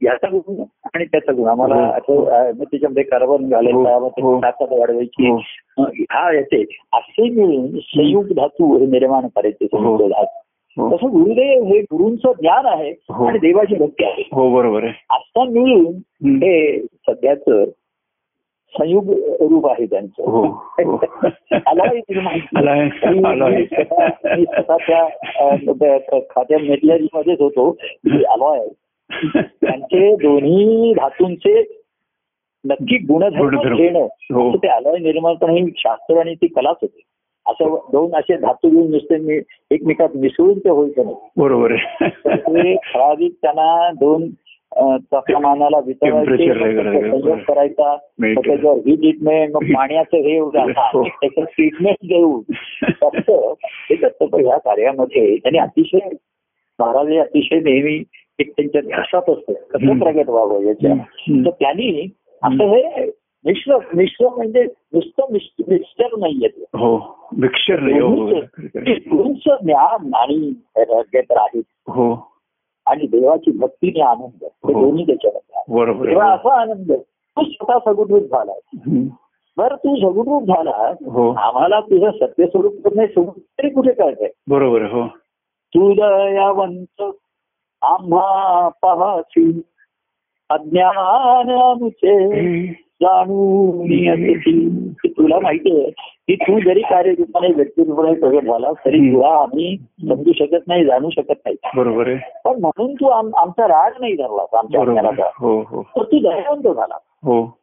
याचा 0.03 0.29
गुण 0.29 0.63
आणि 0.95 1.05
त्याचा 1.05 1.33
गुण. 1.33 1.49
आम्हाला. 1.49 1.99
मग 2.09 2.65
त्याच्यामध्ये 2.65 3.03
कार्बन. 3.03 3.49
घालायचा 3.49 4.09
ताकद 4.19 4.73
वाढवायची. 4.73 5.31
हो. 5.31 5.39
याचे. 6.33 6.63
असे 6.93 7.31
मिळून 7.31 7.79
संयुग 7.79 8.27
धातू 8.27 8.79
हे 8.79 8.87
निर्माण 8.87 9.27
करायचे 9.27 9.67
संयुग 9.67 10.01
हो. 10.01 10.09
धातू. 10.09 10.44
तसं 10.79 11.07
गुरुदेव 11.07 11.65
हे 11.65 11.81
गुरूंचं 11.81 12.33
ज्ञान 12.41 12.67
आहे 12.67 12.91
हो. 12.91 13.25
आणि 13.25 13.39
देवाची 13.39 13.75
भक्ती 13.75 14.05
आहे 14.05 14.23
हो 14.33 14.51
बरोबर 14.55 14.85
आहे 14.85 14.93
असं 15.11 15.53
मिळून. 15.53 15.87
हे 16.37 16.81
सध्याच 16.83 17.43
संयुग 18.75 19.11
रूप 19.41 19.67
आहे 19.67 19.87
त्यांचं 19.87 20.23
हो 20.23 20.43
हो 20.79 20.97
आलाय 21.67 22.01
आलाय. 22.57 22.85
मी- 22.85 23.27
आलाय. 23.27 23.65
स्वतःच्या 24.45 26.19
खात्या 26.31 26.59
मेटलरी 26.59 27.07
मध्येच 27.15 27.41
होतो 27.41 27.77
मी 28.05 28.25
आलोय 28.25 28.67
त्यांचे 29.37 30.15
दोन्ही 30.17 30.93
धातूंचे 30.93 31.63
नक्की 32.65 32.97
गुणधर्म. 32.97 33.75
घेणं 33.77 33.99
हो. 34.35 34.57
ते 34.57 34.69
अलॉय 34.69 34.99
निर्माण 34.99 35.35
करणं 35.35 35.53
ही 35.53 35.67
शास्त्र 35.77 36.19
आणि 36.19 36.35
ती 36.35 36.47
कलाच 36.47 36.77
होती 36.83 37.01
असं 37.47 37.75
दोन 37.93 38.15
असे 38.15 38.37
धातू 38.37 38.69
घेऊन 38.71 38.91
नुसते 38.91 39.17
मी 39.17 39.39
एकमेकात 39.71 40.09
मिसळून 40.15 40.59
ते 40.59 40.69
नाही 40.69 41.15
बरोबर 41.37 41.75
ते 42.17 42.75
ठराविक 42.75 43.33
त्यांना 43.43 43.91
दोन 43.91 44.29
तापमानाला. 45.13 45.81
संयोग 45.81 47.39
करायचा 47.39 47.97
त्याच्यावर 47.97 48.77
ही 48.77 48.97
ट्रीटमेंट 48.97 49.55
मग 49.55 49.61
पाण्याचं 49.77 50.17
हे 50.17 50.39
हो. 50.39 50.51
त्याचं 50.51 51.45
ट्रीटमेंट 51.45 51.97
देऊ 52.03 52.41
फक्त 53.01 53.31
हे 53.31 53.95
ह्या 53.95 54.57
कार्यामध्ये 54.59 55.37
त्यांनी 55.37 55.59
अतिशय 55.59 56.09
महाराज 56.79 57.17
अतिशय 57.19 57.61
नेहमी 57.61 58.03
एक 58.39 58.51
त्यांच्या 58.51 58.81
ध्यासात 58.81 59.31
असतं 59.31 59.53
कसं. 59.53 59.99
प्रगट 59.99 60.29
व्हावं 60.29 60.63
याच्या. 60.63 60.95
तर 61.45 61.51
त्यांनी 61.51 62.09
असं 62.43 62.75
हे 62.75 63.11
मिश्र 63.47 63.79
मिश्र 63.95 64.29
म्हणजे 64.29 64.63
नुसतं 64.63 65.27
मिक्सचर 65.31 66.17
नाहीये. 66.19 66.49
हो 66.59 67.19
मिक्सचर 67.37 67.81
नाही 67.81 68.01
हो 68.01 68.09
हो. 68.09 69.33
ज्ञान 69.57 70.15
आणि 70.15 70.53
रगत 70.77 71.27
आहे. 71.31 71.59
हो. 71.89 72.33
आणि 72.87 73.07
देवाची 73.07 73.51
भक्तीने 73.51 74.01
आनंद. 74.01 74.45
हे 74.45 74.73
हो. 74.73 74.81
दोन्ही 74.81 75.07
त्याच्यामध्ये 75.07 76.11
तेव्हा. 76.11 76.35
असा 76.35 76.61
आनंद. 76.61 76.93
तू 77.13 77.45
स्वतः 77.45 77.93
सगुणरूप 77.93 78.23
झाला. 78.23 78.53
बरं 79.57 79.77
तू 79.77 79.97
सगुणरूप 79.97 80.43
झाला 80.43 80.89
हो. 80.91 81.35
आम्हाला 81.35 81.81
तुझं 81.81 82.11
सत्य 82.11 82.47
स्वरूप 82.47 83.35
तरी 83.39 83.69
कुठे 83.69 83.93
कळतंय? 83.93 84.29
बरोबर 84.47 84.83
हो. 84.83 85.07
तू 85.75 85.93
दयावंत 85.93 87.03
आम्हा 87.83 88.69
पाहासी 88.69 89.63
अज्ञान 90.51 91.51
आमचे. 91.51 92.45
जाणून. 93.05 93.87
की 94.93 95.09
तुला 95.09 95.39
माहितीये 95.41 95.91
की 96.29 96.35
तू 96.35 96.61
जरी 96.61 96.81
कार्यरूपाने 96.81 97.53
व्यक्तिरूपाने 97.53 98.15
प्रगट 98.15 98.43
झाला 98.43 98.73
तरी. 98.73 98.99
तुला 98.99 99.43
आम्ही 99.43 99.77
समजू 99.77 100.33
शकत 100.33 100.69
नाही 100.69 100.85
जाणू 100.85 101.11
शकत 101.11 101.41
नाही. 101.45 101.57
बरोबर 101.77 102.09
आहे. 102.09 102.17
पण 102.45 102.61
म्हणून 102.61 102.95
तू 102.95 103.07
आम- 103.07 103.35
आमचा 103.37 103.69
राग 103.69 103.93
नाही 104.01 104.15
धरला 104.15 104.59
आमच्या. 104.59 104.81
हो 105.39 105.61
हो. 105.61 105.83
तर 105.83 106.03
तू 106.03 106.19
दयावंत 106.19 106.75
झाला. 106.75 106.99
हो. 107.23 107.59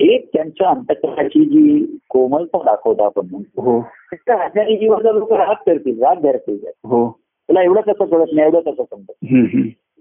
हे 0.00 0.18
त्यांच्या 0.18 0.68
अंतकरणाची 0.68 1.44
जी 1.44 1.98
कोमलता 2.08 2.58
दाखवतो 2.58 3.02
आपण 3.02 3.22
म्हणतो 3.30 3.62
हो. 3.62 3.80
जीवाचा 4.76 5.12
लोक 5.12 5.32
राग 5.32 5.54
करतील 5.66 6.02
राग 6.02 6.16
धरतील. 6.16 6.58
हो. 6.84 7.18
तुला 7.20 7.62
एवढं 7.62 7.80
कसं 7.80 8.04
कळत 8.04 8.26
नाही 8.32 8.48
एवढं 8.48 8.70
कसं 8.70 8.82
समजत. 8.90 9.12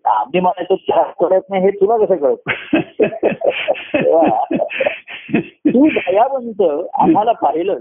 आम्ही 0.05 0.39
म्हणायचो 0.39 0.75
राग 0.89 1.11
कळत 1.19 1.41
नाही 1.49 1.63
हे 1.63 1.69
तुला 1.69 2.05
कसं 2.05 2.15
कळत? 2.15 2.37
तू 5.47 5.89
दयावंत 5.89 6.87
आम्हाला 6.93 7.31
पाहिलं. 7.31 7.79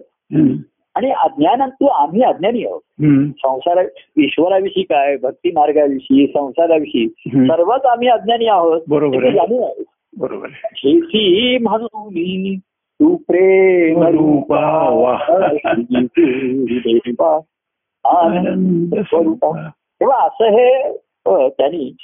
आणि 0.94 1.10
अज्ञानात 1.10 1.68
तू 1.68 1.86
आम्ही 1.86 2.22
अज्ञानी 2.22 2.64
आहोत. 2.64 2.80
संसारा 3.28 3.82
ईश्वराविषयी 4.16 4.82
काय 4.82 5.16
भक्ती 5.16 5.50
मार्गाविषयी 5.50 6.26
संसाराविषयी. 6.26 7.08
सर्वच 7.46 7.84
आम्ही 7.84 8.08
अज्ञानी 8.08 8.46
आहोत. 8.46 8.80
बरोबर 8.88 9.18
बरोबर. 10.18 10.48
शेती 10.76 11.58
म्हणून 11.58 12.58
तू 13.00 13.16
प्रेम 13.16 14.02
रूपा 14.02 14.88
आनंद 18.04 19.00
स्वरूपा. 19.00 19.70
तेव्हा 19.76 20.26
असं 20.26 20.44
हे 20.44 20.96
त्यांनी 21.48 21.96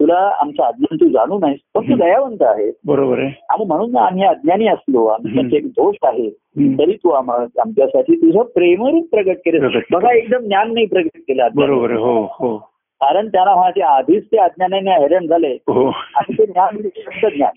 तुला 0.00 0.36
आमचं 0.40 0.62
अज्ञान 0.62 0.96
तू 0.96 1.08
जाणू 1.08 1.38
नाहीस 1.38 1.58
पण 1.74 1.90
तू 1.90 1.96
दयावंत 1.96 2.36
आहे 2.40 2.72
बरोबर 2.86 3.18
आहे 3.18 3.32
आणि 3.50 3.64
म्हणून 3.64 3.96
आम्ही 3.96 4.24
अज्ञानी 4.24 4.66
असलो 4.66 5.06
आमच्यात 5.06 5.54
एक 5.54 5.66
दोष 5.66 5.94
आहे. 6.02 6.30
तरी 6.78 6.92
तू 6.92 7.10
आम्हा 7.10 7.36
आमच्यासाठी 7.36 8.16
तुझं 8.16 8.42
प्रेमरूप 8.42 9.10
प्रगट 9.10 9.36
केलं. 9.36 9.80
बघा 9.90 10.12
एकदम 10.12 10.38
ज्ञान 10.38 10.74
नाही 10.74 10.86
प्रगट 10.86 11.16
केलं. 11.16 11.48
बरोबर. 11.54 11.92
हो 11.92 12.24
हो 12.24 12.70
कारण 13.00 13.28
त्यांना 13.28 13.50
आहे, 13.50 13.80
आधीच 13.80 14.26
ते 14.26 14.36
अज्ञानाने 14.36 14.90
हैराण 14.90 15.26
झाले 15.26 15.46
हो 15.46 15.88
आणि 15.88 16.38
ते 16.38 16.46
ज्ञान 16.46 16.74
म्हणजे 16.74 16.90
शब्द 16.96 17.34
ज्ञान 17.34 17.52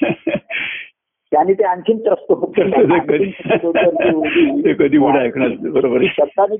त्याने 1.32 1.52
ते 1.52 1.64
आणखीन 1.64 1.98
त्रस्त 1.98 2.32
होते 2.32 2.62
कधी 4.72 4.96
ऐकणार 4.96 5.48
नाही. 5.48 5.56
बरोबर 5.56 5.96
आहे. 5.96 6.08
शब्दाने 6.08 6.56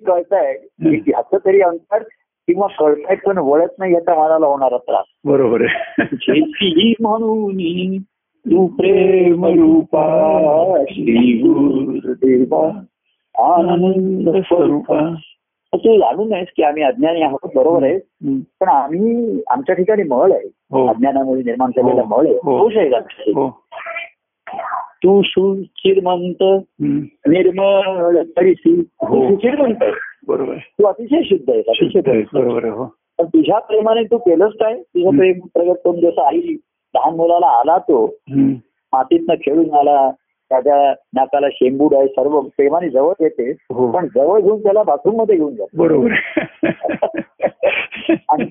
की 0.91 0.97
ह्याचं 0.97 1.37
तरी 1.47 1.61
अंतर 1.61 2.03
किंवा 2.49 2.67
कळताय 2.79 3.17
पण 3.17 3.39
वळत 3.39 3.69
नाही 3.79 3.95
याचा 3.95 4.15
मनाला 4.15 4.47
होणारा 4.47 4.77
त्रास 4.77 5.05
बरोबर 5.25 5.63
आहे 5.63 6.93
म्हणून 7.01 7.97
तू 8.47 8.67
प्रेम 8.67 9.45
रूपा 9.45 10.05
श्री 10.91 11.43
गुरुदेवा 11.45 12.69
आनंद 13.55 14.29
स्वरूपा 14.37 15.15
तू 15.73 15.99
जाणून 15.99 16.29
नाहीस 16.29 16.49
की 16.57 16.63
आम्ही 16.63 16.83
अज्ञानी 16.83 17.23
आहोत 17.23 17.51
बरोबर 17.55 17.83
आहे. 17.83 17.99
पण 18.61 18.69
आम्ही 18.69 19.41
आमच्या 19.51 19.75
ठिकाणी 19.75 20.03
मळ 20.03 20.33
आहे 20.33 20.49
हो 20.71 20.87
अज्ञानामुळे 20.87 21.43
निर्माण 21.43 21.71
झालेला 21.71 22.03
हो. 22.03 22.09
मळ 22.09 22.27
आहे 22.27 22.35
हो. 22.35 22.59
दोष 22.59 22.77
आहे. 22.77 22.89
हो 23.31 23.63
तू 25.03 25.23
सुचिरमंत 25.23 26.43
हम्म. 26.43 27.01
निर्मळ 27.31 28.23
तरीसी 28.23 28.83
तू 28.83 29.07
हो. 29.07 29.25
आहे. 29.25 29.91
बरोबर. 30.29 30.55
तू 30.55 30.87
अतिशय 30.87 31.23
शुद्ध 31.23 31.51
आहे 31.51 31.61
अतिशय. 31.61 32.01
पवित्र. 32.01 32.41
बरोबर 32.41 32.65
हो 32.65 32.85
पण 33.19 33.25
तुझ्या 33.25 33.59
प्रेमाने 33.59 34.05
तू 34.05 34.19
केलंच 34.19 34.53
काय 34.53 34.75
तुझं 34.75 35.09
हं. 35.09 35.17
प्रेम 35.17 35.39
प्रगट 35.55 35.77
करून 35.85 36.01
जसं 36.01 36.23
आई 36.23 36.57
लहान 36.95 37.15
मुलाला 37.15 37.47
आला 37.47 37.79
तो. 37.79 38.15
मातीतनं 38.93 39.35
खेळून 39.35 39.75
आला 39.75 40.11
त्याच्या 40.51 40.95
नाकाला 41.15 41.47
शेंबूड 41.53 41.95
आहे 41.95 42.07
सर्व 42.07 42.41
प्रेमाने 42.41 42.89
जवळ 42.89 43.13
येते 43.21 43.51
हो 43.51 43.93
पण 43.93 44.07
जवळ 44.15 44.41
घेऊन 44.41 44.63
त्याला 44.63 44.83
बाथरूममध्ये 44.83 45.37
घेऊन 45.37 45.55
जातो 45.55 45.79
बरोबर. 45.79 46.11
आणि 48.29 48.45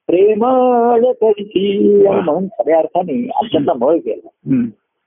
प्रेमळ 0.07 1.11
करीसी 1.11 2.05
आणि 2.07 2.22
म्हणून 2.22 2.47
खऱ्या 2.47 2.78
अर्थाने 2.78 3.30
आमच्यातला 3.36 3.74
मळ 3.74 3.97
केला. 3.97 4.30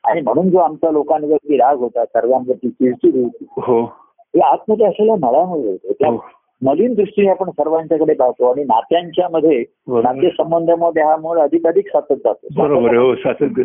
आणि 0.05 0.21
म्हणून 0.21 0.49
जो 0.49 0.59
आमच्या 0.59 0.91
लोकांवरती 0.91 1.57
राग 1.57 1.77
होता 1.77 2.05
सर्वांवरती 2.05 2.71
चिडचिड 2.71 3.15
होती. 3.15 3.45
हे 4.35 4.41
आतमध्ये 4.41 4.87
असलेल्या 4.87 5.39
होते 5.39 5.93
त्या 5.93 6.09
हो 6.09 6.19
मलिन 6.63 6.93
दृष्टीने 6.95 7.29
आपण 7.29 7.51
सर्वांच्याकडे 7.51 8.15
पाहतो 8.15 8.51
आणि 8.51 8.63
नात्यांच्या 8.65 9.29
मध्ये 9.33 9.65
बरोबर. 9.87 10.03
नातेसंबंधामध्ये 10.03 11.03
हा 11.03 11.17
मूळ 11.17 11.39
अधिक 11.39 11.67
अधिक 11.67 11.89
साचत 11.89 12.21
जातो 12.25 12.47
हो 12.99 13.15
साचत 13.15 13.61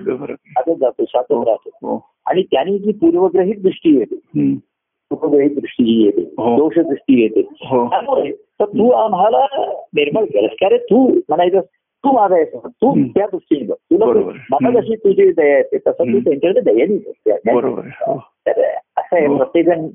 जातो 0.79 1.05
साचत 1.05 1.47
राहतो 1.47 1.99
आणि 2.25 2.43
त्याने 2.43 2.77
जी 2.77 2.91
पूर्वग्रहित 2.91 3.61
दृष्टी 3.63 3.97
येते. 3.97 4.15
पूर्वग्रहित 5.11 5.51
दृष्टी 5.51 5.83
जी 5.83 6.03
येते 6.05 6.21
हो. 6.37 6.55
दोष 6.57 6.77
दृष्टी 6.79 7.21
येते 7.21 7.41
हो 7.65 7.85
त्यामुळे 7.89 8.31
तर 8.31 8.65
तू 8.65 8.89
आम्हाला 8.91 9.45
निर्मळ 9.95 10.25
केलंस 10.25 10.55
का 10.61 10.69
रे 10.69 10.77
तू 10.77 11.07
म्हणायचं 11.29 11.59
तू 12.03 12.11
माझा 12.11 12.35
आहेस 12.35 12.53
तू. 12.53 12.93
त्या 13.15 13.25
दृष्टीने 13.31 13.65
बघ 13.67 13.75
तुला 13.91 14.05
बरोबर. 14.05 14.33
मला. 14.51 14.79
जशी 14.79 14.95
तुझी 14.95 15.31
दया 15.31 15.57
येते 15.57 15.77
तसं 15.77 16.03
तू. 16.03 16.19
त्यांच्याकडे 16.19 16.61
दयानी 16.61 16.97
बघ. 16.97 17.55
बरोबर 17.55 17.79
आहे, 17.79 18.11
हो. 18.11 18.17
तर 18.47 18.61
असं 18.97 19.15
आहे. 19.15 19.35
प्रत्येकजण 19.37 19.87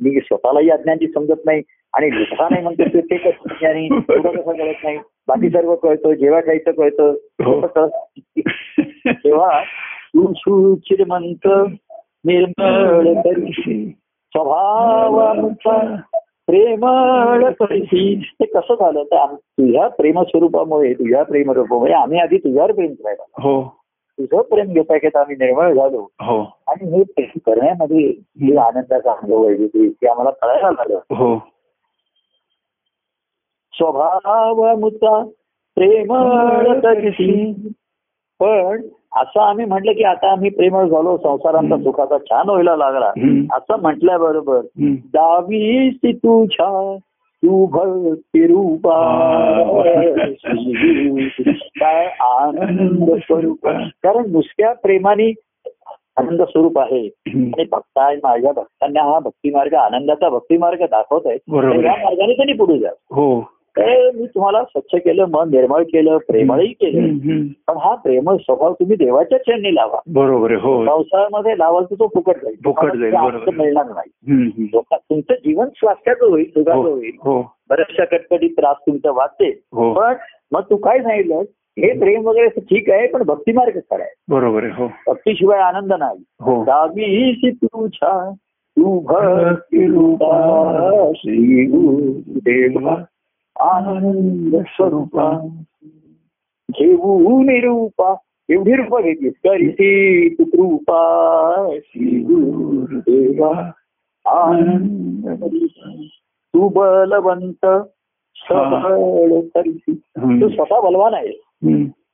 मी 0.00 0.20
स्वतःलाही 0.20 0.70
अज्ञानची 0.70 1.06
समजत 1.06 1.44
नाही 1.46 1.62
आणि 1.94 2.10
दुसरा 2.10 2.46
नाही 2.50 2.62
म्हणतो 2.62 2.98
ते 2.98 3.16
कसं 3.16 3.54
ज्ञानी 3.60 3.88
तुला 3.88 4.30
कसं 4.30 4.52
कळत 4.52 4.84
नाही? 4.84 4.98
बाकी 5.28 5.50
सर्व 5.50 5.74
कळतं 5.74 6.12
जेव्हा 6.12 6.40
खायचं 6.40 6.70
कळतं 6.70 7.14
हो. 7.44 7.60
कळत. 7.60 7.90
तेव्हा 9.06 9.60
तू 10.14 10.32
सुचिरमंत 10.32 11.48
निर्मळ 12.24 13.12
करशी 13.14 13.90
स्वभावानुचा 14.32 15.78
प्रेमळ 16.46 17.50
करशी 17.50 18.14
ते 18.40 18.44
कसं 18.44 18.74
झालं? 18.74 19.02
तर 19.02 19.34
तुझ्या 19.34 19.88
प्रेमस्वरूपामुळे 19.88 20.92
तुझ्या 20.94 21.22
प्रेमरूपामुळे 21.22 21.92
आम्ही 21.92 22.18
आधी 22.18 22.36
तुझ्यावर 22.36 22.72
प्रेम 22.72 22.92
करायला 22.92 23.24
हो. 23.42 23.81
तुझं 24.26 24.42
प्रेम 24.42 24.72
घेता 24.72 24.96
घेता 24.96 25.20
आम्ही 25.20 25.36
निर्मळ 25.36 25.72
झालो 25.74 26.00
हो 26.22 26.38
आणि 26.66 26.96
हे 26.96 27.02
प्रेम 27.02 27.38
करण्यामध्ये 27.46 28.12
जे 28.12 28.56
आनंदाचा 28.56 29.12
अनुभव 29.12 29.46
आहे 29.46 29.66
ते 29.88 30.06
आम्हाला 30.08 30.30
कळायला 30.30 30.70
लागलं 30.70 31.14
हो 31.14 31.36
स्वभावामुचा 33.74 35.22
प्रेमळ 35.76 36.80
करशी 36.80 37.52
पण 38.40 38.80
असं 39.16 39.40
आम्ही 39.40 39.64
म्हटलं 39.64 39.92
की 39.92 40.04
आता 40.04 40.30
आम्ही 40.30 40.50
प्रेमळ 40.50 40.86
झालो 40.86 41.16
संसार 41.16 41.54
आमचा 41.54 41.74
हम्म. 41.74 41.84
सुखाचा 41.84 42.18
छान 42.18 42.48
व्हायला 42.48 42.76
लागला. 42.76 43.08
असं 43.56 43.80
म्हटल्याबरोबर. 43.82 44.60
दावीसी 45.12 46.12
तुझ्या 46.12 46.96
तू 47.44 47.66
भक्ती 47.66 48.46
रूपा 48.46 48.96
काय 51.80 52.06
आनंद 52.20 53.10
स्वरूप. 53.18 53.68
कारण 54.02 54.30
नुसत्या 54.30 54.72
प्रेमाने 54.72 55.32
आनंद 56.16 56.42
स्वरूप 56.42 56.78
आहे. 56.78 57.06
आणि 57.26 57.64
भक्ता 57.72 58.12
माझ्या 58.12 58.52
भक्तांना 58.52 59.02
हा 59.02 59.18
भक्ती 59.18 59.50
मार्ग 59.50 59.74
आनंदाचा 59.74 60.28
भक्ती 60.28 60.58
मार्ग 60.58 60.82
दाखवत 60.82 61.20
आहे. 61.26 61.38
या 61.86 62.04
मार्गाने 62.04 62.32
त्यांनी 62.32 62.52
पुढे 62.52 62.78
जा 62.78 62.88
हो. 62.88 63.40
तर 63.78 64.10
मी 64.14 64.26
तुम्हाला 64.26 64.64
स्वच्छ 64.64 64.94
केलं 64.94 65.24
मन 65.30 65.50
निर्मळ 65.50 65.82
केलं 65.82 66.18
प्रेमळही 66.18 66.66
केलं. 66.66 67.06
पण 67.68 67.76
हा 67.76 67.94
प्रेमळ 67.94 68.36
स्वभाव 68.36 68.72
तुम्ही 68.72 68.96
देवाच्या 68.96 69.38
चरणी 69.38 69.74
लावा. 69.74 69.98
बरोबर 70.06 70.52
हो. 70.52 70.84
संसारामध्ये 70.86 71.58
लावाल 71.58 71.84
तर 71.84 71.94
तो 71.94 72.06
फुकट 72.06 72.36
जाईल. 72.36 72.56
फुकट 72.64 72.96
जाईल, 72.96 73.14
मिळणार 73.56 73.84
नाही. 73.84 74.66
तुमचं 74.94 75.34
जीवन 75.34 75.68
स्वास्थ्याचं 75.68 76.26
होईल 76.26 76.44
सुखाचं 76.44 76.78
हो 76.78 76.90
होईल. 76.90 77.12
हो. 77.20 77.42
बऱ्याचशा 77.70 78.04
कटकटी 78.04 78.48
त्रास 78.48 78.76
तुमचं 78.76 79.12
वाचते 79.14 79.48
हो. 79.72 79.92
पण 79.94 80.14
मग 80.52 80.60
तू 80.60 80.76
काय 80.76 80.98
सांगितलं 80.98 81.42
हे 81.78 81.98
प्रेम 81.98 82.26
वगैरे 82.26 82.48
ठीक 82.48 82.90
आहे 82.90 83.06
पण 83.06 83.22
भक्ती 83.22 83.52
मार्ग 83.52 83.78
खरा 83.78 84.02
आहे. 84.02 84.14
बरोबर 84.28 84.64
आहे 84.64 84.72
हो. 84.72 84.88
भक्तीशिवाय 85.06 85.60
आनंद 85.60 85.92
नाही. 85.92 86.64
दावीशी 86.64 87.50
तुझ्या 87.50 88.30
तू 88.78 89.00
भक्ती 89.00 89.86
रूपा 89.86 91.10
श्री 91.16 91.64
गुरुदेवा. 91.64 93.04
आनंद 93.60 94.56
स्वरूपा 94.56 95.48
घेऊ 96.72 97.40
निरूपा 97.42 98.14
एवढी 98.48 98.72
रूपा 98.74 99.00
घेतली 99.00 99.30
करीती 99.30 100.28
तू 100.34 100.44
कृपा 100.44 101.68
श्री 101.72 102.20
गुरुदेवा 102.20 103.70
आनंद. 104.26 105.44
तू 106.54 106.68
बलवंत 106.68 107.66
सबळ 108.36 109.40
करीती 109.40 110.00
हम्म. 110.18 110.40
तू 110.40 110.48
स्वतः 110.48 110.80
बलवान 110.80 111.14
आहे. 111.14 111.32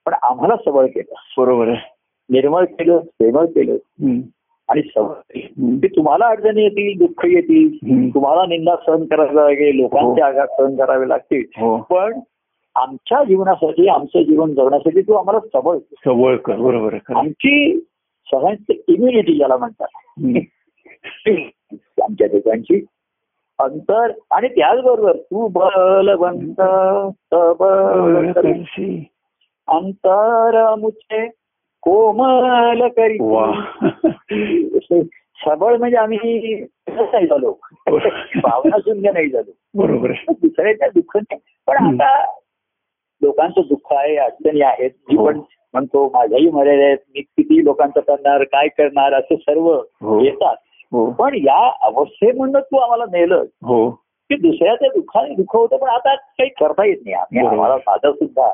पण 0.06 0.12
आम्हाला 0.22 0.56
सबळ 0.56 0.86
केलं 0.86 1.14
बरोबर 1.38 1.68
आहे 1.68 1.94
निर्मळ 2.30 2.64
केलं 2.64 2.98
प्रेमळ 2.98 3.46
केलं. 3.46 3.76
आणि 4.68 4.82
सबळ 4.82 5.14
हम्म. 5.36 5.76
की 5.76 5.88
तुम्हाला 5.88 6.26
अडचणी 6.26 6.62
येतील 6.62 6.98
दुःख 6.98 7.26
येतील. 7.26 8.14
तुम्हाला 8.14 8.46
निंदा 8.46 8.74
सहन 8.86 9.04
करावी 9.04 9.36
लागेल 9.36 9.76
लोकांचे 9.76 10.20
आघात 10.20 10.46
सहन 10.46 10.76
करावे 10.76 11.08
लागतील 11.08 11.42
हो 11.56 11.76
पण 11.78 12.20
आमच्या 12.74 13.24
जीवनासाठी 13.24 13.88
आमचं 13.88 14.22
जीवन 14.22 14.54
जगण्यासाठी 14.54 15.00
तू 15.00 15.12
आम्हाला 15.12 15.40
सबळ 15.40 15.76
केलं. 15.76 16.04
सवळकर 16.04 16.56
बरोबर. 16.56 16.94
आमची 17.14 17.80
सगळ्यांची 18.26 18.82
इम्युनिटी 18.88 19.36
ज्याला 19.36 19.56
म्हणतात. 19.56 19.88
आमच्या 22.02 22.26
ठिकाणची 22.26 22.84
अंतर 23.58 24.10
आणि 24.30 24.48
त्याचबरोबर 24.48 25.16
तू 25.16 25.46
बलवंत 25.48 26.60
सबळ 27.34 28.32
करी. 28.32 29.08
अंतर 29.68 30.74
मुचे 30.74 31.26
कोमल 31.82 32.86
करी 32.88 33.18
सबळ 35.38 35.76
म्हणजे 35.76 35.96
आम्ही 35.96 36.54
नाही 36.88 37.26
झालो. 37.26 37.50
भावना 37.90 38.78
शून्य 38.78 39.10
नाही 39.12 39.28
झालो. 39.28 39.50
बरोबर 39.74 40.12
दुसऱ्याच्या 40.30 40.88
दुःख 40.88 41.16
नाही 41.16 41.38
पण 41.66 41.76
आता 41.84 42.24
लोकांचं 43.22 43.60
दुःख 43.68 43.92
आहे 43.92 44.16
अडचणी 44.16 44.60
आहेत. 44.60 44.90
मी 45.08 45.16
हो. 45.16 45.26
पण 45.26 45.40
म्हणतो 45.72 46.08
माझ्याही 46.14 46.50
मर्यादा 46.50 46.84
आहेत 46.84 46.98
मी 47.14 47.20
किती 47.20 47.64
लोकांचं 47.64 48.00
करणार 48.00 48.42
काय 48.42 48.68
करणार 48.68 49.14
असं 49.14 49.36
सर्व 49.36 49.70
हो. 49.72 50.20
येतात. 50.20 50.56
हो. 50.92 51.10
पण 51.10 51.34
या 51.34 51.70
अवस्थेमधनं 51.82 52.60
तू 52.60 52.76
आम्हाला 52.76 53.04
नेलं 53.12 53.44
की 54.30 54.36
दुसऱ्याच्या 54.36 54.88
दुःखाने 54.88 55.34
दुःख 55.34 55.56
होतं 55.56 55.76
पण 55.76 55.88
आता 55.88 56.14
काही 56.14 56.48
करता 56.50 56.84
येत 56.86 56.96
नाही. 57.04 57.14
आम्ही. 57.14 57.46
आम्हाला 57.46 57.76
माझं 57.76 58.12
सुद्धा 58.12 58.50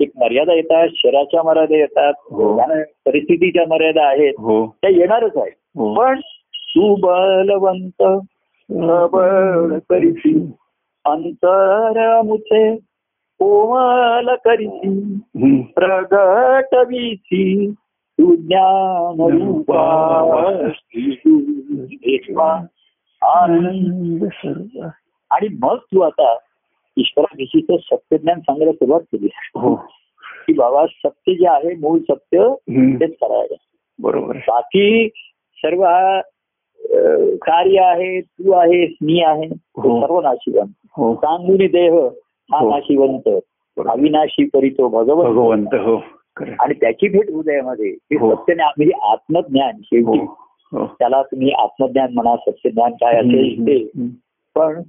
एक 0.00 0.10
मर्यादा 0.16 0.52
येतात 0.52 0.88
शरीराच्या 0.96 1.42
मर्यादा 1.42 1.76
येतात 1.76 2.12
हो. 2.18 2.58
परिस्थितीच्या 3.06 3.64
मर्यादा 3.68 4.04
आहेत. 4.04 4.32
हो. 4.38 4.66
त्या 4.66 4.90
येणारच 4.90 5.36
आहे 5.36 5.50
हो. 5.76 5.94
पण 5.94 6.20
तू 6.52 6.94
बलवंत 6.94 8.02
सबळ 8.72 9.78
करीसी 9.78 10.50
अंतर 11.04 12.22
मुचे 12.22 12.76
कोमल 13.38 14.34
करीसी 14.44 15.14
हम्म. 15.14 15.60
प्रगट 15.60 16.74
वीसी 16.74 17.72
तू 18.18 18.36
ज्ञान 18.36 19.20
रूपा 19.20 19.82
आनंद. 23.22 24.24
आणि 25.30 25.48
मग 25.62 25.76
तू 25.76 26.00
आता 26.00 26.36
ईश्वराविषयीचं 26.96 27.76
सत्यज्ञान 27.76 28.40
सांगायला 28.40 28.72
सुरुवात 28.72 29.00
केली. 29.00 29.28
हो. 29.54 29.74
की 30.46 30.52
बाबा 30.52 30.86
सत्य 30.86 31.34
जे 31.34 31.46
आहे 31.48 31.74
मूळ 31.74 31.98
सत्य. 31.98 32.54
तेच 33.00 33.14
करायला 33.20 33.54
बरोबर. 34.02 34.36
आहे 34.36 34.44
बाकी 34.48 35.08
सर्व 35.56 35.82
कार्य 37.34 37.80
आहे 37.80 38.20
तू 38.20 38.52
आहेस 38.52 38.90
मी 39.02 39.22
आहे 39.22 39.46
हो. 39.76 40.00
सर्व 40.00 40.20
नाशिवंत. 40.20 40.68
हो. 40.96 41.14
सांगुनी 41.14 41.66
देह 41.66 41.94
हा. 42.52 42.68
नाशिवंत. 42.68 43.28
अविनाशी 43.88 44.44
करीतो 44.44 44.88
भगवंत. 44.88 45.28
भगवंत 45.28 45.74
हो. 45.74 45.96
आणि 46.60 46.74
त्याची 46.74 47.08
भेट 47.08 47.30
हृदयामध्ये. 47.30 47.90
हे 47.90 48.18
हो. 48.18 48.34
सत्यज्ञान 48.34 48.70
म्हणजे 48.76 49.06
आत्मज्ञान. 49.06 49.72
शेवटी 49.84 50.26
त्याला 50.98 51.22
तुम्ही 51.22 51.50
आत्मज्ञान 51.50 52.12
म्हणा 52.14 52.36
सत्यज्ञान 52.36 52.92
काय 52.92 53.16
असेल 53.16 53.62
ते. 53.62 53.84
पण 54.54 54.82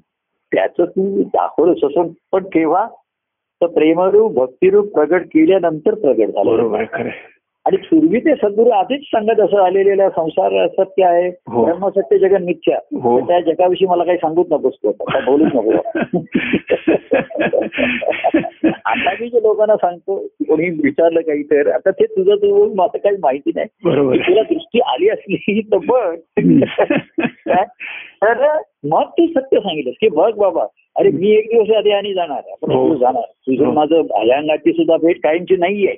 त्याचं 0.54 0.86
तू 0.86 1.24
दाखवलंच 1.24 1.84
असं 1.84 2.08
पण 2.32 2.43
केव्हा? 2.43 2.88
तर 3.62 3.68
प्रेमरूप 3.68 4.34
भक्तिरूप 4.34 4.93
प्रगट 4.93 5.26
केल्यानंतर 5.26 5.93
प्रगट 5.93 6.28
झालं. 6.28 7.10
आणि 7.66 7.78
पूर्वी 7.80 8.20
ते 8.20 8.34
सद्गुरू 8.36 8.70
आधीच 8.70 9.01
सांगत 9.01 9.39
असं 9.39 9.61
आलेलं 9.64 10.09
संसार 10.09 10.66
सत्य 10.70 11.03
आहे 11.05 11.28
हो. 11.28 11.64
ब्रह्मसत्य 11.66 12.18
जगन 12.18 12.43
मिथ्या 12.43 12.78
हो. 13.01 13.20
त्या 13.20 13.39
जगाविषयी 13.41 13.88
मला 13.88 14.03
काही 14.03 14.18
सांगूच 14.18 14.47
नकोस 14.51 14.74
तू 14.84 14.91
बोलूच 15.26 15.53
नको 15.55 15.72
आता 18.86 19.11
मी 19.20 19.28
जे 19.30 19.41
लोकांना 19.43 19.76
सांगतो 19.76 20.18
कोणी 20.47 20.70
विचारलं 20.84 21.22
काही 21.22 21.43
तर 21.43 21.70
आता 21.72 21.91
ते 21.91 22.05
तुझं 22.05 22.36
तू 22.36 22.66
मला 22.76 22.97
काही 22.97 23.18
माहिती 23.22 23.51
नाही 23.55 23.68
तुला 24.20 24.41
दृष्टी 24.43 24.80
आली 24.86 25.09
असली 25.09 25.61
तर 25.61 25.78
बघ? 25.78 26.16
तर 28.24 28.45
मग 28.84 29.09
तू 29.09 29.28
सत्य 29.30 29.59
सांगितलं 29.59 29.91
की 29.91 30.09
बघ 30.09 30.32
बाबा 30.38 30.66
अरे 30.95 31.09
मी 31.09 31.30
एक 31.32 31.47
दिवस 31.49 31.76
आधी 31.78 31.91
आणि 31.91 32.14
जाणार 32.14 32.41
आपण 32.51 32.72
हो. 32.72 32.88
तू 32.89 32.95
जाणार 32.95 33.24
तुझं. 33.47 33.72
माझं 33.74 34.01
भायंगाची 34.01 34.74
सुद्धा 34.74 34.97
भेट 34.97 35.20
कायमची 35.24 35.55
नाहीये 35.55 35.95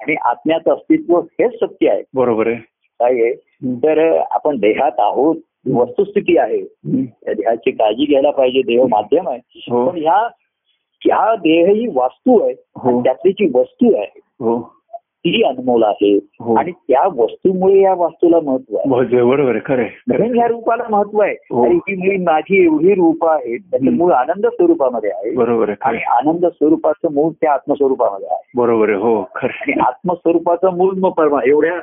आणि 0.00 0.14
आत्म्याचं 0.14 0.72
अस्तित्व 0.72 1.20
हेच 1.20 1.52
सत्य 1.54 1.88
आहे. 1.88 2.02
बरोबर 2.14 2.46
आहे. 2.46 2.56
काय 3.00 3.12
आहे. 3.12 3.34
तर 3.76 4.18
आपण 4.30 4.56
देहात 4.56 4.92
आहोत 4.98 5.36
वस्तुस्थिती 5.74 6.38
आहे. 6.38 6.64
त्या 7.24 7.34
देहाची 7.34 7.70
काळजी 7.70 8.04
घ्यायला 8.04 8.30
पाहिजे 8.30 8.62
देह 8.62 8.84
माध्यम 8.90 9.28
आहे. 9.28 9.40
हो. 9.70 9.90
पण 9.90 9.98
ह्या 9.98 10.28
ह्या 11.04 11.34
देह 11.34 11.66
ही 11.66 11.86
वास्तू 11.94 12.42
आहे. 12.42 12.54
हो. 12.76 13.02
त्यातली 13.02 13.32
जी 13.32 13.50
वस्तू 13.54 13.96
आहे 13.96 14.20
हो. 14.40 14.79
ती 15.24 15.42
अनमोल 15.42 15.82
आहे 15.82 16.12
हो. 16.40 16.54
आणि 16.58 16.72
त्या 16.72 17.02
वस्तूमुळे 17.16 17.80
या 17.80 17.92
वास्तूला 17.94 18.38
महत्त्व 18.44 18.76
आहे 18.76 18.88
बहुत 18.90 19.06
बरोबर 19.28 19.50
आहे 19.50 19.60
खरं 19.66 19.82
आहे. 19.82 19.90
म्हणून 20.08 20.36
ह्या 20.38 20.46
रूपाला 20.48 20.84
महत्त्व 20.90 21.20
आहे 21.22 21.34
हो. 21.50 21.64
आणि 21.64 21.74
ही 21.88 21.94
मी 22.08 22.16
माझी 22.24 22.62
एवढी 22.64 22.94
रूप 22.94 23.26
आहेत 23.26 23.60
त्याचं. 23.70 23.90
मूळ 23.96 24.12
आनंद 24.12 24.46
स्वरूपामध्ये 24.46 25.10
आहे 25.10 25.30
बरोबर 25.30 25.68
आहे 25.68 25.76
आणि 25.80 25.96
आहे. 25.96 26.04
आनंद 26.18 26.46
स्वरूपाचं 26.46 27.12
मूळ 27.12 27.32
त्या 27.32 27.52
आत्मस्वरूपामध्ये 27.52 28.26
आहे 28.26 28.50
बरोबर 28.56 28.88
आहे 28.88 28.98
हो 28.98 29.22
खरं 29.34 29.60
आणि 29.60 29.72
आहे. 29.72 29.80
आत्मस्वरूपाचं 29.80 30.76
मूळ 30.76 30.94
मग 30.98 31.10
परमा 31.10 31.40
एवढ्या 31.46 31.78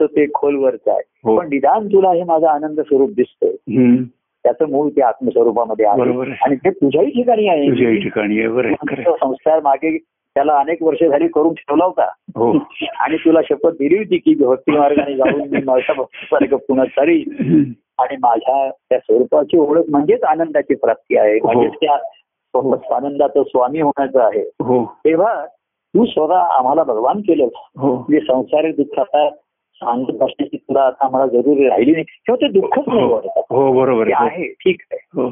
ते 0.00 0.26
खोलवरचं 0.34 0.90
आहे 0.90 1.02
हो 1.24 1.36
पण 1.38 1.46
निदान 1.46 1.86
तुला 1.86 2.12
हे 2.12 2.24
माझं 2.24 2.46
आनंद 2.46 2.80
स्वरूप 2.80 3.10
दिसतंय. 3.10 3.96
त्याचं 4.44 4.70
मूळ 4.70 4.88
त्या 4.88 5.08
आत्मस्वरूपामध्ये 5.08 5.86
आहे 5.86 6.02
आहे. 6.02 6.32
आणि 6.42 6.56
ते 6.56 6.70
तुझ्याही 6.70 7.10
ठिकाणी 7.10 7.48
आहे 7.48 7.60
आहे 7.60 7.70
आहे 7.70 8.68
आहे. 8.90 9.04
संस्कार 9.04 9.60
मागे 9.60 9.98
त्याला 10.34 10.58
अनेक 10.58 10.82
वर्ष 10.82 11.04
झाली 11.04 11.28
करून 11.28 11.54
ठेवला 11.54 11.84
होता. 11.84 12.04
हो. 12.36 12.52
आणि 13.00 13.16
तुला 13.16 13.40
शपथ 13.48 13.70
दिली 13.70 13.98
होती 13.98 14.18
की 14.18 14.34
भक्ती 14.34 14.72
मार्गाने 14.72 15.16
जाऊन 15.16 15.40
मी 15.40 15.58
माझ्या 15.64 15.94
भक्तीमार्ग 15.94 16.54
पुन्हा 16.54 16.86
हम्म. 17.00 17.62
आणि 17.98 18.16
माझ्या 18.16 18.70
त्या 18.70 18.98
स्वरूपाची 18.98 19.56
ओळख 19.56 19.82
म्हणजेच 19.88 20.22
आनंदाची 20.22 20.74
प्राप्ती 20.74 21.16
आहे. 21.16 21.34
हो. 21.34 21.52
म्हणजेच 21.52 21.72
त्या 21.80 22.96
आनंदाचं 22.96 23.42
स्वामी 23.42 23.80
होण्याचं 23.80 24.20
आहे. 24.20 24.42
हो. 24.42 24.84
तेव्हा 24.84 25.46
तू 25.94 26.04
स्वतः 26.04 26.38
आम्हाला 26.38 26.82
भगवान 26.82 27.20
केलं 27.20 27.46
म्हणजे 27.76 28.20
संसारिक 28.20 28.76
दुःखाचा 28.76 29.30
सांगत 29.74 30.22
असण्याची 30.22 30.56
तुला 30.56 30.82
आता 30.82 31.04
आम्हाला 31.04 31.26
जरुरी 31.26 31.68
राहिली 31.68 31.92
नाही. 31.92 32.04
किंवा 32.04 32.46
ते 32.46 32.52
दुःखच 32.60 32.84
नाही 32.86 33.12
वाटत. 33.12 33.38
हो 33.50 33.72
बरोबर 33.72 34.08
आहे. 34.14 34.52
ठीक 34.52 34.82
आहे. 34.92 35.30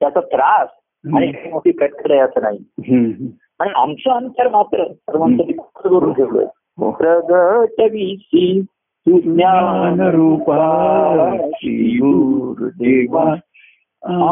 त्याचा 0.00 0.20
त्रास 0.20 0.68
आणि 1.16 1.32
मोठी 1.52 1.72
कटकड 1.72 2.12
आहे 2.12 2.20
असं 2.20 2.42
नाही. 2.42 2.58
आणि 3.58 3.70
आमचं 3.74 4.10
अंतर 4.10 4.48
मात्र 4.48 4.84
करून 5.82 6.12
ठेवलंय. 6.12 6.46
हो. 6.78 6.90
प्रगट 6.90 7.80
विसी 7.80 8.62
तू 8.70 9.20
ज्ञान 9.20 9.94
ज्ञानरूपाची 9.94 11.98
गुरुदेवा 12.02 13.34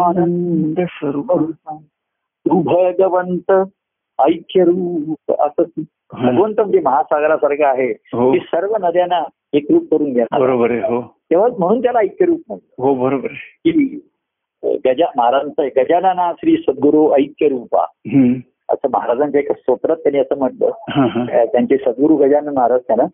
आनंद 0.06 0.80
स्वरूप. 0.80 1.50
तू 2.46 2.62
भगवंत 2.62 3.52
ऐक्य 4.18 4.64
रूप 4.64 5.40
असं 5.40 5.82
भगवंत 6.12 6.60
म्हणजे 6.60 6.80
महासागरासारखं 6.80 7.64
आहे. 7.64 7.90
हो. 7.90 8.32
की 8.32 8.38
सर्व 8.38 8.76
नद्यांना 8.80 9.22
एकरूप 9.52 9.84
करून 9.90 10.12
घेणार 10.12 10.40
बरोबर 10.40 10.70
आहे 10.70 10.80
हो. 10.80 11.16
तेव्हाच 11.30 11.52
म्हणून 11.58 11.82
त्याला 11.82 11.98
ऐक्यरूप 11.98 12.40
म्हणतो 12.48 12.82
हो 12.82 12.94
बरोबर 12.94 13.28
की 13.28 14.00
गजा 14.64 15.06
महाराजांचं 15.16 15.62
आहे, 15.62 15.82
गजानना 15.82 16.32
श्री 16.32 16.56
सद्गुरू 16.56 17.14
ऐक्य 17.18 17.48
रूपा. 17.48 17.84
असं 18.68 18.88
महाराजांच्या 18.92 19.40
एका 19.40 19.54
स्तोत्रात 19.54 19.96
त्यांनी 19.96 20.18
असं 20.18 20.38
म्हटलं 20.38 20.70
त्यांचे 21.44 21.76
सद्गुरू 21.76 22.16
गजानन 22.16 22.54
महाराज 22.54 22.80
त्यांना. 22.80 23.04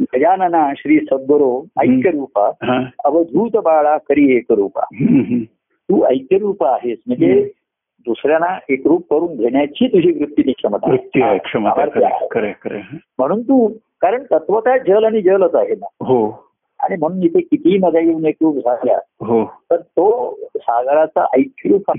गजानना 0.00 0.72
श्री 0.76 1.00
सद्गुरू 1.00 1.64
ऐक्य 1.80 2.10
रूपा. 2.10 2.50
अवधूत 3.04 3.56
बाळा 3.56 3.96
करी 3.98 4.36
एक 4.36 4.52
रूपा. 4.52 4.84
तू 5.88 6.04
ऐक्य 6.04 6.38
रूप 6.38 6.64
आहेस 6.64 6.98
म्हणजे. 7.06 7.48
दुसऱ्यांना 8.06 8.58
एकरूप 8.68 9.04
करून 9.10 9.36
घेण्याची 9.36 9.86
तुझी 9.86 10.12
वृत्तीची 10.12 10.52
क्षमता. 10.52 10.90
म्हणून 13.18 13.42
तू 13.42 13.68
कारण 14.00 14.22
तत्वतः 14.22 14.76
जल 14.76 15.04
आणि 15.04 15.22
जलच 15.22 15.54
आहे 15.54 15.74
ना 15.74 15.86
हो 16.04 16.46
आणि 16.80 16.96
म्हणून 16.96 17.22
इथे 17.22 17.40
कितीही 17.40 17.78
नद्या 17.78 18.00
येऊन 18.00 18.26
एकरूप 18.26 18.56
झाल्या 18.56 18.98
हो 19.26 19.44
तर 19.44 19.76
तो 19.76 20.34
सागराचा 20.56 21.26
ऐक्यरूप 21.38 21.90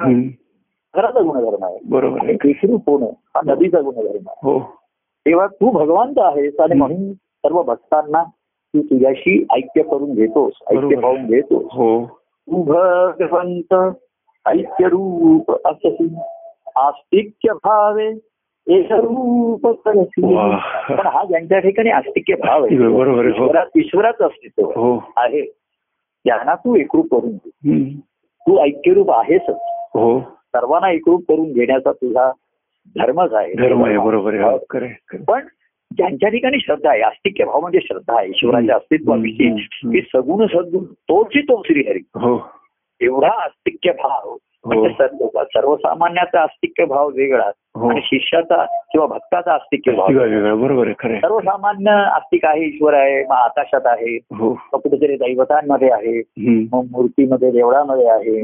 हा. 0.95 1.01
सागराचा 1.01 1.31
गुणधर्म 1.31 1.63
आहे. 1.63 1.77
बरोबर 1.89 2.29
एकरूप 2.29 2.89
होणं 2.89 3.05
हा 3.05 3.41
नदीचा 3.45 3.81
गुणधर्म 3.81 4.27
आहे. 4.27 4.51
हो. 4.51 4.59
तेव्हा 5.25 5.47
तू 5.47 5.71
भगवंत 5.71 6.13
आहेस 6.17 6.59
आणि. 6.59 6.75
म्हणून 6.75 7.13
सर्व 7.13 7.61
भक्तांना 7.61 8.23
तू 8.43 8.81
तुझ्याशी 8.81 9.45
ऐक्य 9.55 9.81
करून 9.81 10.13
घेतोस 10.13 10.53
ऐक्य. 10.67 10.95
पाहून 10.95 11.25
घेतोस. 11.25 11.63
हो. 11.71 12.05
तू 12.19 12.63
भगवंत 12.63 13.75
ऐक्य 14.45 14.85
रूप 14.87 15.67
असती. 15.67 16.15
आस्तिक्य 16.75 17.53
भावे 17.53 18.07
एक 18.67 18.91
रूप. 18.91 19.67
पण 19.67 19.97
हा 21.07 21.25
ज्यांच्या 21.25 21.59
ठिकाणी 21.59 21.89
आस्तिक्य 21.89 22.35
भाव 22.35 22.63
आहे 22.63 22.77
बरोबर 22.77 23.25
हो. 23.25 23.69
ईश्वराचं 23.75 24.25
अस्तित्व 24.25 24.65
हो. 24.65 25.03
आहे. 25.17 25.45
त्यांना 26.25 26.55
तू 26.55 26.75
एकरूप 26.75 27.07
करून 27.11 27.31
घे. 27.31 27.93
तू 28.41 28.57
ऐक्यरूप 28.57 29.11
आहेसच. 29.11 29.55
हो. 29.93 30.36
सर्वांना 30.55 30.91
एकरूप 30.91 31.23
करून 31.29 31.51
घेण्याचा 31.51 31.91
तुझा 31.91 32.31
धर्मच 32.95 33.33
आहे 33.33 33.53
धर्म 33.53 33.85
आहे 33.85 33.97
बरोबर 33.97 34.33
आहे 34.33 34.43
हो. 34.43 34.57
पण 35.27 35.41
ज्यांच्या 35.91 36.29
ठिकाणी 36.29 36.57
श्रद्धा 36.59 36.89
आहे 36.89 37.01
आस्तिक्य 37.01 37.45
भाव 37.45 37.59
म्हणजे 37.59 37.79
श्रद्धा 37.83 38.19
आहे 38.19 38.29
ईश्वराच्या. 38.29 38.75
अस्तित्वाविषयी. 38.75 39.49
की 39.91 40.01
सगुण 40.01 40.45
सद्गुण 40.47 40.83
तोची 40.83 41.41
तो 41.41 41.61
श्रीहरी 41.65 41.99
हो 42.15 42.49
एवढा 43.01 43.29
आस्तिक्य 43.43 43.91
भाव 43.91 44.35
म्हणजे 44.65 44.89
सर्व- 44.89 45.43
सर्वसामान्याचा 45.43 46.41
आस्तिक्य 46.41 46.85
भाव 46.85 47.09
वेगळा 47.09 47.49
हो 47.75 47.89
आणि 47.89 47.99
शिष्याचा 48.03 48.63
किंवा 48.91 49.07
भक्ताचा 49.07 49.53
आस्तिक्य 49.53 49.91
भाव 49.91 50.07
बरोबर. 50.55 50.91
सर्वसामान्य 50.91 51.91
आस्तिक 51.91 52.45
आहे 52.45 52.65
ईश्वर 52.65 52.93
आहे 52.93 53.23
मग 53.23 53.35
आकाशात 53.35 53.85
आहे 53.85 54.15
हो 54.15 54.53
कुठेतरी 54.73 55.15
दैवतांमध्ये 55.15 55.89
आहे. 55.91 56.21
मग 56.73 56.85
मूर्तीमध्ये 56.91 57.51
देवळामध्ये 57.51 58.07
आहे. 58.09 58.41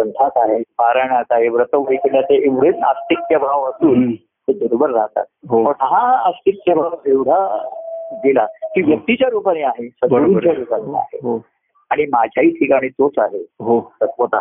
ग्रंथात 0.00 0.30
आहे 0.36 0.58
पारायणात 0.58 1.24
आहे 1.30 1.48
व्रत 1.48 1.74
वैकल्यात 1.74 2.30
एवढेच 2.30 2.76
आस्तिक्य 2.76 3.38
भाव 3.38 3.64
असून. 3.64 4.12
ते 4.12 4.52
बरोबर 4.52 4.90
राहतात. 4.90 5.24
हो. 5.48 5.64
पण 5.64 5.72
हा 5.80 6.16
आस्तिक्य 6.26 6.74
भाव 6.74 6.90
एवढा 7.06 7.68
गेला 8.12 8.46
की 8.62 8.82
व्यक्तीच्या 8.82 9.28
रूपाने 9.28 9.62
आहे 9.62 9.88
सद्गुरूंच्या. 9.88 10.52
रूपाने 10.52 10.98
आहे. 10.98 11.18
हो. 11.22 11.42
आणि 11.90 12.06
माझ्याही 12.06 12.50
ठिकाणी 12.50 12.88
तोच 12.88 13.12
आहे. 13.18 13.38
हो. 13.38 13.92
तत्वत 14.02 14.34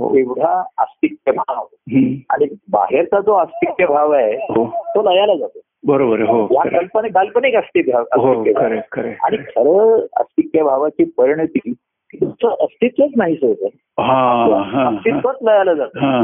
हो. 0.00 0.16
एवढा 0.18 0.64
आस्तिक्य 0.78 1.32
भाव. 1.32 1.64
आणि 2.30 2.56
बाहेरचा 2.72 3.20
जो 3.20 3.32
आस्तिक्य 3.32 3.86
भाव 3.86 4.10
आहे 4.10 4.34
हो. 4.34 4.64
तो 4.66 5.10
लयाला 5.10 5.34
जातो. 5.34 5.60
बरोबर 5.86 6.20
हो. 6.20 6.48
या. 6.50 6.80
कल्पने 6.80 7.08
काल्पनिक 7.08 7.54
हो. 7.56 8.44
आहे, 8.60 9.10
आणि. 9.10 9.36
खरं 9.36 10.06
आस्तिक्य 10.16 10.62
भावाची 10.62 11.04
परिणती 11.04 11.72
तुमचं 12.42 12.64
अस्तित्वच 12.64 13.10
नाही 13.16 13.34
हा. 14.00 14.88
अस्तित्वच 14.88 15.36
लयाला 15.42 15.74
जातं. 15.74 16.20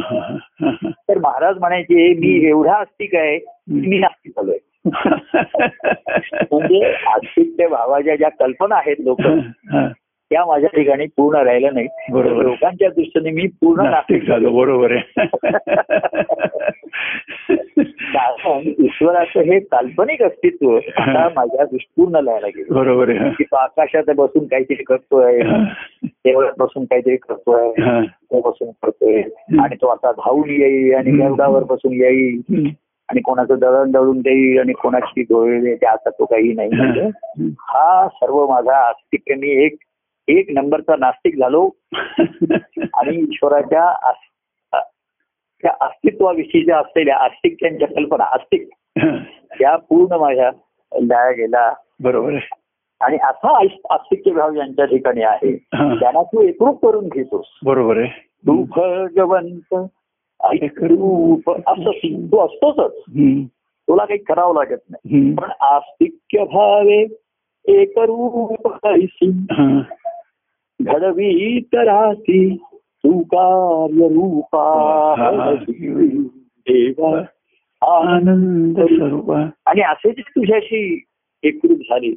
तर 1.09 1.19
महाराज 1.19 1.59
म्हणायचे 1.59 2.12
मी 2.14 2.49
एवढा 2.49 2.73
आस्तिक 2.73 3.14
आहे 3.14 3.39
मी 3.69 3.99
नास्तिक 3.99 4.33
झालोय 4.37 4.59
म्हणजे 6.53 6.93
आस्तिक्य 7.07 7.66
भावाच्या 7.66 8.16
ज्या 8.16 8.29
कल्पना 8.29 8.77
आहेत 8.77 8.97
लोक. 9.01 9.21
त्या 10.31 10.45
माझ्या 10.47 10.69
ठिकाणी 10.75 11.07
पूर्ण 11.07 11.39
राहिल्या 11.39 11.71
नाही. 11.71 11.87
लोकांच्या 12.43 12.89
दृष्टीने 12.89 13.31
मी 13.31 13.47
पूर्ण 13.47 13.85
नास्तिक 13.91 14.29
झालो 14.29 14.51
बरोबर 14.51 14.93
आहे 14.93 15.27
कारण 17.51 18.59
ईश्वराचं 18.79 19.41
हे 19.41 19.61
काल्पनिक 19.61 20.23
अस्तित्व 20.23 20.77
आता 20.77 21.29
माझ्या 21.37 21.65
दृष्टीपूर्ण 21.65 22.17
लयाला 22.25 22.47
गेलं. 22.47 22.75
बरोबर 22.75 23.29
की 23.29 23.45
तो 23.45 23.57
आकाशात 23.57 24.03
बसून 24.17 24.47
काहीतरी 24.47 24.83
करतोय 24.83 25.43
देवळात 26.05 26.53
बसून 26.59 26.85
काहीतरी 26.85 27.17
करतोय. 27.17 27.71
तो 28.07 28.51
बसून 28.51 28.71
करतोय. 28.71 29.23
आणि 29.61 29.77
तो 29.77 29.87
आता 29.87 30.13
धावून 30.13 30.51
येईल 30.51 30.95
आणि. 30.95 31.11
गरुडावर 31.11 31.65
बसून 31.65 31.93
येईल. 31.93 32.41
आणि 33.09 33.21
कोणाचं 33.21 33.59
दळण 33.59 33.91
दळून 33.91 34.19
देईल 34.19 34.61
आणि 34.61 34.73
कोणाची 34.73 35.23
डोळे 35.23 35.75
ते 35.75 35.87
आता 35.87 36.11
तो 36.11 36.25
काही 36.25 36.53
नाही 36.53 36.71
म्हणजे. 36.73 37.11
हा 37.61 38.09
सर्व 38.09 38.47
माझा 38.47 38.89
आस्तिक 38.89 39.23
मी 39.39 39.65
एक 39.65 39.75
एक 40.29 40.47
नंबरचा 40.51 40.97
नास्तिक 40.99 41.39
झालो. 41.39 41.71
आणि 42.95 43.17
ईश्वराच्या 43.17 44.15
त्या 45.63 45.73
अस्तित्वाविषयीच्या 45.81 46.79
असलेल्या 46.79 47.17
आस्तिक्यांच्या 47.17 47.89
कल्पना 47.89 48.25
आस्तिक 48.25 48.69
या 49.61 49.77
पूर्ण 49.77 50.17
माझ्या 50.17 50.51
लया 50.99 51.31
गेला 51.31 51.73
बरोबर 52.03 52.35
आणि 53.01 53.17
असा 53.17 53.59
आस- 53.61 53.87
आस्तिक्य 53.91 54.31
भाव 54.31 54.55
यांच्या 54.55 54.85
ठिकाणी 54.85 55.23
आहे. 55.23 55.57
त्यांना 55.73 56.23
तू 56.23 56.43
एकरूप 56.43 56.87
करून 56.87 57.09
घेतोस 57.09 57.45
बरोबर 57.65 57.97
आहे 57.99 58.29
तू 58.47 58.65
भगवंत 58.77 59.75
ऐकरूप 60.45 61.51
असं 61.51 61.91
ती- 61.91 62.27
तू 62.27 62.39
असतोच. 62.39 63.03
तुला 63.59 64.05
काही 64.05 64.19
करावं 64.19 64.55
लागत 64.55 64.79
नाही. 64.91 65.35
पण 65.35 65.51
आस्तिक्य 65.61 66.45
भावे 66.45 67.07
एकरूप. 67.65 68.69
घडवी 70.83 71.59
राहती 71.75 72.63
तू 73.05 73.19
कार्य 73.35 74.09
रूपा. 74.15 74.65
देवा 76.67 77.19
आनंद 77.83 78.81
स्वरूप 78.81 79.31
आणि 79.33 79.81
असे 79.81 80.11
जे 80.11 80.23
तुझ्याशी 80.29 80.81
एकरूप 81.43 81.79
झाली. 81.91 82.13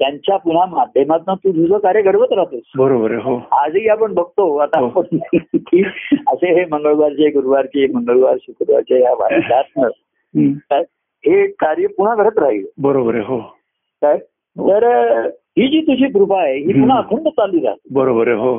त्यांच्या 0.00 0.36
पुन्हा 0.36 0.64
माध्यमातून 0.66 1.34
तू 1.34 1.50
तुझं 1.52 1.78
कार्य 1.78 2.02
घडवत 2.02 2.32
राहतोस 2.32 2.70
बरोबर 2.78 3.14
हो 3.22 3.34
आजही 3.52 3.88
आपण 3.88 4.14
बघतो 4.14 4.56
आता 4.56 4.78
हो. 4.80 5.02
की 5.02 5.82
असे 6.28 6.52
हे 6.58 6.64
मंगळवारचे 6.70 7.30
गुरुवारचे 7.30 7.86
मंगळवार 7.94 8.36
शुक्रवारचे 8.42 9.00
या. 9.02 9.14
काय 10.70 10.82
हे 11.24 11.46
कार्य 11.60 11.86
पुन्हा 11.86 12.14
घडत 12.14 12.38
राहील 12.38 12.64
बरोबर 12.78 13.14
आहे 13.14 13.24
हो 13.24 13.38
काय 14.02 14.16
तर 14.56 14.84
ही 15.58 15.66
जी 15.68 15.80
तुझी 15.80 16.06
कृपा 16.12 16.40
आहे 16.42 16.56
ही 16.56 16.72
पुन्हा. 16.72 16.98
अखंड 16.98 17.28
चालली 17.28 17.64
राहते 17.64 17.94
बरोबर 17.94 18.28
आहे 18.28 18.36
हो 18.36 18.56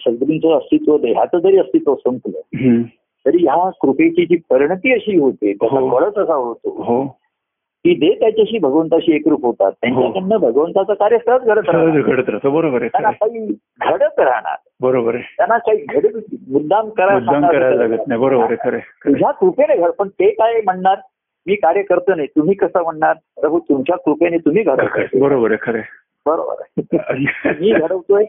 सद्गुरूंचं 0.00 0.56
अस्तित्व 0.56 0.96
देहाचं 0.98 1.38
जरी 1.38 1.58
अस्तित्व 1.58 1.94
संपलं. 1.94 2.82
तरी 3.26 3.42
ह्या 3.42 3.68
कृपेची 3.80 4.24
जी 4.26 4.36
परिणती 4.50 4.92
अशी 4.92 5.16
होते 5.16 5.52
त्याचा 5.52 5.78
हो. 5.78 5.88
फळच 5.90 6.18
असा 6.18 6.34
होतो 6.34 6.82
हो 6.82 7.02
की 7.84 7.92
ते 7.94 8.08
त्याच्याशी 8.20 8.58
भगवंताशी 8.58 9.14
एकरूप 9.14 9.44
होतात 9.44 9.72
त्यांच्याकडनं 9.72 10.36
भगवंताचं 10.36 10.94
कार्य 10.94 11.18
सहज 11.18 11.42
घडत 11.42 11.68
राहतं 11.68 12.52
बरोबर 12.52 12.86
त्यांना. 12.86 13.10
काही 13.10 13.46
घडत 13.80 14.18
राहणार 14.18 14.56
बरोबर 14.80 15.14
आहे 15.14 15.22
त्यांना 15.36 15.58
काही 15.58 15.84
घडत 15.84 16.16
मुद्दाम 16.48 16.88
करायला. 16.90 17.70
लागत 17.74 18.08
नाही 18.08 18.20
बरोबर 18.20 18.52
आहे. 18.64 18.78
तुझ्या 19.06 19.30
कृपेने 19.30 19.76
घड 19.76 19.90
पण 19.90 20.08
ते 20.10 20.30
काय 20.30 20.60
म्हणणार 20.60 20.96
मी 21.46 21.54
कार्य 21.54 21.82
करतो 21.82 22.14
नाही 22.14 22.28
तुम्ही 22.28 22.54
कसं 22.54 22.82
म्हणणार 22.82 23.14
प्रभू 23.40 23.58
तुमच्या 23.58 23.96
कृपेने 23.96 24.38
तुम्ही 24.38 24.62
घडवताय 24.62 25.06
बरोबर 25.20 25.50
आहे 25.50 25.58
खरं. 25.62 25.80
बरोबर 26.26 26.62
आहे 26.62 27.52
मी 27.60 27.70
घडवतोय 27.72 28.24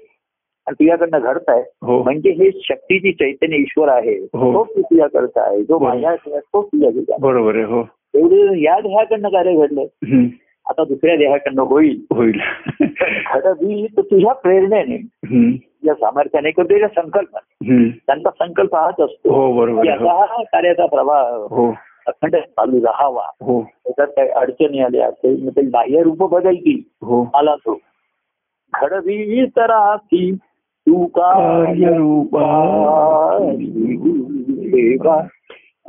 आणि 0.68 0.74
तुझ्याकडनं 0.74 1.20
घडताय. 1.22 1.64
हो. 1.82 2.03
म्हणजे 2.03 2.30
हे 2.30 2.49
शक्तीची 2.64 3.12
चैतन्य 3.12 3.57
ईश्वर 3.57 3.89
आहे 3.89 4.18
हो. 4.18 4.53
तो 4.53 4.82
तुझ्याकडचा 4.82 5.41
आहे 5.41 5.64
जो 5.64 5.78
बरोबर. 5.78 5.93
माझ्या 5.93 6.09
आहे, 6.09 6.39
तो 6.39 6.64
तुझ्याकडचा 6.64 7.14
आहे. 7.14 7.22
बरोबर 7.22 7.55
आहे 7.55 7.64
हो. 7.64 7.84
एवढं 8.14 8.55
या 8.55 8.80
देहाकडनं 8.80 9.30
कार्य 9.30 9.53
घडलंय. 9.53 9.84
हम्म. 9.84 10.26
आता 10.70 10.84
दुसऱ्या 10.84 11.16
देहाकडनं 11.16 11.62
होईल. 11.62 12.05
होईल. 12.12 12.39
घडवी 13.34 13.88
तर 13.97 14.01
तुझ्या 14.01 14.34
प्रेरणेने 14.34 14.95
हम्म. 15.26 15.51
या 15.84 15.93
सामर्थ्याने 15.93 16.51
किंवा 16.51 16.74
तुझ्या 16.74 16.88
संकल्प? 16.88 17.36
हम्म. 17.36 17.84
त्यांचा 17.84 18.30
संकल्प 18.30 18.76
हाच 18.76 18.95
असतो. 18.99 19.34
हो 19.34 19.53
बरोबर 19.53 19.82
की 19.84 19.89
आहे 19.89 19.97
आता 19.97 20.12
हो. 20.12 20.20
हा 20.20 20.43
कार्याचा 20.43 20.86
प्रवाह 20.86 21.22
हो. 21.34 21.76
अखंड 22.07 22.36
चालू 22.36 22.78
राहावा. 22.78 23.26
हो. 23.41 23.62
त्याच्यात 23.64 24.07
काही 24.07 24.30
अडचणी 24.30 24.80
आल्या 24.80 25.09
काही 25.09 25.49
काही 25.49 25.70
बाह्य 25.70 26.03
रूप 26.03 26.32
बदलतील. 26.32 26.80
हो. 27.01 27.30
आला 27.34 27.55
तो. 27.55 27.80
घडवी 28.82 29.45
तरासी 29.45 30.36
तू 30.88 31.06
कार्यरूपा 31.06 32.46
देवा 34.42 35.16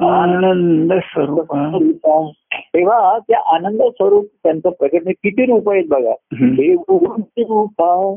आनंद 0.01 0.93
स्वरूपा 0.93 2.30
तेव्हा 2.55 3.18
त्या 3.18 3.55
आनंद 3.55 3.82
स्वरूप 3.82 4.26
त्यांचं 4.43 4.70
प्रकट 4.70 5.03
किती 5.09 5.45
रूप 5.45 5.70
आहेत 5.70 5.84
बघा. 5.88 6.14
देव 6.32 6.82
रूपा 6.88 8.14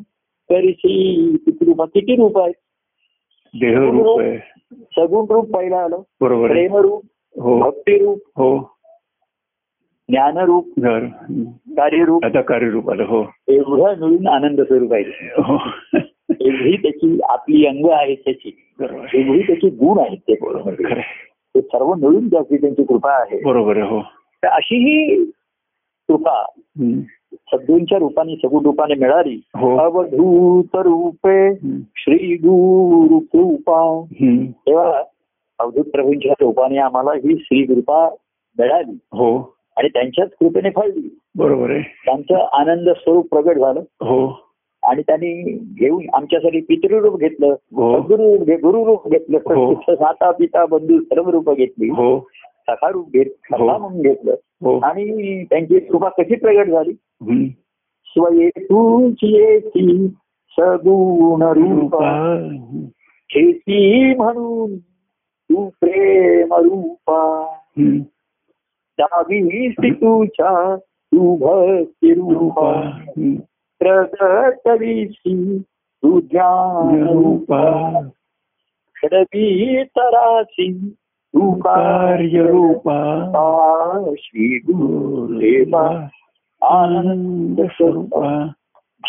करशी 0.49 1.35
किती 1.45 1.65
रूपा 1.65 1.85
किती 1.85 2.15
रूप 2.15 2.37
आहेत 2.37 2.53
देहरूप 3.55 4.19
आहे. 4.19 4.37
सगुण 4.73 5.25
रूप 5.29 5.55
पहिला 5.55 5.77
आलं. 5.77 5.99
बरोबर 6.21 6.47
प्रेमरूप 6.47 7.05
हो. 7.41 7.59
भक्तिरूप 7.59 8.19
हो. 8.27 8.75
ज्ञानरूप. 10.09 10.67
कार्यरूप 11.77 12.25
आता 12.25 12.41
कार्यरूप 12.41 12.89
आलं 12.89 13.03
हो. 13.03 13.23
एवढं 13.47 14.07
मिळून 14.07 14.27
आनंद 14.27 14.61
स्वरूप 14.61 14.93
आहे. 14.93 15.03
हो. 15.37 15.57
एवढी 16.45 16.77
त्याची 16.77 17.19
आपली 17.29 17.65
अंग 17.65 17.89
आहेत 17.89 18.17
त्याची. 18.17 18.61
एवढी 19.13 19.41
त्याची 19.41 19.69
गुण 19.69 19.99
आहेत 19.99 20.17
ते 20.17 20.33
बरोबर. 20.33 20.73
ते 21.55 21.61
सर्व 21.61 21.93
मिळून 21.93 22.27
त्याची 22.27 22.57
त्यांची 22.57 22.83
कृपा 22.83 23.11
आहे. 23.11 23.43
बरोबर 23.43 23.77
हो. 23.77 24.01
तर 24.43 24.47
अशी 24.47 24.75
ही 24.75 25.25
कृपा 26.07 26.45
हम्म. 26.57 26.99
सद्गुरूंच्या 27.33 27.97
रूपाने 27.97 28.35
सगुण 28.35 28.65
रूपाने 28.65 28.93
मिळाली. 28.93 29.41
हो. 29.55 29.77
अवधूत 29.77 30.75
रूपे. 30.75 31.55
श्री 31.95 32.35
गुरु 32.35 33.19
कृपा. 33.19 34.01
तेव्हा 34.67 35.03
अवधूत 35.59 35.85
प्रभूंच्या 35.85 36.33
रूपाने 36.41 36.77
आम्हाला 36.77 37.11
ही 37.11 37.37
श्री 37.39 37.65
कृपा 37.65 38.09
मिळाली. 38.59 38.91
हो. 38.91 39.55
आणि 39.77 39.89
त्यांच्याच 39.89 40.29
कृपेने 40.39 40.69
फळली. 40.69 41.19
बरोबर 41.37 41.69
आहे. 41.69 41.81
त्यांचं 41.81 42.47
आनंद 42.53 42.89
स्वरूप 42.89 43.27
प्रगट 43.29 43.57
झालं. 43.57 43.79
हो. 43.79 44.44
आणि 44.85 45.01
त्यांनी 45.01 45.57
घेऊन 45.57 46.05
आमच्यासाठी 46.13 46.61
पितृरूप 46.61 47.19
घेतलं 47.19 47.47
हो. 47.47 47.97
घे- 48.43 48.57
गुरुरूप 48.57 49.11
घेतलं 49.11 49.37
हो. 49.37 49.71
माता 49.71 50.31
पिता 50.31 50.65
बंधू 50.65 50.99
सर्व 50.99 51.29
रूप 51.29 51.51
घेतली. 51.51 51.89
हो. 51.89 52.19
सखा 52.67 52.89
रूप 52.89 53.11
घेत. 53.11 53.25
सखा 53.25 53.77
म्हणून 53.77 54.01
घेतलं. 54.01 54.35
आणि 54.83 55.43
त्यांची 55.43 55.79
कृपा 55.79 56.09
कशी 56.09 56.35
प्रगट 56.35 56.67
झाली. 56.67 56.93
स्वये 58.05 58.49
तुझी 58.49 59.59
सगुण 60.51 61.41
रूपा. 61.41 62.47
खेती 63.29 64.13
म्हणून 64.15 64.77
तू 65.51 65.69
प्रेम 65.81 66.53
रूपा. 66.53 67.53
दावी 68.99 69.69
तुझ्या 69.69 70.75
तू 70.81 71.35
भक्ती 71.35 72.13
रूपा. 72.13 72.33
रूपा. 72.33 72.99
प्रगटविसी 73.79 75.59
तू 76.03 76.21
ज्ञान 76.21 77.07
रूपा 77.07 77.13
रूपा 77.13 78.01
खडवी 78.97 79.83
तरासी 79.83 80.89
तू 81.33 81.51
कार्यरूपा 81.51 82.99
श्री 84.13 84.59
गुरुदेवा 84.59 86.09
आनंद 86.63 87.69
स्वरूपा 87.69 88.47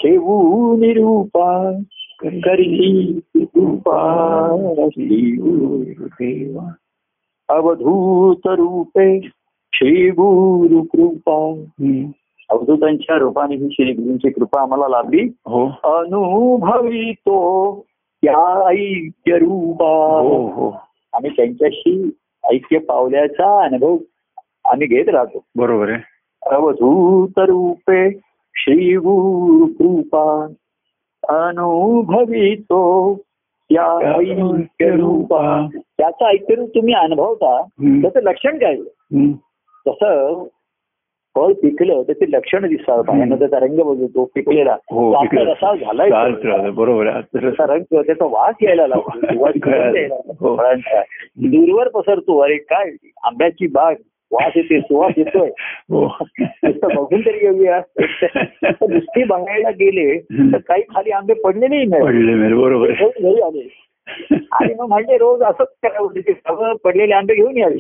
घेऊ 0.03 0.77
निरूपा 0.77 1.81
करी 2.25 3.21
कृपा 3.37 4.57
श्री 4.89 5.37
गुरुदेवा 5.37 6.75
अवधूत 7.49 8.47
रूपे 8.47 9.21
श्री 9.75 10.11
गुरु 10.11 10.83
कृपा. 10.83 11.55
अवधूतांच्या 12.49 13.16
रूपाने 13.16 13.55
ही 13.55 13.68
श्री 13.72 13.92
गुरूंची 13.92 14.30
कृपा 14.30 14.61
आम्हाला 14.61 14.88
लाभली. 14.88 15.20
हो. 15.47 15.66
अनुभवितो 15.84 17.72
त्या 18.22 18.68
ऐक्य 18.68 19.38
रूपा 19.38 20.18
हो 20.18 20.47
हो. 20.47 20.70
आम्ही 21.12 21.30
त्यांच्याशी 21.30 22.11
ऐक्य 22.44 22.78
पावल्याचा 22.78 23.64
अनुभव 23.64 23.97
आम्ही 24.64 24.86
घेत 24.86 25.09
राहतो. 25.09 25.44
बरोबर 25.57 25.88
आहे. 25.88 26.03
अवधूत 26.51 27.38
रूपे 27.38 28.11
श्री 28.55 28.97
गुरु 28.97 29.66
कृपा. 29.66 30.47
अनुभवितो 31.28 33.14
त्या 33.72 33.99
त्याचा 35.99 36.30
ऐक्य 36.30 36.55
रूप 36.55 36.68
तुम्ही 36.74 36.94
अनुभवता. 36.94 37.62
त्याचं 38.03 38.20
लक्षण 38.22 38.57
काय 38.57 38.74
हम्म. 38.74 39.32
फळ 41.37 41.53
पिकलं 41.53 42.03
त्याचे 42.03 42.24
लक्षण 42.28 42.68
दिसतात 42.68 43.05
पाण्यानं 43.05 43.39
त्याचा 43.39 43.59
रंग 43.59 43.76
बदलतो 43.76 44.24
पिकलेला. 44.34 44.72
हो 44.72 45.12
तो 45.12 45.12
आपला 45.12 45.41
रसा 45.41 45.74
झालाय 45.74 46.11
चालत 46.11 46.45
राहतं 46.45 46.74
बरोबर 46.74 47.20
त्याचा 47.20 47.74
रंग 47.74 48.03
त्याचा 48.03 48.24
वास 48.24 48.55
यायला 48.62 48.87
लागतो. 48.87 49.11
लागतो 49.26 50.49
हो. 50.49 50.57
फळांचा 50.57 51.01
दूरवर 51.37 51.89
पसरतो. 51.89 52.39
अरे 52.39 52.57
काय? 52.57 52.91
आंब्याची 53.24 53.66
बाग. 53.66 53.95
वास 54.30 54.53
येते 54.57 54.80
सुवास 54.80 55.12
येतोय. 55.16 55.49
हो. 55.91 56.16
बघून 56.82 57.20
तरी 57.20 57.39
येऊया. 57.43 57.80
तर 57.80 58.05
नुसती 58.91 59.24
बघायला 59.24 59.70
गेले 59.70 60.18
तर 60.18 60.57
काही 60.57 60.82
खाली 60.82 61.11
आंबे 61.11 61.34
नाही 61.68 62.05
पडले 62.05 62.34
मेरे 62.34 62.55
बरोबर 62.55 62.91
घरी 62.91 63.41
आले. 63.41 63.86
आणि 64.52 64.74
मग 64.74 64.88
म्हणजे 64.88 65.18
रोज 65.18 65.42
असंच 65.42 65.68
करावं 65.82 66.07
म्हणजे 66.07 66.32
सगळं 66.32 66.74
पडलेले 66.84 67.14
आंबे 67.14 67.34
घेऊन 67.34 67.57
यावे. 67.57 67.78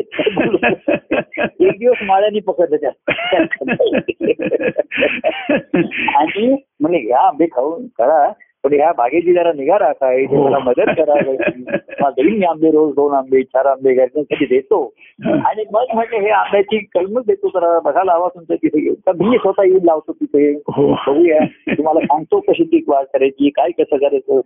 एक 1.60 1.78
दिवस 1.78 1.96
माळ्यानी 2.02 2.40
पकडलं 2.40 2.76
त्या. 2.76 2.90
आणि 6.18 6.56
म्हणजे 6.80 6.98
ह्या 6.98 7.20
आंबे 7.20 7.46
खाऊन 7.46 7.86
करा 7.86 8.32
पण 8.66 8.72
ह्या 8.72 8.92
बागेची 8.92 9.32
जरा 9.32 9.52
निगा 9.52 9.78
राखा 9.78 10.12
इथे 10.12 10.36
हो. 10.36 10.44
मला 10.44 10.58
मदत 10.58 10.84
करा. 10.88 11.14
मला 12.00 12.10
देईन 12.10 12.44
आंबे 12.44 12.70
रोज 12.70 12.94
दोन 12.94 13.14
आंबे 13.14 13.42
चार 13.42 13.66
आंबे 13.66 13.94
घरच्यासाठी 13.94 14.44
देतो. 14.44 14.94
आणि 15.24 15.64
मग 15.72 15.84
म्हणजे 15.94 16.18
हे 16.18 16.28
आंब्याची 16.28 16.78
कलमच 16.78 17.22
देतो. 17.26 17.48
जरा 17.48 17.80
बघा 17.80 18.04
लावा 18.04 18.28
तुमच्या 18.28 18.56
तिथे. 18.56 18.80
घेऊन 18.80 18.94
तर 18.94 19.12
मी 19.12 19.36
स्वतः 19.36 19.62
येऊन 19.62 19.84
लावतो 19.84 20.12
तिथे. 20.12 20.50
हो. 20.52 20.92
बघूया. 20.92 21.38
तुम्हाला 21.74 22.00
सांगतो 22.00 22.40
कशी 22.40 22.64
ती 22.64 22.84
वाढ 22.88 23.04
करायची 23.04 23.48
काय 23.48 23.70
कसं 23.70 23.96
करायचं. 23.96 24.40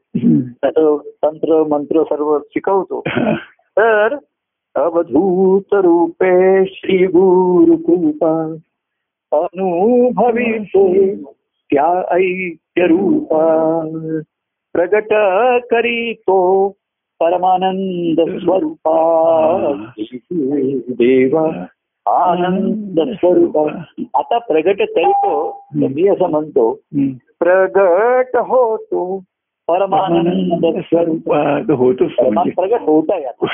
त्याचं 0.62 0.96
तंत्र 1.22 1.62
मंत्र 1.62 2.02
सर्व 2.02 2.38
शिकवतो. 2.38 3.02
तर 3.54 4.16
अवधूत 4.74 5.74
रूपे 5.74 6.64
श्री 6.64 7.06
गुरु 7.06 7.76
कृपा 7.76 8.56
अनुभवितो. 9.32 10.90
त्या 11.72 12.14
ऐक्य 12.14 12.86
रूपा। 12.86 13.44
प्रगट 14.72 15.12
करीतो 15.70 16.68
परमानंद 17.20 18.20
स्वरूपा। 18.38 18.96
देवा 20.88 21.64
आनंद 22.06 23.00
स्वरूप। 23.00 23.58
आता 24.14 24.38
प्रगट 24.38 24.82
करतो 24.82 25.64
मी 25.74 26.08
असं 26.08 26.30
म्हणतो. 26.30 26.80
प्रगट 27.40 28.36
होतो 28.36 29.24
परमानंद 29.68 30.66
स्वरूप। 30.66 30.80
स्वरूपात 30.80 31.62
तो 31.70 32.04
परमान 32.04 32.34
म्हणजे. 32.34 32.50
प्रगट 32.50 32.80
होत 32.80 33.04
आहे 33.10 33.24
आता. 33.24 33.46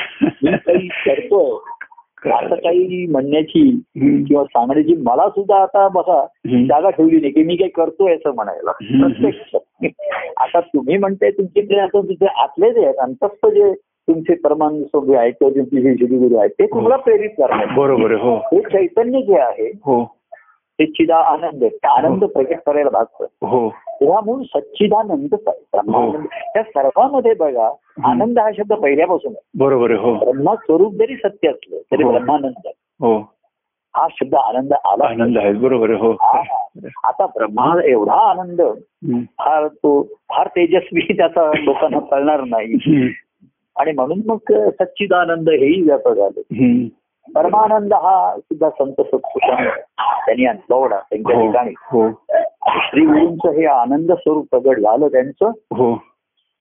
मी 0.43 0.57
काही 0.57 0.87
करतोय 0.87 1.76
असं 2.25 2.55
काही 2.55 3.05
म्हणण्याची. 3.05 3.69
किंवा 4.27 4.43
सांगण्याची 4.43 4.93
मला 4.95 5.29
सुद्धा 5.29 5.61
आता 5.61 5.87
बघा. 5.87 6.21
जागा 6.67 6.89
ठेवली 6.89 7.19
नाही 7.19 7.31
की 7.31 7.43
मी 7.43 7.55
काही 7.55 7.69
करतोय 7.69 8.13
असं 8.13 8.35
म्हणायला. 8.35 8.71
आता 10.37 10.59
तुम्ही 10.59 10.97
म्हणताय 10.97 11.31
तुमचे 11.31 11.61
ते 11.61 11.79
आता 11.79 11.97
तुमचे 11.97 12.25
आतलेच 12.25 12.77
आहेत 12.77 12.95
अंतस्थ 12.99 13.47
जे 13.47 13.73
तुमचे 14.07 14.35
परमानंद 14.35 14.83
स्वामी 14.83 15.15
आहेत 15.15 15.33
किंवा 15.33 15.55
तुमचे 15.55 15.81
जे 15.81 15.93
श्रीगुरु 15.95 16.35
आहेत 16.35 16.49
ते 16.49 16.65
तुम्हाला 16.65 16.95
प्रेरित 16.95 17.29
करणार 17.29 17.65
बरोबर 17.77 18.11
आहे 18.11 18.21
हो. 18.21 18.35
हे 18.35 18.59
चैतन्य 18.61 19.21
जे 19.21 19.39
आहे 19.39 19.71
हो. 19.85 20.03
ते 20.79 20.85
चिदा 20.85 21.15
आनंद 21.15 21.63
आहे. 21.63 21.69
त्या 21.69 21.91
आनंद 21.91 22.23
प्रकट 22.23 22.59
करायला 22.65 22.89
भागतं 22.89 23.47
हो. 23.47 23.67
तेव्हा 24.01 24.19
म्हणून 24.21 24.43
आहे 25.47 25.61
ब्रह्मानंद 25.73 26.25
त्या 26.25 26.63
सर्वांमध्ये 26.63 27.33
बघा 27.33 27.69
आनंद 28.03 28.39
हा 28.39 28.49
शब्द 28.57 28.73
पहिल्यापासून 28.73 29.33
बरोबर 29.57 29.91
आहे 29.91 29.99
हो 29.99 30.13
ब्रह्मा 30.15 30.55
स्वरूप 30.55 30.93
जरी 30.93 31.15
सत्य 31.15 31.49
असलं 31.49 31.77
तरी 31.91 32.03
हो. 32.03 32.11
ब्रह्मानंद. 32.11 32.67
हो 32.99 33.17
हा 33.95 34.07
शब्द 34.11 34.35
आनंद 34.35 34.73
आला 34.73 35.07
आनंद 35.07 35.37
आहे 35.37 35.53
बरोबर 35.53 35.89
आहे 35.89 35.99
हो 35.99 36.11
हा. 36.11 36.41
आता 37.03 37.25
ब्रह्मा 37.25 37.73
एवढा 37.85 38.19
आनंद. 38.29 38.61
फार 39.39 39.67
तो 39.67 40.01
फार 40.29 40.47
तेजस्वी 40.47 41.13
त्याचा 41.13 41.51
लोकांना 41.63 41.99
कळणार 41.99 42.43
नाही. 42.43 43.07
आणि 43.75 43.91
म्हणून 43.91 44.21
मग 44.25 44.51
सच्चिदानंद 44.69 45.49
हेही 45.49 45.81
व्यापक 45.81 46.13
झाले. 46.13 46.41
परमानंद 47.35 47.93
हा 47.93 48.35
सुद्धा 48.37 48.69
संत 48.69 48.91
सत्पुरुषांनी 48.91 49.69
त्यांनी 50.25 50.45
अनुभवला 50.45 50.99
त्यांच्या 50.99 51.35
हो 51.35 51.47
ठिकाणी. 51.47 51.73
हो. 51.77 52.09
श्री 52.67 53.05
गुरूंचं 53.05 53.49
हे 53.49 53.65
आनंद 53.65 54.11
स्वरूप 54.11 54.47
प्रगट 54.51 54.79
झालं 54.79 55.07
त्यांचं. 55.07 55.45
हो. 55.49 56.03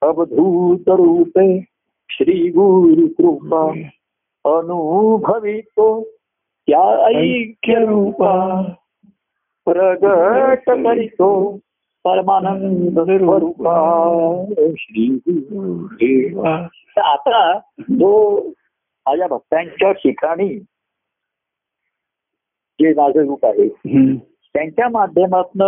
अवधूत 0.03 0.89
रूपे 0.89 1.65
श्री 2.09 2.49
गुरु 2.49 3.07
कृपा 3.07 3.63
अनुभवितो 4.59 6.03
त्या 6.69 7.07
ऐक्य 7.07 7.75
रूपा 7.75 8.63
प्रगट 9.65 10.71
करीतो 10.71 11.59
परमानंद 12.05 13.01
स्वरूपा 13.01 13.75
श्री 14.79 15.21
गुरु 15.29 16.47
आता 17.01 17.59
जो 17.81 18.39
माझ्या 19.07 19.27
भक्तांच्या 19.27 19.93
ठिकाणी 19.93 20.49
जे 22.81 22.95
माझं 22.95 23.21
रूप 23.21 23.47
आहे. 23.47 23.69
त्यांच्या 24.55 24.89
माध्यमातून 24.89 25.63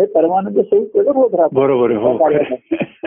हे 0.00 0.06
परमानंद 0.06 0.60
स्वरूप 0.60 0.90
प्रगट 0.90 1.16
होत 1.16 1.34
राहतं. 1.34 1.56
बरोबर 1.56 1.90
हो. 1.90 2.16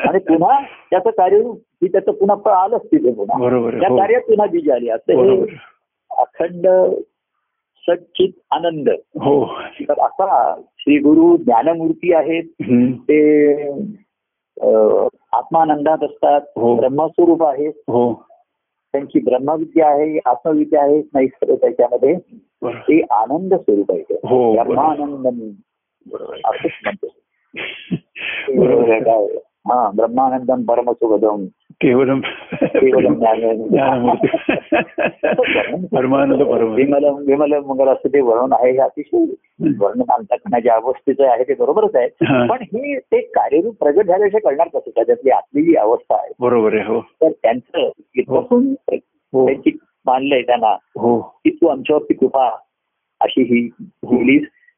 आणि 0.01 0.19
पुन्हा 0.19 0.59
त्याचं 0.91 1.09
कार्यरूप 1.09 1.57
की 1.57 1.87
त्याचं 1.87 2.11
पुन्हा 2.11 2.35
फळ 2.45 2.51
आलंच 2.51 2.81
तिथे 2.85 3.13
पुन्हा. 3.13 3.37
त्या 3.79 3.89
हो. 3.89 3.97
कार्यात 3.97 4.21
पुन्हा 4.21 4.47
बीज 4.47 4.69
आली 4.71 4.89
असं 4.89 5.13
हे. 5.13 5.57
अखंड 6.11 6.67
सच्चित 7.87 8.29
आनंद. 8.51 8.89
हो. 9.15 9.45
तर 9.81 9.93
असा 10.01 10.55
श्री 10.77 10.97
गुरु 10.97 11.37
ज्ञानमूर्ती 11.37 12.13
आहेत. 12.13 12.43
ते 12.93 13.69
आत्मानंदात 15.33 16.03
असतात 16.03 16.41
हो. 16.55 16.75
ब्रह्मस्वरूप 16.75 17.43
आहे 17.43 17.67
हो. 17.67 18.25
त्यांची 18.95 19.19
ब्रह्मविद्या 19.19 19.87
आहे 19.87 20.19
आत्मविद्या 20.25 20.83
आहे 20.83 21.01
नाही 21.13 21.27
सर्व 21.27 21.55
त्याच्यामध्ये. 21.55 22.15
ते 22.73 23.01
आनंद 23.11 23.53
स्वरूप 23.53 23.91
आहे. 23.91 24.03
हो. 24.13 24.53
ब्रह्मानंद 24.53 25.27
असंच 26.45 26.71
म्हणतो. 26.83 27.07
हा 29.67 29.91
ब्रह्मानंदम 29.95 30.61
परमसुखदम 30.63 31.45
केवलम 31.81 32.19
केवलम 32.53 33.13
ज्ञानम. 33.13 33.67
ज्ञानमूर्ती 33.69 34.27
परमानंद 35.87 36.43
परम 36.43 36.73
विमल 36.73 37.05
विमल 37.27 37.53
मंगल 37.65 37.87
असं 37.87 38.09
ते 38.09 38.21
वर्णन 38.21 38.53
आहे 38.53 38.71
हे 38.71 38.77
अतिशय 38.77 39.25
वर्णन 39.79 40.11
अंतकरणाच्या 40.11 40.75
अवस्थेचं 40.75 41.27
आहे 41.29 41.43
ते 41.43 41.53
बरोबरच 41.53 41.95
आहे. 41.95 42.07
पण 42.47 42.63
हे 42.63 42.97
ते 42.99 43.19
कार्यरूप 43.21 43.75
प्रगट 43.79 44.05
झाल्याशिवाय 44.05 44.49
कळणार 44.49 44.67
कसं 44.67 44.89
त्याच्यातली 44.89 45.29
आतली 45.29 45.63
जी 45.63 45.75
अवस्था 45.75 46.15
आहे 46.15 46.31
बरोबर 46.39 46.73
आहे 46.73 46.83
हो 46.83 46.99
तर 47.21 47.29
त्यांचं 47.43 47.89
इथपासून 48.15 48.73
त्यांची 48.73 49.77
मानलंय 50.05 50.41
त्यांना 50.41 50.75
हो 50.99 51.19
की 51.19 51.49
तू 51.49 51.67
आमच्यावरती 51.67 52.13
कृपा 52.13 52.49
अशी 53.21 53.41
ही 53.43 53.67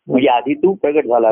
म्हणजे 0.08 0.28
आधी 0.28 0.54
तू 0.54 0.74
प्रगट 0.74 1.06
झाला 1.06 1.32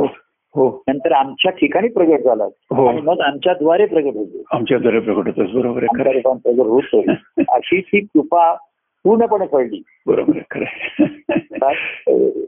नंतर 0.58 1.12
आमच्या 1.12 1.52
ठिकाणी 1.52 1.88
प्रगट 1.88 2.20
झाला. 2.20 2.44
हो. 2.44 2.86
आणि 2.86 3.02
मग 3.02 3.20
आमच्याद्वारे 3.20 3.86
प्रगट 3.86 4.16
होतो. 4.16 4.44
आमच्या 4.52 4.78
द्वारे 4.78 5.00
प्रकट 5.00 5.28
होतच 5.28 5.52
बरोबर 5.52 5.84
प्रगट 5.84 6.26
होतो 6.26 7.04
अशी 7.50 7.82
ती 7.82 8.00
कृपा 8.00 8.56
पूर्णपणे 9.04 9.46
कळली 9.46 9.82
बरोबर? 10.08 10.64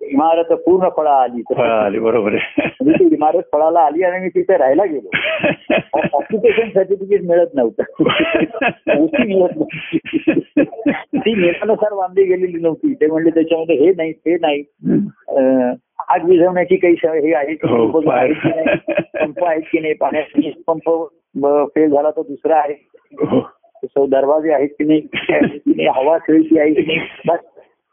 इमारत 0.01 0.45
पूर्ण 0.45 0.89
फळा 0.97 1.11
आली 1.11 1.61
आली 1.61 1.99
बरोबर 1.99 2.31
म्हणजे 2.31 2.93
ती 2.93 3.03
इमारत 3.03 3.41
फळाला 3.53 3.79
आली 3.79 4.03
आणि 4.03 4.23
मी 4.23 4.29
तिथे 4.29 4.57
राहायला 4.57 4.85
गेलो. 4.85 5.09
ऑक्युपेशन 6.13 6.69
सर्टिफिकेट 6.69 7.21
मिळत 7.23 7.47
नव्हतं. 7.53 7.83
मिळत 9.27 9.55
नव्हती. 9.55 9.97
ती 10.97 11.35
नियमानुसार 11.35 11.93
बांधली 11.93 12.23
गेलेली 12.23 12.57
नव्हती. 12.57 12.93
ते 12.93 13.07
म्हणले 13.07 13.29
त्याच्यामध्ये 13.29 13.75
हे 13.75 13.93
नाही 13.97 14.11
ते 14.11 14.37
नाही. 14.41 14.63
आग 16.07 16.25
विझवण्याची 16.25 16.75
काही 16.75 16.95
हे 17.03 17.33
आहे 17.33 17.53
की 17.53 17.67
हो, 17.67 18.11
आहेत 18.11 18.33
की 18.43 18.49
नाही 18.49 18.77
पंप 19.19 19.43
आहेत 19.43 19.61
की 19.71 19.79
नाही 19.79 19.93
पाण्याचा 19.93 20.51
पंप 20.67 20.89
फेल 21.75 21.89
झाला 21.89 22.11
तर 22.11 22.21
दुसरा 22.21 22.55
आहे. 22.55 22.73
हो. 23.13 24.05
दरवाजे 24.05 24.53
आहेत 24.53 24.69
की 24.69 24.83
नाही 24.83 25.87
हवा 25.87 26.17
खेळची 26.17 26.59
आहे 26.59 26.73
की 26.73 26.81
नाही 26.81 26.99
बस 27.27 27.39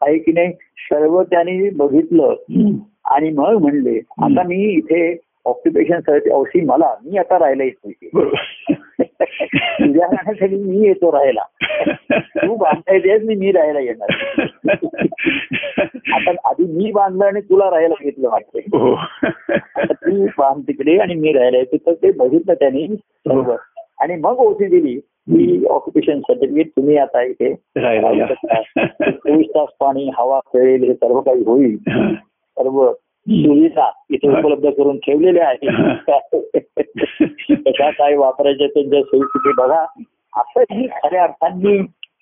आहे 0.01 0.17
की 0.17 0.31
नाही 0.31 0.51
सर्व 0.77 1.23
त्यांनी 1.23 1.69
बघितलं. 1.69 2.35
आणि 3.05 3.29
मग 3.29 3.53
म्हणले 3.53 3.97
आता 3.97 4.43
मी 4.43 4.63
इथे 4.63 5.15
ऑक्युपेशनसाठी 5.45 6.29
औषधी 6.31 6.61
मला 6.61 6.95
मी 7.05 7.17
आता 7.17 7.39
राहायला 7.39 7.63
येतो 7.63 7.89
बरोबर. 8.13 8.73
तुझ्या 9.53 10.07
राहण्यासाठी 10.07 10.55
मी 10.55 10.87
येतो 10.87 11.11
राहायला. 11.11 11.41
तू 12.19 12.55
बांधता 12.55 12.93
येतेस 12.93 13.23
मी 13.23 13.35
मी 13.35 13.51
राहायला 13.51 13.79
येणार. 13.79 14.09
आता 16.13 16.49
आधी 16.49 16.63
मी 16.63 16.91
बांधलं 16.91 17.25
आणि 17.25 17.41
तुला 17.41 17.69
राहायला 17.69 17.95
घेतलं 18.01 18.29
वाटतंय. 18.29 18.61
हो. 18.61 18.93
आता 19.75 19.93
तू 19.93 20.25
बांध 20.25 20.63
तिकडे 20.67 20.97
आणि 20.97 21.15
मी 21.15 21.33
राहायला 21.33 21.57
येतो. 21.57 21.77
तर 21.77 21.93
ते 21.93 22.11
बघितलं 22.11 22.53
त्यांनी 22.53 22.87
सर्व. 22.95 23.55
आणि 23.99 24.15
मग 24.15 24.37
ओसी 24.37 24.65
दिली. 24.65 24.99
की 25.27 25.65
ऑक्युपेशन 25.65 26.19
सर्टिफिकेट 26.19 26.69
तुम्ही 26.69 26.97
आता 26.97 27.21
इथे. 27.21 27.53
चोवीस 29.11 29.47
तास 29.49 29.69
पाणी 29.79 30.11
हवा 30.17 30.39
खेळेल 30.39 30.83
हे 30.83 30.93
सर्व 30.93 31.21
काही 31.21 31.41
होईल. 31.41 31.77
सर्व. 32.57 32.91
सुविधा 33.27 33.89
इथे 34.09 34.27
उपलब्ध 34.29 34.69
करून 34.69 34.97
ठेवलेल्या 34.97 35.47
आहेत 35.47 35.69
कशा 37.51 37.89
काय 37.91 38.15
वापरायच्या 38.15 38.67
त्यांच्या 38.67 39.01
सोयी 39.01 39.21
तिथे 39.21 39.51
बघा. 39.57 39.85
असं 40.33 40.63
ही 40.71 40.87
खऱ्या 40.87 41.23
अर्थांनी 41.23 41.77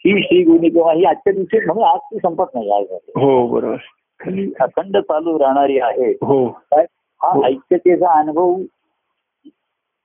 ही 0.06 0.22
श्री 0.24 0.41
गुणी 0.43 0.70
किंवा 0.70 0.93
ही 0.93 1.04
आजच्या 1.06 1.34
दिवशी 1.34 1.66
म्हणून 1.66 1.84
आज 1.84 1.99
ती 1.99 2.18
संपत 2.18 2.56
नाही 2.56 2.72
आज 2.72 2.86
हो 3.16 3.47
बरोबर. 3.47 3.76
ही 4.20 4.51
अखंड 4.60 4.97
चालू 4.97 5.39
राहणारी 5.39 5.80
आहे. 5.80 6.12
हो. 6.12 6.45
हा 6.72 7.32
हो. 7.32 7.43
ऐक्यतेचा 7.43 8.20
अनुभव 8.20 8.56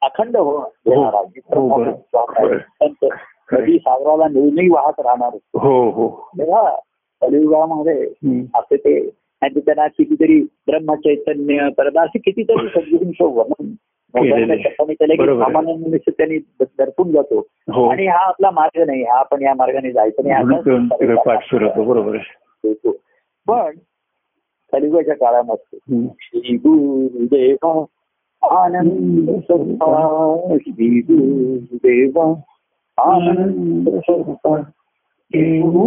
अखंड 0.02 0.36
हो 0.36 0.58
घेणार 0.88 1.14
आहे. 1.14 1.40
हो. 1.54 1.84
संत 2.60 3.04
कधी 3.48 3.78
सागराला 3.78 4.28
नेहमी 4.28 4.68
वाहत 4.68 5.00
राहणार 5.00 5.36
हो 5.54 5.90
हो. 5.90 6.08
तेव्हा 6.38 6.76
कलियुगामध्ये. 7.22 8.02
असे 8.54 8.76
ते 8.76 8.98
आणि 9.40 9.60
त्यांना 9.60 9.86
कितीतरी 9.86 10.40
ब्रह्मचैतन्य 10.40 11.68
परत 11.78 11.96
असे 11.96 12.18
कितीतरी 12.18 12.68
सद्गुरूंचं 12.68 13.24
वर्णन. 13.24 13.70
सामान्य 15.44 15.72
मनुष्य 15.72 16.10
त्यांनी 16.10 16.38
दर्पून 16.60 17.12
जातो. 17.12 17.46
हो. 17.72 17.88
आणि 17.88 18.06
हा 18.06 18.28
आपला 18.28 18.50
मार्ग 18.50 18.86
नाही. 18.86 19.02
हा 19.02 19.18
आपण 19.18 19.42
या 19.42 19.54
मार्गाने 19.54 19.92
जायचं 19.92 20.28
नाही. 20.28 20.44
बरोबर. 21.86 22.16
पण 23.46 23.70
कलियुगाच्या 24.72 25.14
काळामध्ये. 25.14 26.08
श्री 26.20 26.56
गुरुदेवा 26.56 27.84
आनंद 28.64 29.30
स्वरूपा 29.30 30.56
श्री 30.60 31.00
गुरुदेवा 31.00 32.34
आनंद 32.98 33.88
स्वरूपा. 33.88 34.60
आनंद 35.34 35.78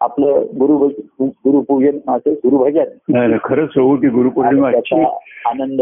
आपलं 0.00 0.42
गुरु 0.58 0.88
गुरुपूजन 1.20 1.98
असं 2.08 2.32
गुरुभजन 2.32 3.36
खरंच 3.44 3.68
हो 3.68 3.96
की 3.96 4.08
गुरुपौर्णिमा 4.08 4.70
आनंद. 5.46 5.80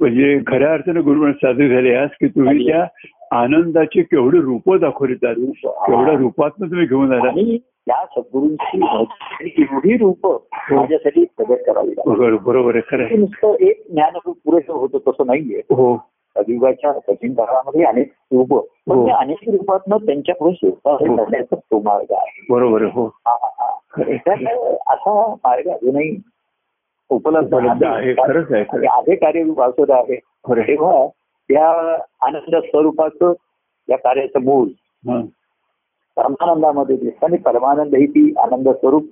म्हणजे 0.00 0.38
खऱ्या 0.46 0.72
अर्थाने 0.72 1.00
गुरुपौर्णिमा 1.00 1.32
साजरी 1.32 1.68
झाली. 1.68 1.94
आज 1.94 2.08
की 2.12 2.28
तुम्ही 2.28 2.66
त्या 2.66 2.84
आनंदाची 3.30 4.02
केवढी 4.02 4.40
रूप 4.40 4.74
दाखवली 4.74 5.14
हा. 5.14 5.86
केवढ्या 5.86 6.14
रूपातनं 6.14 6.66
तुम्ही 6.66 6.86
घेऊन 6.86 7.12
आला 7.12 7.28
आणि 7.28 7.58
त्या 7.58 8.04
सद्गुरूंची 8.04 8.84
एवढी 9.62 9.96
रूप 9.96 10.26
माझ्यासाठी 10.72 11.24
प्रगट 11.24 11.58
करावी 11.66 11.94
बरोबर 12.06 12.34
बरोबर 12.34 12.76
आहे 12.76 12.96
खरं. 12.96 13.20
नुसतं 13.20 13.54
एक 13.60 13.82
ज्ञानरूप 13.92 14.38
पुरेसं 14.44 14.72
होतं 14.72 14.98
तसं 14.98 15.26
नाहीये. 15.26 15.58
हो. 15.58 15.96
कलियुगाच्या 16.36 16.92
कठीण 16.92 17.32
काळामध्ये 17.32 17.84
अनेक 17.84 18.12
रूप. 18.32 18.52
हो. 18.52 19.08
अनेक 19.08 19.38
रूपातनं 19.46 19.96
त्यांच्यापुढे 19.96 20.54
शिवता 20.54 20.96
करण्याचा 20.96 21.56
तो 21.56 21.80
मार्ग 21.80 22.12
आहे. 22.12 22.46
बरोबर 22.50 22.82
हो. 22.82 23.06
हा, 23.06 23.36
हा, 23.42 23.48
हा. 23.58 23.78
असा 24.92 25.34
मार्ग 25.44 25.68
अजूनही 25.68 26.20
उपलब्ध 27.08 27.84
आहे, 27.84 28.12
खरंच 28.12 28.52
आहे, 28.52 29.14
कार्यरूप 29.14 29.60
औषध 29.60 29.90
आहे. 29.90 30.20
तेव्हा 30.50 31.06
त्या 31.50 31.96
आनंद 32.22 32.56
स्वरूपाचं 32.56 33.32
या 33.88 33.96
कार्याचं 33.96 34.42
मूळ. 34.44 34.68
परमानंदामध्ये 36.16 36.96
दिसतं 36.96 37.26
आणि 37.26 37.36
परमानंद 37.36 37.94
ही 37.94 38.06
ती 38.06 38.34
आनंद 38.38 38.68
स्वरूप 38.68 39.02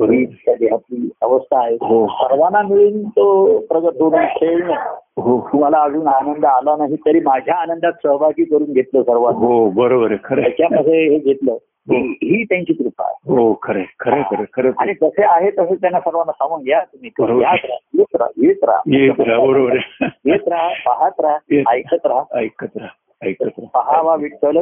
ही 0.00 0.26
त्या 0.26 0.54
देहातली 0.54 1.10
अवस्था 1.22 1.64
आहे. 1.64 1.74
हो. 1.74 2.06
सर्वांना 2.06 2.62
मिळून 2.62 3.08
तो 3.08 3.58
प्रगट 3.58 3.92
होऊन 4.00 4.14
खेळणं 4.14 4.74
हो. 5.18 5.48
तुम्हाला 5.52 5.78
अजून 5.78 6.06
आनंद 6.06 6.44
आला 6.44 6.76
नाही 6.76 6.96
तरी 6.96 7.20
माझ्या 7.20 7.54
आनंदात 7.54 7.92
सहभागी 7.92 8.44
करून 8.44 8.72
घेतलं 8.72 9.02
सर्वांना. 9.02 9.46
हो. 9.46 9.70
त्याच्यामध्ये 10.08 11.08
हे 11.12 11.18
घेतलं. 11.18 11.56
हो. 11.88 11.96
ही 11.96 12.44
त्यांची 12.44 12.72
कृपा 12.72 13.04
आहे 13.04 13.34
हो 13.34 13.58
खरं 13.62 13.82
खरं 14.00 14.22
खरं 14.22 14.44
खरं. 14.54 14.70
आणि 14.78 14.92
जसे 14.92 15.24
आहे 15.24 15.50
तसे 15.50 15.74
त्यांना 15.74 16.00
सर्वांना 16.00 16.32
सांगून 16.32 16.68
या 16.68 16.80
तुम्ही. 16.80 17.10
यात 17.42 17.58
राहा 17.64 18.30
येत 18.36 18.64
राहा 18.64 19.38
बरोबर 19.38 19.76
येत 20.24 20.48
राहा 20.48 20.68
पाहत 20.68 21.12
राहा. 21.18 21.72
ऐकत 21.72 22.06
राहा 22.06 22.38
ऐकत 22.38 22.76
राहा 22.76 23.26
ऐकत 23.26 23.48
राहा 23.48 23.80
पहावा 23.80 24.14
विठ्ठल 24.14 24.60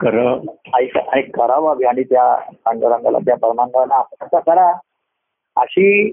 करावा. 0.00 1.88
आणि 1.88 2.02
त्या 2.02 2.52
पांडुरंगाला 2.64 3.18
त्या 3.18 3.36
परमानंदाला 3.36 4.02
असं 4.20 4.38
करा 4.38 4.72
अशी 5.56 6.10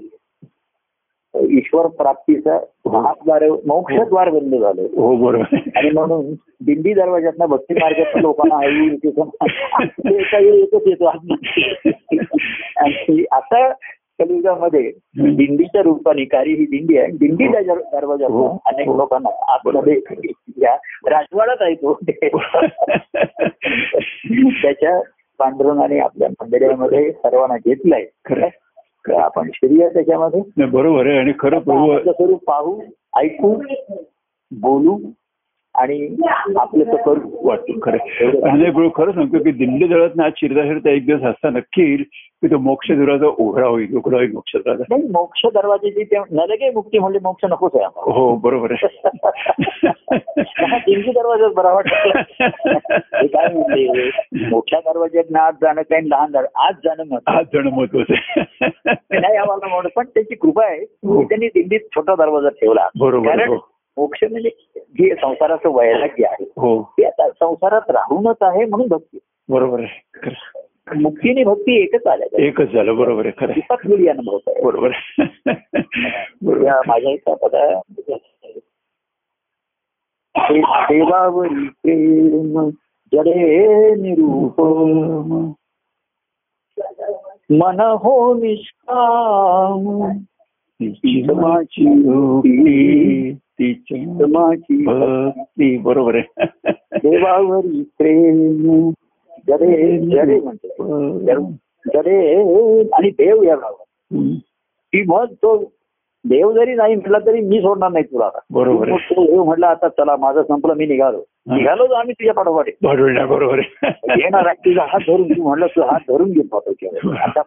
ईश्वर 1.35 1.87
प्राप्तीचं 1.87 2.59
महाद्वार 2.85 3.43
मोक्षद्वार 3.49 4.29
बंद 4.29 4.55
झालं. 4.55 4.81
हो 4.81 5.15
बरोबर. 5.15 5.57
आणि 5.75 5.89
म्हणून 5.89 6.33
दिंडी 6.65 6.93
दरवाज्यातनं 6.93 7.45
भक्ती 7.45 7.73
मार्गातल्या 7.73 8.21
लोकांना 8.21 8.57
ते 10.09 10.23
काही 10.23 10.61
एकच 10.61 10.87
येतो. 10.87 11.05
आणि 12.77 13.25
आता 13.31 13.69
कलियुगामध्ये 14.19 14.81
दिंडीच्या 15.19 15.81
रूपाने 15.81 16.23
कार्य 16.23 16.51
ही 16.51 16.65
दिंडी 16.65 16.97
आहे. 16.97 17.07
दिंडी 17.07 17.47
दर- 17.47 17.81
दरवाज्यातनं 17.91 18.37
हो. 18.37 18.57
अनेक 18.65 18.87
हो. 18.87 18.97
लोकांना 18.97 19.53
आतमध्ये 19.53 20.01
या 20.57 20.75
राजवाडाच 21.05 21.57
आहे 21.61 21.75
तो. 21.75 21.99
त्याच्या 24.61 24.99
पांडुरंगाने 25.39 25.99
आपल्या 25.99 26.29
मंदिरामध्ये 26.29 27.11
सर्वांना 27.11 27.57
घेतलंय. 27.57 28.05
खरं. 28.25 28.47
आहे. 29.11 29.21
आपण 29.21 29.49
श्रीय 29.53 29.87
त्याच्यामध्ये 29.89 30.41
नाही, 30.57 30.69
बरोबर 30.69 31.07
आहे 31.07 31.17
आणि 31.17 31.33
खरं 31.39 31.59
स्वरूप 31.59 32.43
पाहू 32.43 32.79
ऐकू 33.17 33.53
बोलू 34.51 34.97
आणि 35.75 36.07
आपलं 36.57 36.83
तर 36.83 36.95
करू 36.95 37.47
वाटतो 37.47 37.73
खरं. 37.81 37.97
प्रभू 38.71 38.89
खरं 38.89 39.11
सांगतो 39.11 39.43
की 39.43 39.51
दिंडी 39.51 39.87
दळत 39.87 40.19
आज 40.19 40.31
शिरता 40.35 40.63
शिरता 40.63 40.89
एक 40.89 41.05
दिवस 41.05 41.23
असता 41.23 41.49
नक्की 41.49 41.95
की 41.97 42.47
तो 42.47 42.57
मोक्ष 42.57 42.91
दुराचा 42.91 43.27
उघडा 43.37 43.67
होईल 43.67 43.95
उघडा 43.95 44.17
होईल 44.17 44.31
मोक्ष 44.31 44.55
दुराचा 44.55 44.83
नाही 44.89 45.03
मोक्ष 45.03 45.45
दरवाजेची 45.53 46.03
ते 46.03 46.19
नलगे 46.31 46.69
मुक्ती 46.69 46.99
म्हणजे 46.99 47.19
मोक्ष 47.23 47.45
नकोच 47.45 47.71
आहे 47.75 48.11
हो 48.11 48.35
बरोबर 48.35 48.71
आहे. 48.71 48.87
दिंडी 50.77 51.11
दरवाजाच 51.11 51.53
बरा 51.53 51.73
वाटत. 51.73 51.91
काय 53.23 53.53
म्हणते? 53.53 54.09
मोठ्या 54.49 54.79
दरवाज्यात 54.79 55.35
आज 55.35 55.53
जाणं 55.61 55.81
काही 55.81 56.09
लहान 56.09 56.31
दर 56.31 56.45
आज 56.55 56.75
जाणं 56.85 57.03
महत्त्वाचं. 57.09 57.39
आज 57.39 57.45
जण 57.53 57.67
महत्वाचं 57.67 58.13
नाही 59.21 59.35
आम्हाला 59.37 59.67
म्हणत 59.67 59.89
पण 59.95 60.05
त्याची 60.05 60.35
कृपा 60.35 60.65
आहे 60.65 60.79
हो. 60.79 61.23
त्यांनी 61.23 61.47
दिंडीत 61.47 61.79
छोटा 61.95 62.15
दरवाजा 62.15 62.49
ठेवला. 62.49 62.87
बरोबर 62.99 63.45
मोक्ष 63.99 64.23
म्हणजे 64.31 64.49
जे 64.75 65.15
संसाराचं 65.15 65.69
वैराग्य 65.69 66.25
आहे 66.25 66.43
हो. 66.43 66.83
ते 66.83 67.05
आता 67.05 67.29
संसारात 67.29 67.89
राहूनच 67.89 68.35
आहे 68.41 68.65
म्हणून 68.65 68.87
भक्ती. 68.87 69.19
बरोबर 69.49 69.79
आहे. 69.79 70.01
खरं. 70.15 71.01
मुक्ती 71.01 71.29
आणि 71.29 71.43
भक्ती 71.43 71.83
एकच 71.83 72.07
आल्या 72.07 72.27
एकच 72.33 72.71
झालं. 72.71 72.95
बरोबर 72.95 73.25
आहे. 73.25 73.45
खरं 73.45 73.53
आहे. 73.53 73.87
मुली 73.89 74.09
बरोबर 74.61 74.89
माझ्या 76.87 77.11
इथं 77.11 77.35
पदा 77.35 77.79
देवावरी 80.63 81.67
प्रेम 81.67 82.69
जडे 83.13 83.95
निरूप. 83.95 84.61
मन 87.49 87.79
हो 87.79 88.33
निष्काम. 88.33 90.09
माझी 90.81 91.23
भक्ती, 91.23 93.33
तिची 93.33 94.05
समाची 94.05 94.85
भक्ती 94.85 95.77
बरोबर 95.77 96.15
आहे. 96.15 96.47
देवावरी 96.97 97.83
प्रेम 97.97 98.89
जडे 99.47 100.39
म्हणते. 100.39 100.67
जडे 101.93 102.35
आणि 102.93 103.09
देव 103.09 103.43
या 103.43 103.55
हम्म. 103.55 104.33
की 104.93 105.03
मग 105.07 105.25
तो 105.25 105.73
देव 106.25 106.51
जरी 106.51 106.73
नाही 106.73 106.95
म्हटला 106.95 107.17
तरी 107.25 107.41
मी 107.41 107.61
सोडणार 107.61 107.91
नाही 107.91 108.05
तुला 108.05 108.25
आता. 108.25 108.39
बरोबर 108.51 108.89
देव 108.89 109.43
म्हटला 109.43 109.67
आता 109.67 109.87
चला 109.87 110.15
माझं 110.15 110.43
संपलं 110.43 110.73
मी 110.73 110.85
निघालो. 110.85 111.23
निघालो 111.47 111.87
तर 111.87 111.93
आम्ही 111.93 112.13
तुझ्या 112.13 112.33
पाठोपाठ. 112.33 112.65
बरोबर 112.81 113.59
येणार 114.17 114.53
तुझा 114.53 114.85
हात 114.87 114.99
धरून 114.99 115.31
तू 115.31 115.43
म्हणलं 115.43 115.67
तू 115.67 115.81
हात 115.81 115.99
धरून 116.09 116.31
घेत 116.31 116.43
होतो 116.51 117.09
आता 117.09 117.41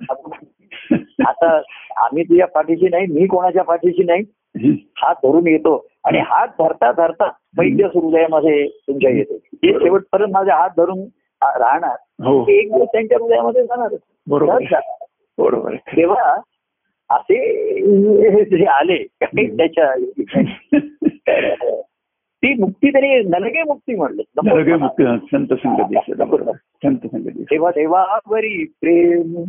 आता 1.29 1.57
आम्ही 1.97 2.25
तुझ्या 2.25 2.47
पाठीशी 2.47 2.89
नाही 2.89 3.07
मी 3.07 3.27
कोणाच्या 3.27 3.63
पाठीशी 3.63 4.05
नाही. 4.05 4.23
हात 4.97 5.15
धरून 5.25 5.47
येतो 5.47 5.87
आणि 6.05 6.19
हात 6.19 6.49
धरता 6.59 6.91
धरता 6.93 7.31
वैद्य 7.59 7.85
हृदयामध्ये 7.85 8.67
तुमच्या 8.69 9.11
येतो 9.11 9.37
ते 9.37 9.73
शेवटपर्यंत 9.73 10.33
माझे 10.33 10.51
हात 10.51 10.71
धरून 10.77 11.01
राहणार. 11.43 11.97
हो. 12.25 12.43
ते 12.43 12.59
एक 12.59 12.73
दिवस 12.73 12.89
त्यांच्या 12.93 13.19
हृदयामध्ये 13.21 13.63
जाणार. 13.65 13.95
बरोबर. 14.29 14.65
बरोबर. 15.39 15.75
तेव्हा 15.75 16.37
असे 17.11 18.45
जे 18.45 18.65
आले 18.65 19.03
त्याच्या 19.23 19.95
ती 22.43 22.55
मुक्ती 22.55 22.91
तरी 22.91 23.23
नलगे 23.23 23.63
मुक्ती 23.63 23.95
म्हणले. 23.95 24.23
मुक्ती 24.77 25.05
संत 25.05 25.55
संगती 25.55 25.95
संत 26.85 27.07
संगती 27.07 27.43
तेव्हा 27.43 27.71
देवावरी 27.71 28.65
प्रेम 28.81 29.43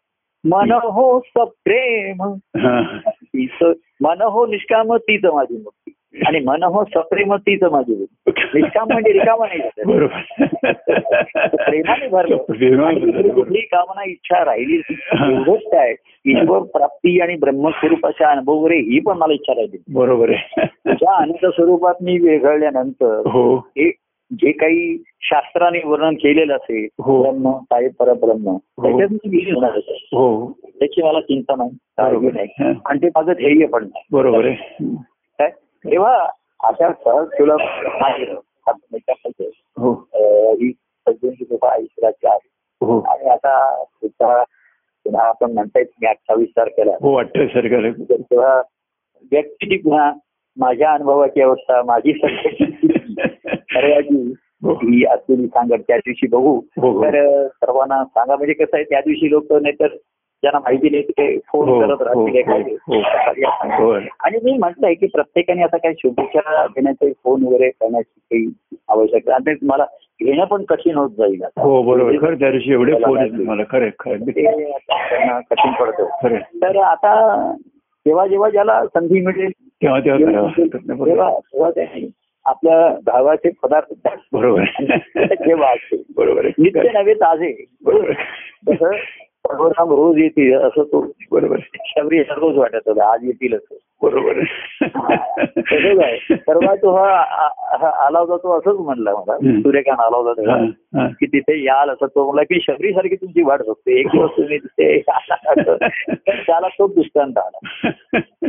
मन 0.45 0.71
हो 0.71 1.19
सप्रेम। 1.19 2.21
हा. 2.57 2.81
मन 4.01 4.21
हो 4.21 4.45
निष्काम 4.45 4.95
तीच 4.95 5.25
माझी 5.25 5.57
मुक्ती. 5.57 5.91
आणि 6.27 6.39
मन 6.39 6.63
हो 6.63 6.83
सप्रेम 6.83 7.35
तीच 7.35 7.63
माझी 7.63 7.95
मुक्ती. 7.95 8.59
निष्काम 8.61 8.87
म्हणजे 8.91 9.11
रिकामा 9.11 9.45
नाही 9.47 9.61
प्रेमाने 11.47 12.07
भरलं. 12.07 12.37
कुठली 13.33 13.61
कामना 13.61 14.03
इच्छा 14.05 14.45
राहिली. 14.45 14.81
एवढंच 15.33 15.61
काय? 15.61 15.95
ईश्वर 16.25 16.59
प्राप्ती 16.59 17.21
आणि 17.21 17.35
ब्रह्मस्वरूपाचा 17.35 18.31
अनुभव 18.31 18.53
वगैरे 18.53 18.79
ही 18.79 18.99
पण 18.99 19.17
मला 19.17 19.33
इच्छा 19.33 19.53
राहिली. 19.53 19.83
बरोबर 19.93 20.29
आहे. 20.29 20.65
त्या 20.93 21.15
अनंत 21.15 21.45
स्वरूपात 21.45 21.93
मी 22.01 22.19
वेगळल्यानंतर 22.19 23.21
हो. 23.25 23.57
हे 23.57 23.91
जे 24.31 24.51
काही 24.51 25.03
शास्त्राने 25.21 25.79
वर्णन 25.85 26.13
केलेलं 26.13 26.55
असेल 26.55 26.87
हो. 26.99 27.21
ब्रह्म 27.21 27.51
काय 27.51 27.87
परब्रह्म 27.87 28.55
त्याच्यात 28.55 29.07
मी 29.11 29.29
विलीन 29.29 29.55
होणार 29.55 29.69
आहे. 29.69 30.09
हो. 30.11 30.51
त्याची 30.65 31.03
मला 31.03 31.21
चिंता 31.21 31.53
नाही. 31.55 31.71
आणि 32.85 32.99
ते 33.01 33.07
माझं 33.07 33.31
ध्येय 33.33 33.65
पण 33.65 33.83
नाही. 33.83 34.03
बरोबर 34.11 34.45
आहे. 34.45 34.85
काय? 35.39 35.49
तेव्हा 35.61 36.29
अशा 36.63 36.93
सहज 36.93 37.27
त्याच्यामध्ये, 38.91 39.51
हो. 39.77 40.07
अं, 40.13 40.53
ही 40.53 40.71
सज्जनची 41.07 41.45
कृपा 41.45 41.77
ईश्वराची 41.77 42.27
आहे 42.27 42.49
हो. 42.81 42.99
आणि 42.99 43.29
आता 43.29 43.83
पुढचा 43.83 44.43
पुन्हा 45.03 45.23
आपण 45.23 45.51
म्हणता 45.51 45.79
येत 45.79 45.87
मी 46.01 46.07
अठ्ठावीस 46.07 46.49
तारखेला. 46.57 46.91
हो 47.01 47.15
अठ्ठावीस 47.15 47.51
तारखेला. 47.55 48.03
तर 48.09 48.15
तेव्हा 48.21 48.61
व्यक्ती 49.31 49.77
पुन्हा 49.77 50.13
माझ्या 50.57 50.91
अनुभवाची 50.91 51.41
अवस्था 51.41 51.83
माझी 51.83 52.13
सध्याची 52.13 52.65
हो. 54.63 54.73
ही 54.73 55.05
असलेली 55.05 55.47
सांगत 55.47 55.81
त्या 55.87 55.97
दिवशी 55.97 56.27
बघू 56.27 56.55
हो, 56.81 56.91
हो. 56.91 57.03
तर 57.03 57.47
सर्वांना 57.47 58.03
सांगा 58.03 58.35
म्हणजे 58.35 58.53
कसं 58.53 58.77
आहे 58.77 58.83
त्या 58.83 58.99
दिवशी 58.99 59.29
लोक 59.29 59.53
नाहीतर 59.53 59.87
ज्यांना 59.87 60.59
माहिती 60.59 60.89
नाही 60.89 61.03
ते 61.03 61.37
फोन 61.37 61.81
करत 61.81 62.01
राहतील 62.01 62.41
काय. 62.41 64.07
आणि 64.19 64.37
मी 64.43 64.57
म्हटलंय 64.57 64.93
की 64.93 65.05
प्रत्येकाने 65.05 65.63
आता 65.63 65.77
काही 65.77 65.95
शुभेच्छा 65.97 66.65
देण्याचे 66.65 67.11
फोन 67.23 67.43
वगैरे 67.43 67.69
करण्याची 67.69 68.19
काही 68.19 68.45
आवश्यकता 68.87 69.35
आणि 69.35 69.55
मला 69.63 69.85
घेणं 70.21 70.45
पण 70.45 70.63
कठीण 70.63 70.95
होत 70.95 71.09
जाईल. 71.09 71.41
हो 71.57 71.81
बरोबर 71.83 72.17
खरं 72.17 72.35
त्या 72.35 72.51
दिवशी 72.51 72.71
एवढे 72.71 72.93
फोन 72.93 73.63
खरं 73.69 73.89
कठीण 75.49 75.71
पडतं 75.71 76.35
तर 76.61 76.77
आता 76.77 77.51
जेव्हा 78.05 78.27
जेव्हा 78.27 78.49
ज्याला 78.49 78.85
संधी 78.85 79.21
मिळेल 79.21 79.51
तेव्हा 79.51 79.99
तेव्हा. 79.99 81.29
तेव्हा 81.29 81.69
आपल्या 82.45 82.99
भावाचे 83.05 83.49
पदार्थ 83.63 84.09
बरोबर. 84.33 84.63
बरोबर 86.15 86.45
आहे. 86.45 86.53
नित्य 86.59 86.91
नव्हे 86.93 87.13
ताजे. 87.13 87.65
बरोबर. 87.85 88.11
तसं 88.69 88.91
रोज 89.95 90.17
येतील 90.17 90.55
असं 90.57 90.83
तो 90.83 91.11
बरोबर 91.31 91.57
शबरी 91.73 92.19
रोज 92.19 92.57
वाटत 92.57 92.79
होता. 92.85 93.13
आज 93.13 93.19
येतील 93.23 93.55
असं. 93.55 93.75
बरोबर 94.01 94.33
तसंच 95.57 96.03
आहे. 96.03 96.35
परवा 96.35 96.75
तो 96.75 96.95
हा 96.95 97.17
आला 98.05 98.19
होता 98.19 98.37
तो 98.37 98.57
असंच 98.59 98.79
म्हणला 98.79 99.11
मला. 99.11 99.37
सूर्यकांत 99.37 99.99
आला 99.99 100.17
होता 100.17 100.41
तेव्हा. 100.41 101.07
की 101.07 101.25
तिथे 101.25 101.63
याल 101.63 101.89
असं 101.89 102.05
तो 102.05 102.25
म्हणला 102.25 102.43
की 102.43 102.59
शबरी 102.61 102.93
सारखी 102.93 103.15
तुमची 103.15 103.43
वाट 103.43 103.59
बघते 103.59 103.99
एक 103.99 104.07
दिवस 104.07 104.29
तुम्ही 104.37 104.57
तिथे 104.57 104.99
त्याला 106.25 106.67
तो 106.67 106.87
दृष्टांत 106.87 107.37
आला. 107.37 107.59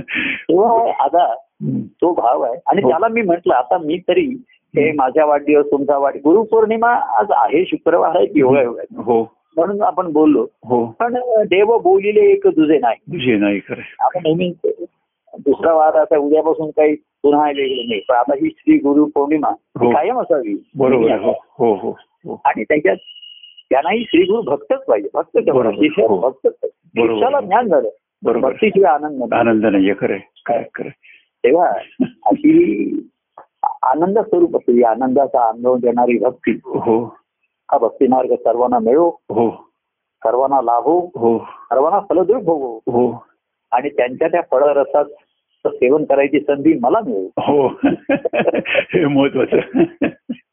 तेव्हा 0.09 0.93
आता. 1.05 1.35
तो 1.63 2.15
भाव 2.15 2.43
आहे. 2.43 2.55
आणि 2.67 2.83
हो. 2.83 2.91
त्याला 2.91 3.09
मी 3.09 3.23
म्हंटल 3.23 3.51
आता 3.51 3.79
मी 3.79 3.99
तरी 4.09 4.43
हे 4.51 4.93
माझ्या 4.93 5.25
वाढदिवस 5.25 5.67
तुमचा 5.71 5.99
वाढ 5.99 6.17
गुरुपौर्णिमा 6.17 6.89
आज 6.91 7.27
आहे 7.31 7.65
शुक्रवार 7.65 8.17
आहे 8.17 8.27
योगा 8.35 8.63
योगा 8.63 8.81
आहे. 8.81 9.03
हो. 9.03 9.23
म्हणून 9.57 9.83
आपण 9.83 10.13
बोललो. 10.13 10.47
हो. 10.65 10.87
पण 10.87 11.17
देव 11.49 11.79
बोलिले 11.79 12.21
एक 12.21 12.47
तुझे 12.47 12.79
नाही. 12.79 13.37
नाही 13.37 13.59
खरं 13.59 13.81
आपण 14.01 14.21
नेहमी 14.25 14.55
दुसरा 15.39 15.73
वार 15.73 15.95
आता 15.95 16.19
उद्यापासून 16.19 16.71
काही 16.71 16.95
पुन्हा 16.95 17.49
वेगळं 17.49 17.89
नाही. 17.89 18.01
पण 18.09 18.15
आता 18.15 18.35
ही 18.35 18.51
श्री 18.59 18.77
गुरु 18.77 19.05
पौर्णिमा 19.05 19.49
ही. 19.49 19.93
कायम 19.93 20.21
असावी. 20.21 20.71
बरोबर 20.79 21.11
आणि 22.45 22.65
त्याच्यात 22.65 22.97
त्यांनाही 23.71 24.05
श्री 24.09 24.23
गुरु 24.23 24.43
भक्तच 24.43 24.85
पाहिजे. 24.85 25.09
भक्त. 25.15 25.51
भक्तच 26.09 26.53
पाहिजे 26.53 27.47
ज्ञान 27.47 27.69
झालं. 27.69 27.89
बरोबर. 28.25 28.51
भक्तीशिवाय 28.51 28.93
आनंद 28.93 29.19
नाही. 29.19 29.41
आनंद 29.41 29.67
नाहीये 29.67 29.95
खरं 30.01 30.17
खरं 30.47 30.63
खरं 30.75 30.89
तेव्हा 31.45 31.73
अशी 32.27 33.11
आनंद 33.83 34.19
स्वरूप 34.19 34.57
असते. 34.57 34.85
आनंदाचा 34.85 35.49
अनुभव 35.49 35.77
देणारी 35.77 36.19
भक्ती. 36.19 36.51
हो. 36.65 37.05
हा 37.71 37.79
भक्ती 37.79 38.07
मार्ग 38.07 38.35
सर्वांना 38.35 38.79
मिळो. 38.79 39.09
हो. 39.09 39.51
सर्वांना 40.25 40.61
लाभो. 40.61 40.99
हो. 41.07 41.39
सर्वांना 41.39 42.01
फलद्रूप 42.01 42.47
होवो 42.47 42.77
हो. 42.77 43.27
आणि 43.71 43.89
त्यांच्या 43.89 44.29
त्या 44.29 44.41
फळरसाचं 44.51 45.71
सेवन 45.75 46.05
करायची 46.05 46.41
संधी 46.41 46.75
मला 46.81 47.01
मिळो. 47.07 47.29
हो. 47.39 47.69
हे 48.69 49.07
महत्वाचं. 49.07 49.57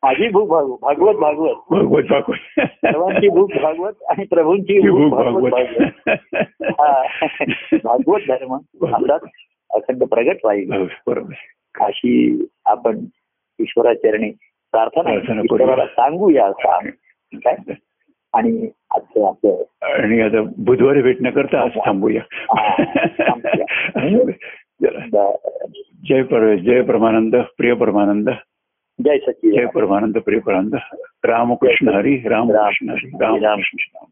माझी 0.04 0.30
भूक 0.30 0.50
भागव 0.50 0.76
भागवत 0.82 1.14
भागवत. 1.14 1.56
भगवत 1.70 2.04
भागवत. 2.04 2.62
सर्वांची 2.66 3.30
भूक 3.30 3.52
भागवत 3.62 4.04
आणि 4.10 4.26
प्रभूंची 4.26 4.90
भूक 4.90 5.12
भागवत 5.12 5.52
भागवत. 5.52 6.20
भागवत. 6.62 7.80
भागवत 7.84 8.20
धर्म. 8.28 8.58
अखंड 9.74 10.04
प्रगट 10.04 10.46
राहील. 10.46 10.88
बरोबर. 11.08 11.34
अशी 11.80 12.46
आपण 12.66 13.06
ईश्वराचरणी 13.60 14.32
प्रार्थना. 14.72 15.14
ईश्वराला 15.14 15.86
सांगूया 15.86 16.52
काय? 16.52 17.56
आणि 18.34 18.70
आजचं 18.92 19.28
आपलं 19.28 19.64
आणि 19.82 20.22
आता 20.22 20.42
बुधवारी 20.58 21.02
भेटण्याकरता 21.02 21.62
आज 21.62 21.72
थांबूया. 21.86 22.22
हा, 22.32 22.84
जय 26.10 26.24
पर 26.24 26.56
जय 26.56 26.82
परमानंद 26.82 27.36
प्रिय 27.58 27.74
परमानंद. 27.74 28.30
जय 29.06 29.18
सचिव 29.18 29.52
जय 29.52 29.66
परमानंद 29.66 30.18
प्रिय 30.18 30.40
परमानंद. 30.40 30.76
रामकृष्ण 31.24 31.90
हरी 31.90 32.22
रामकृष्ण 32.30 32.90
हरी 32.90 33.40
रामकृष्ण 33.40 34.04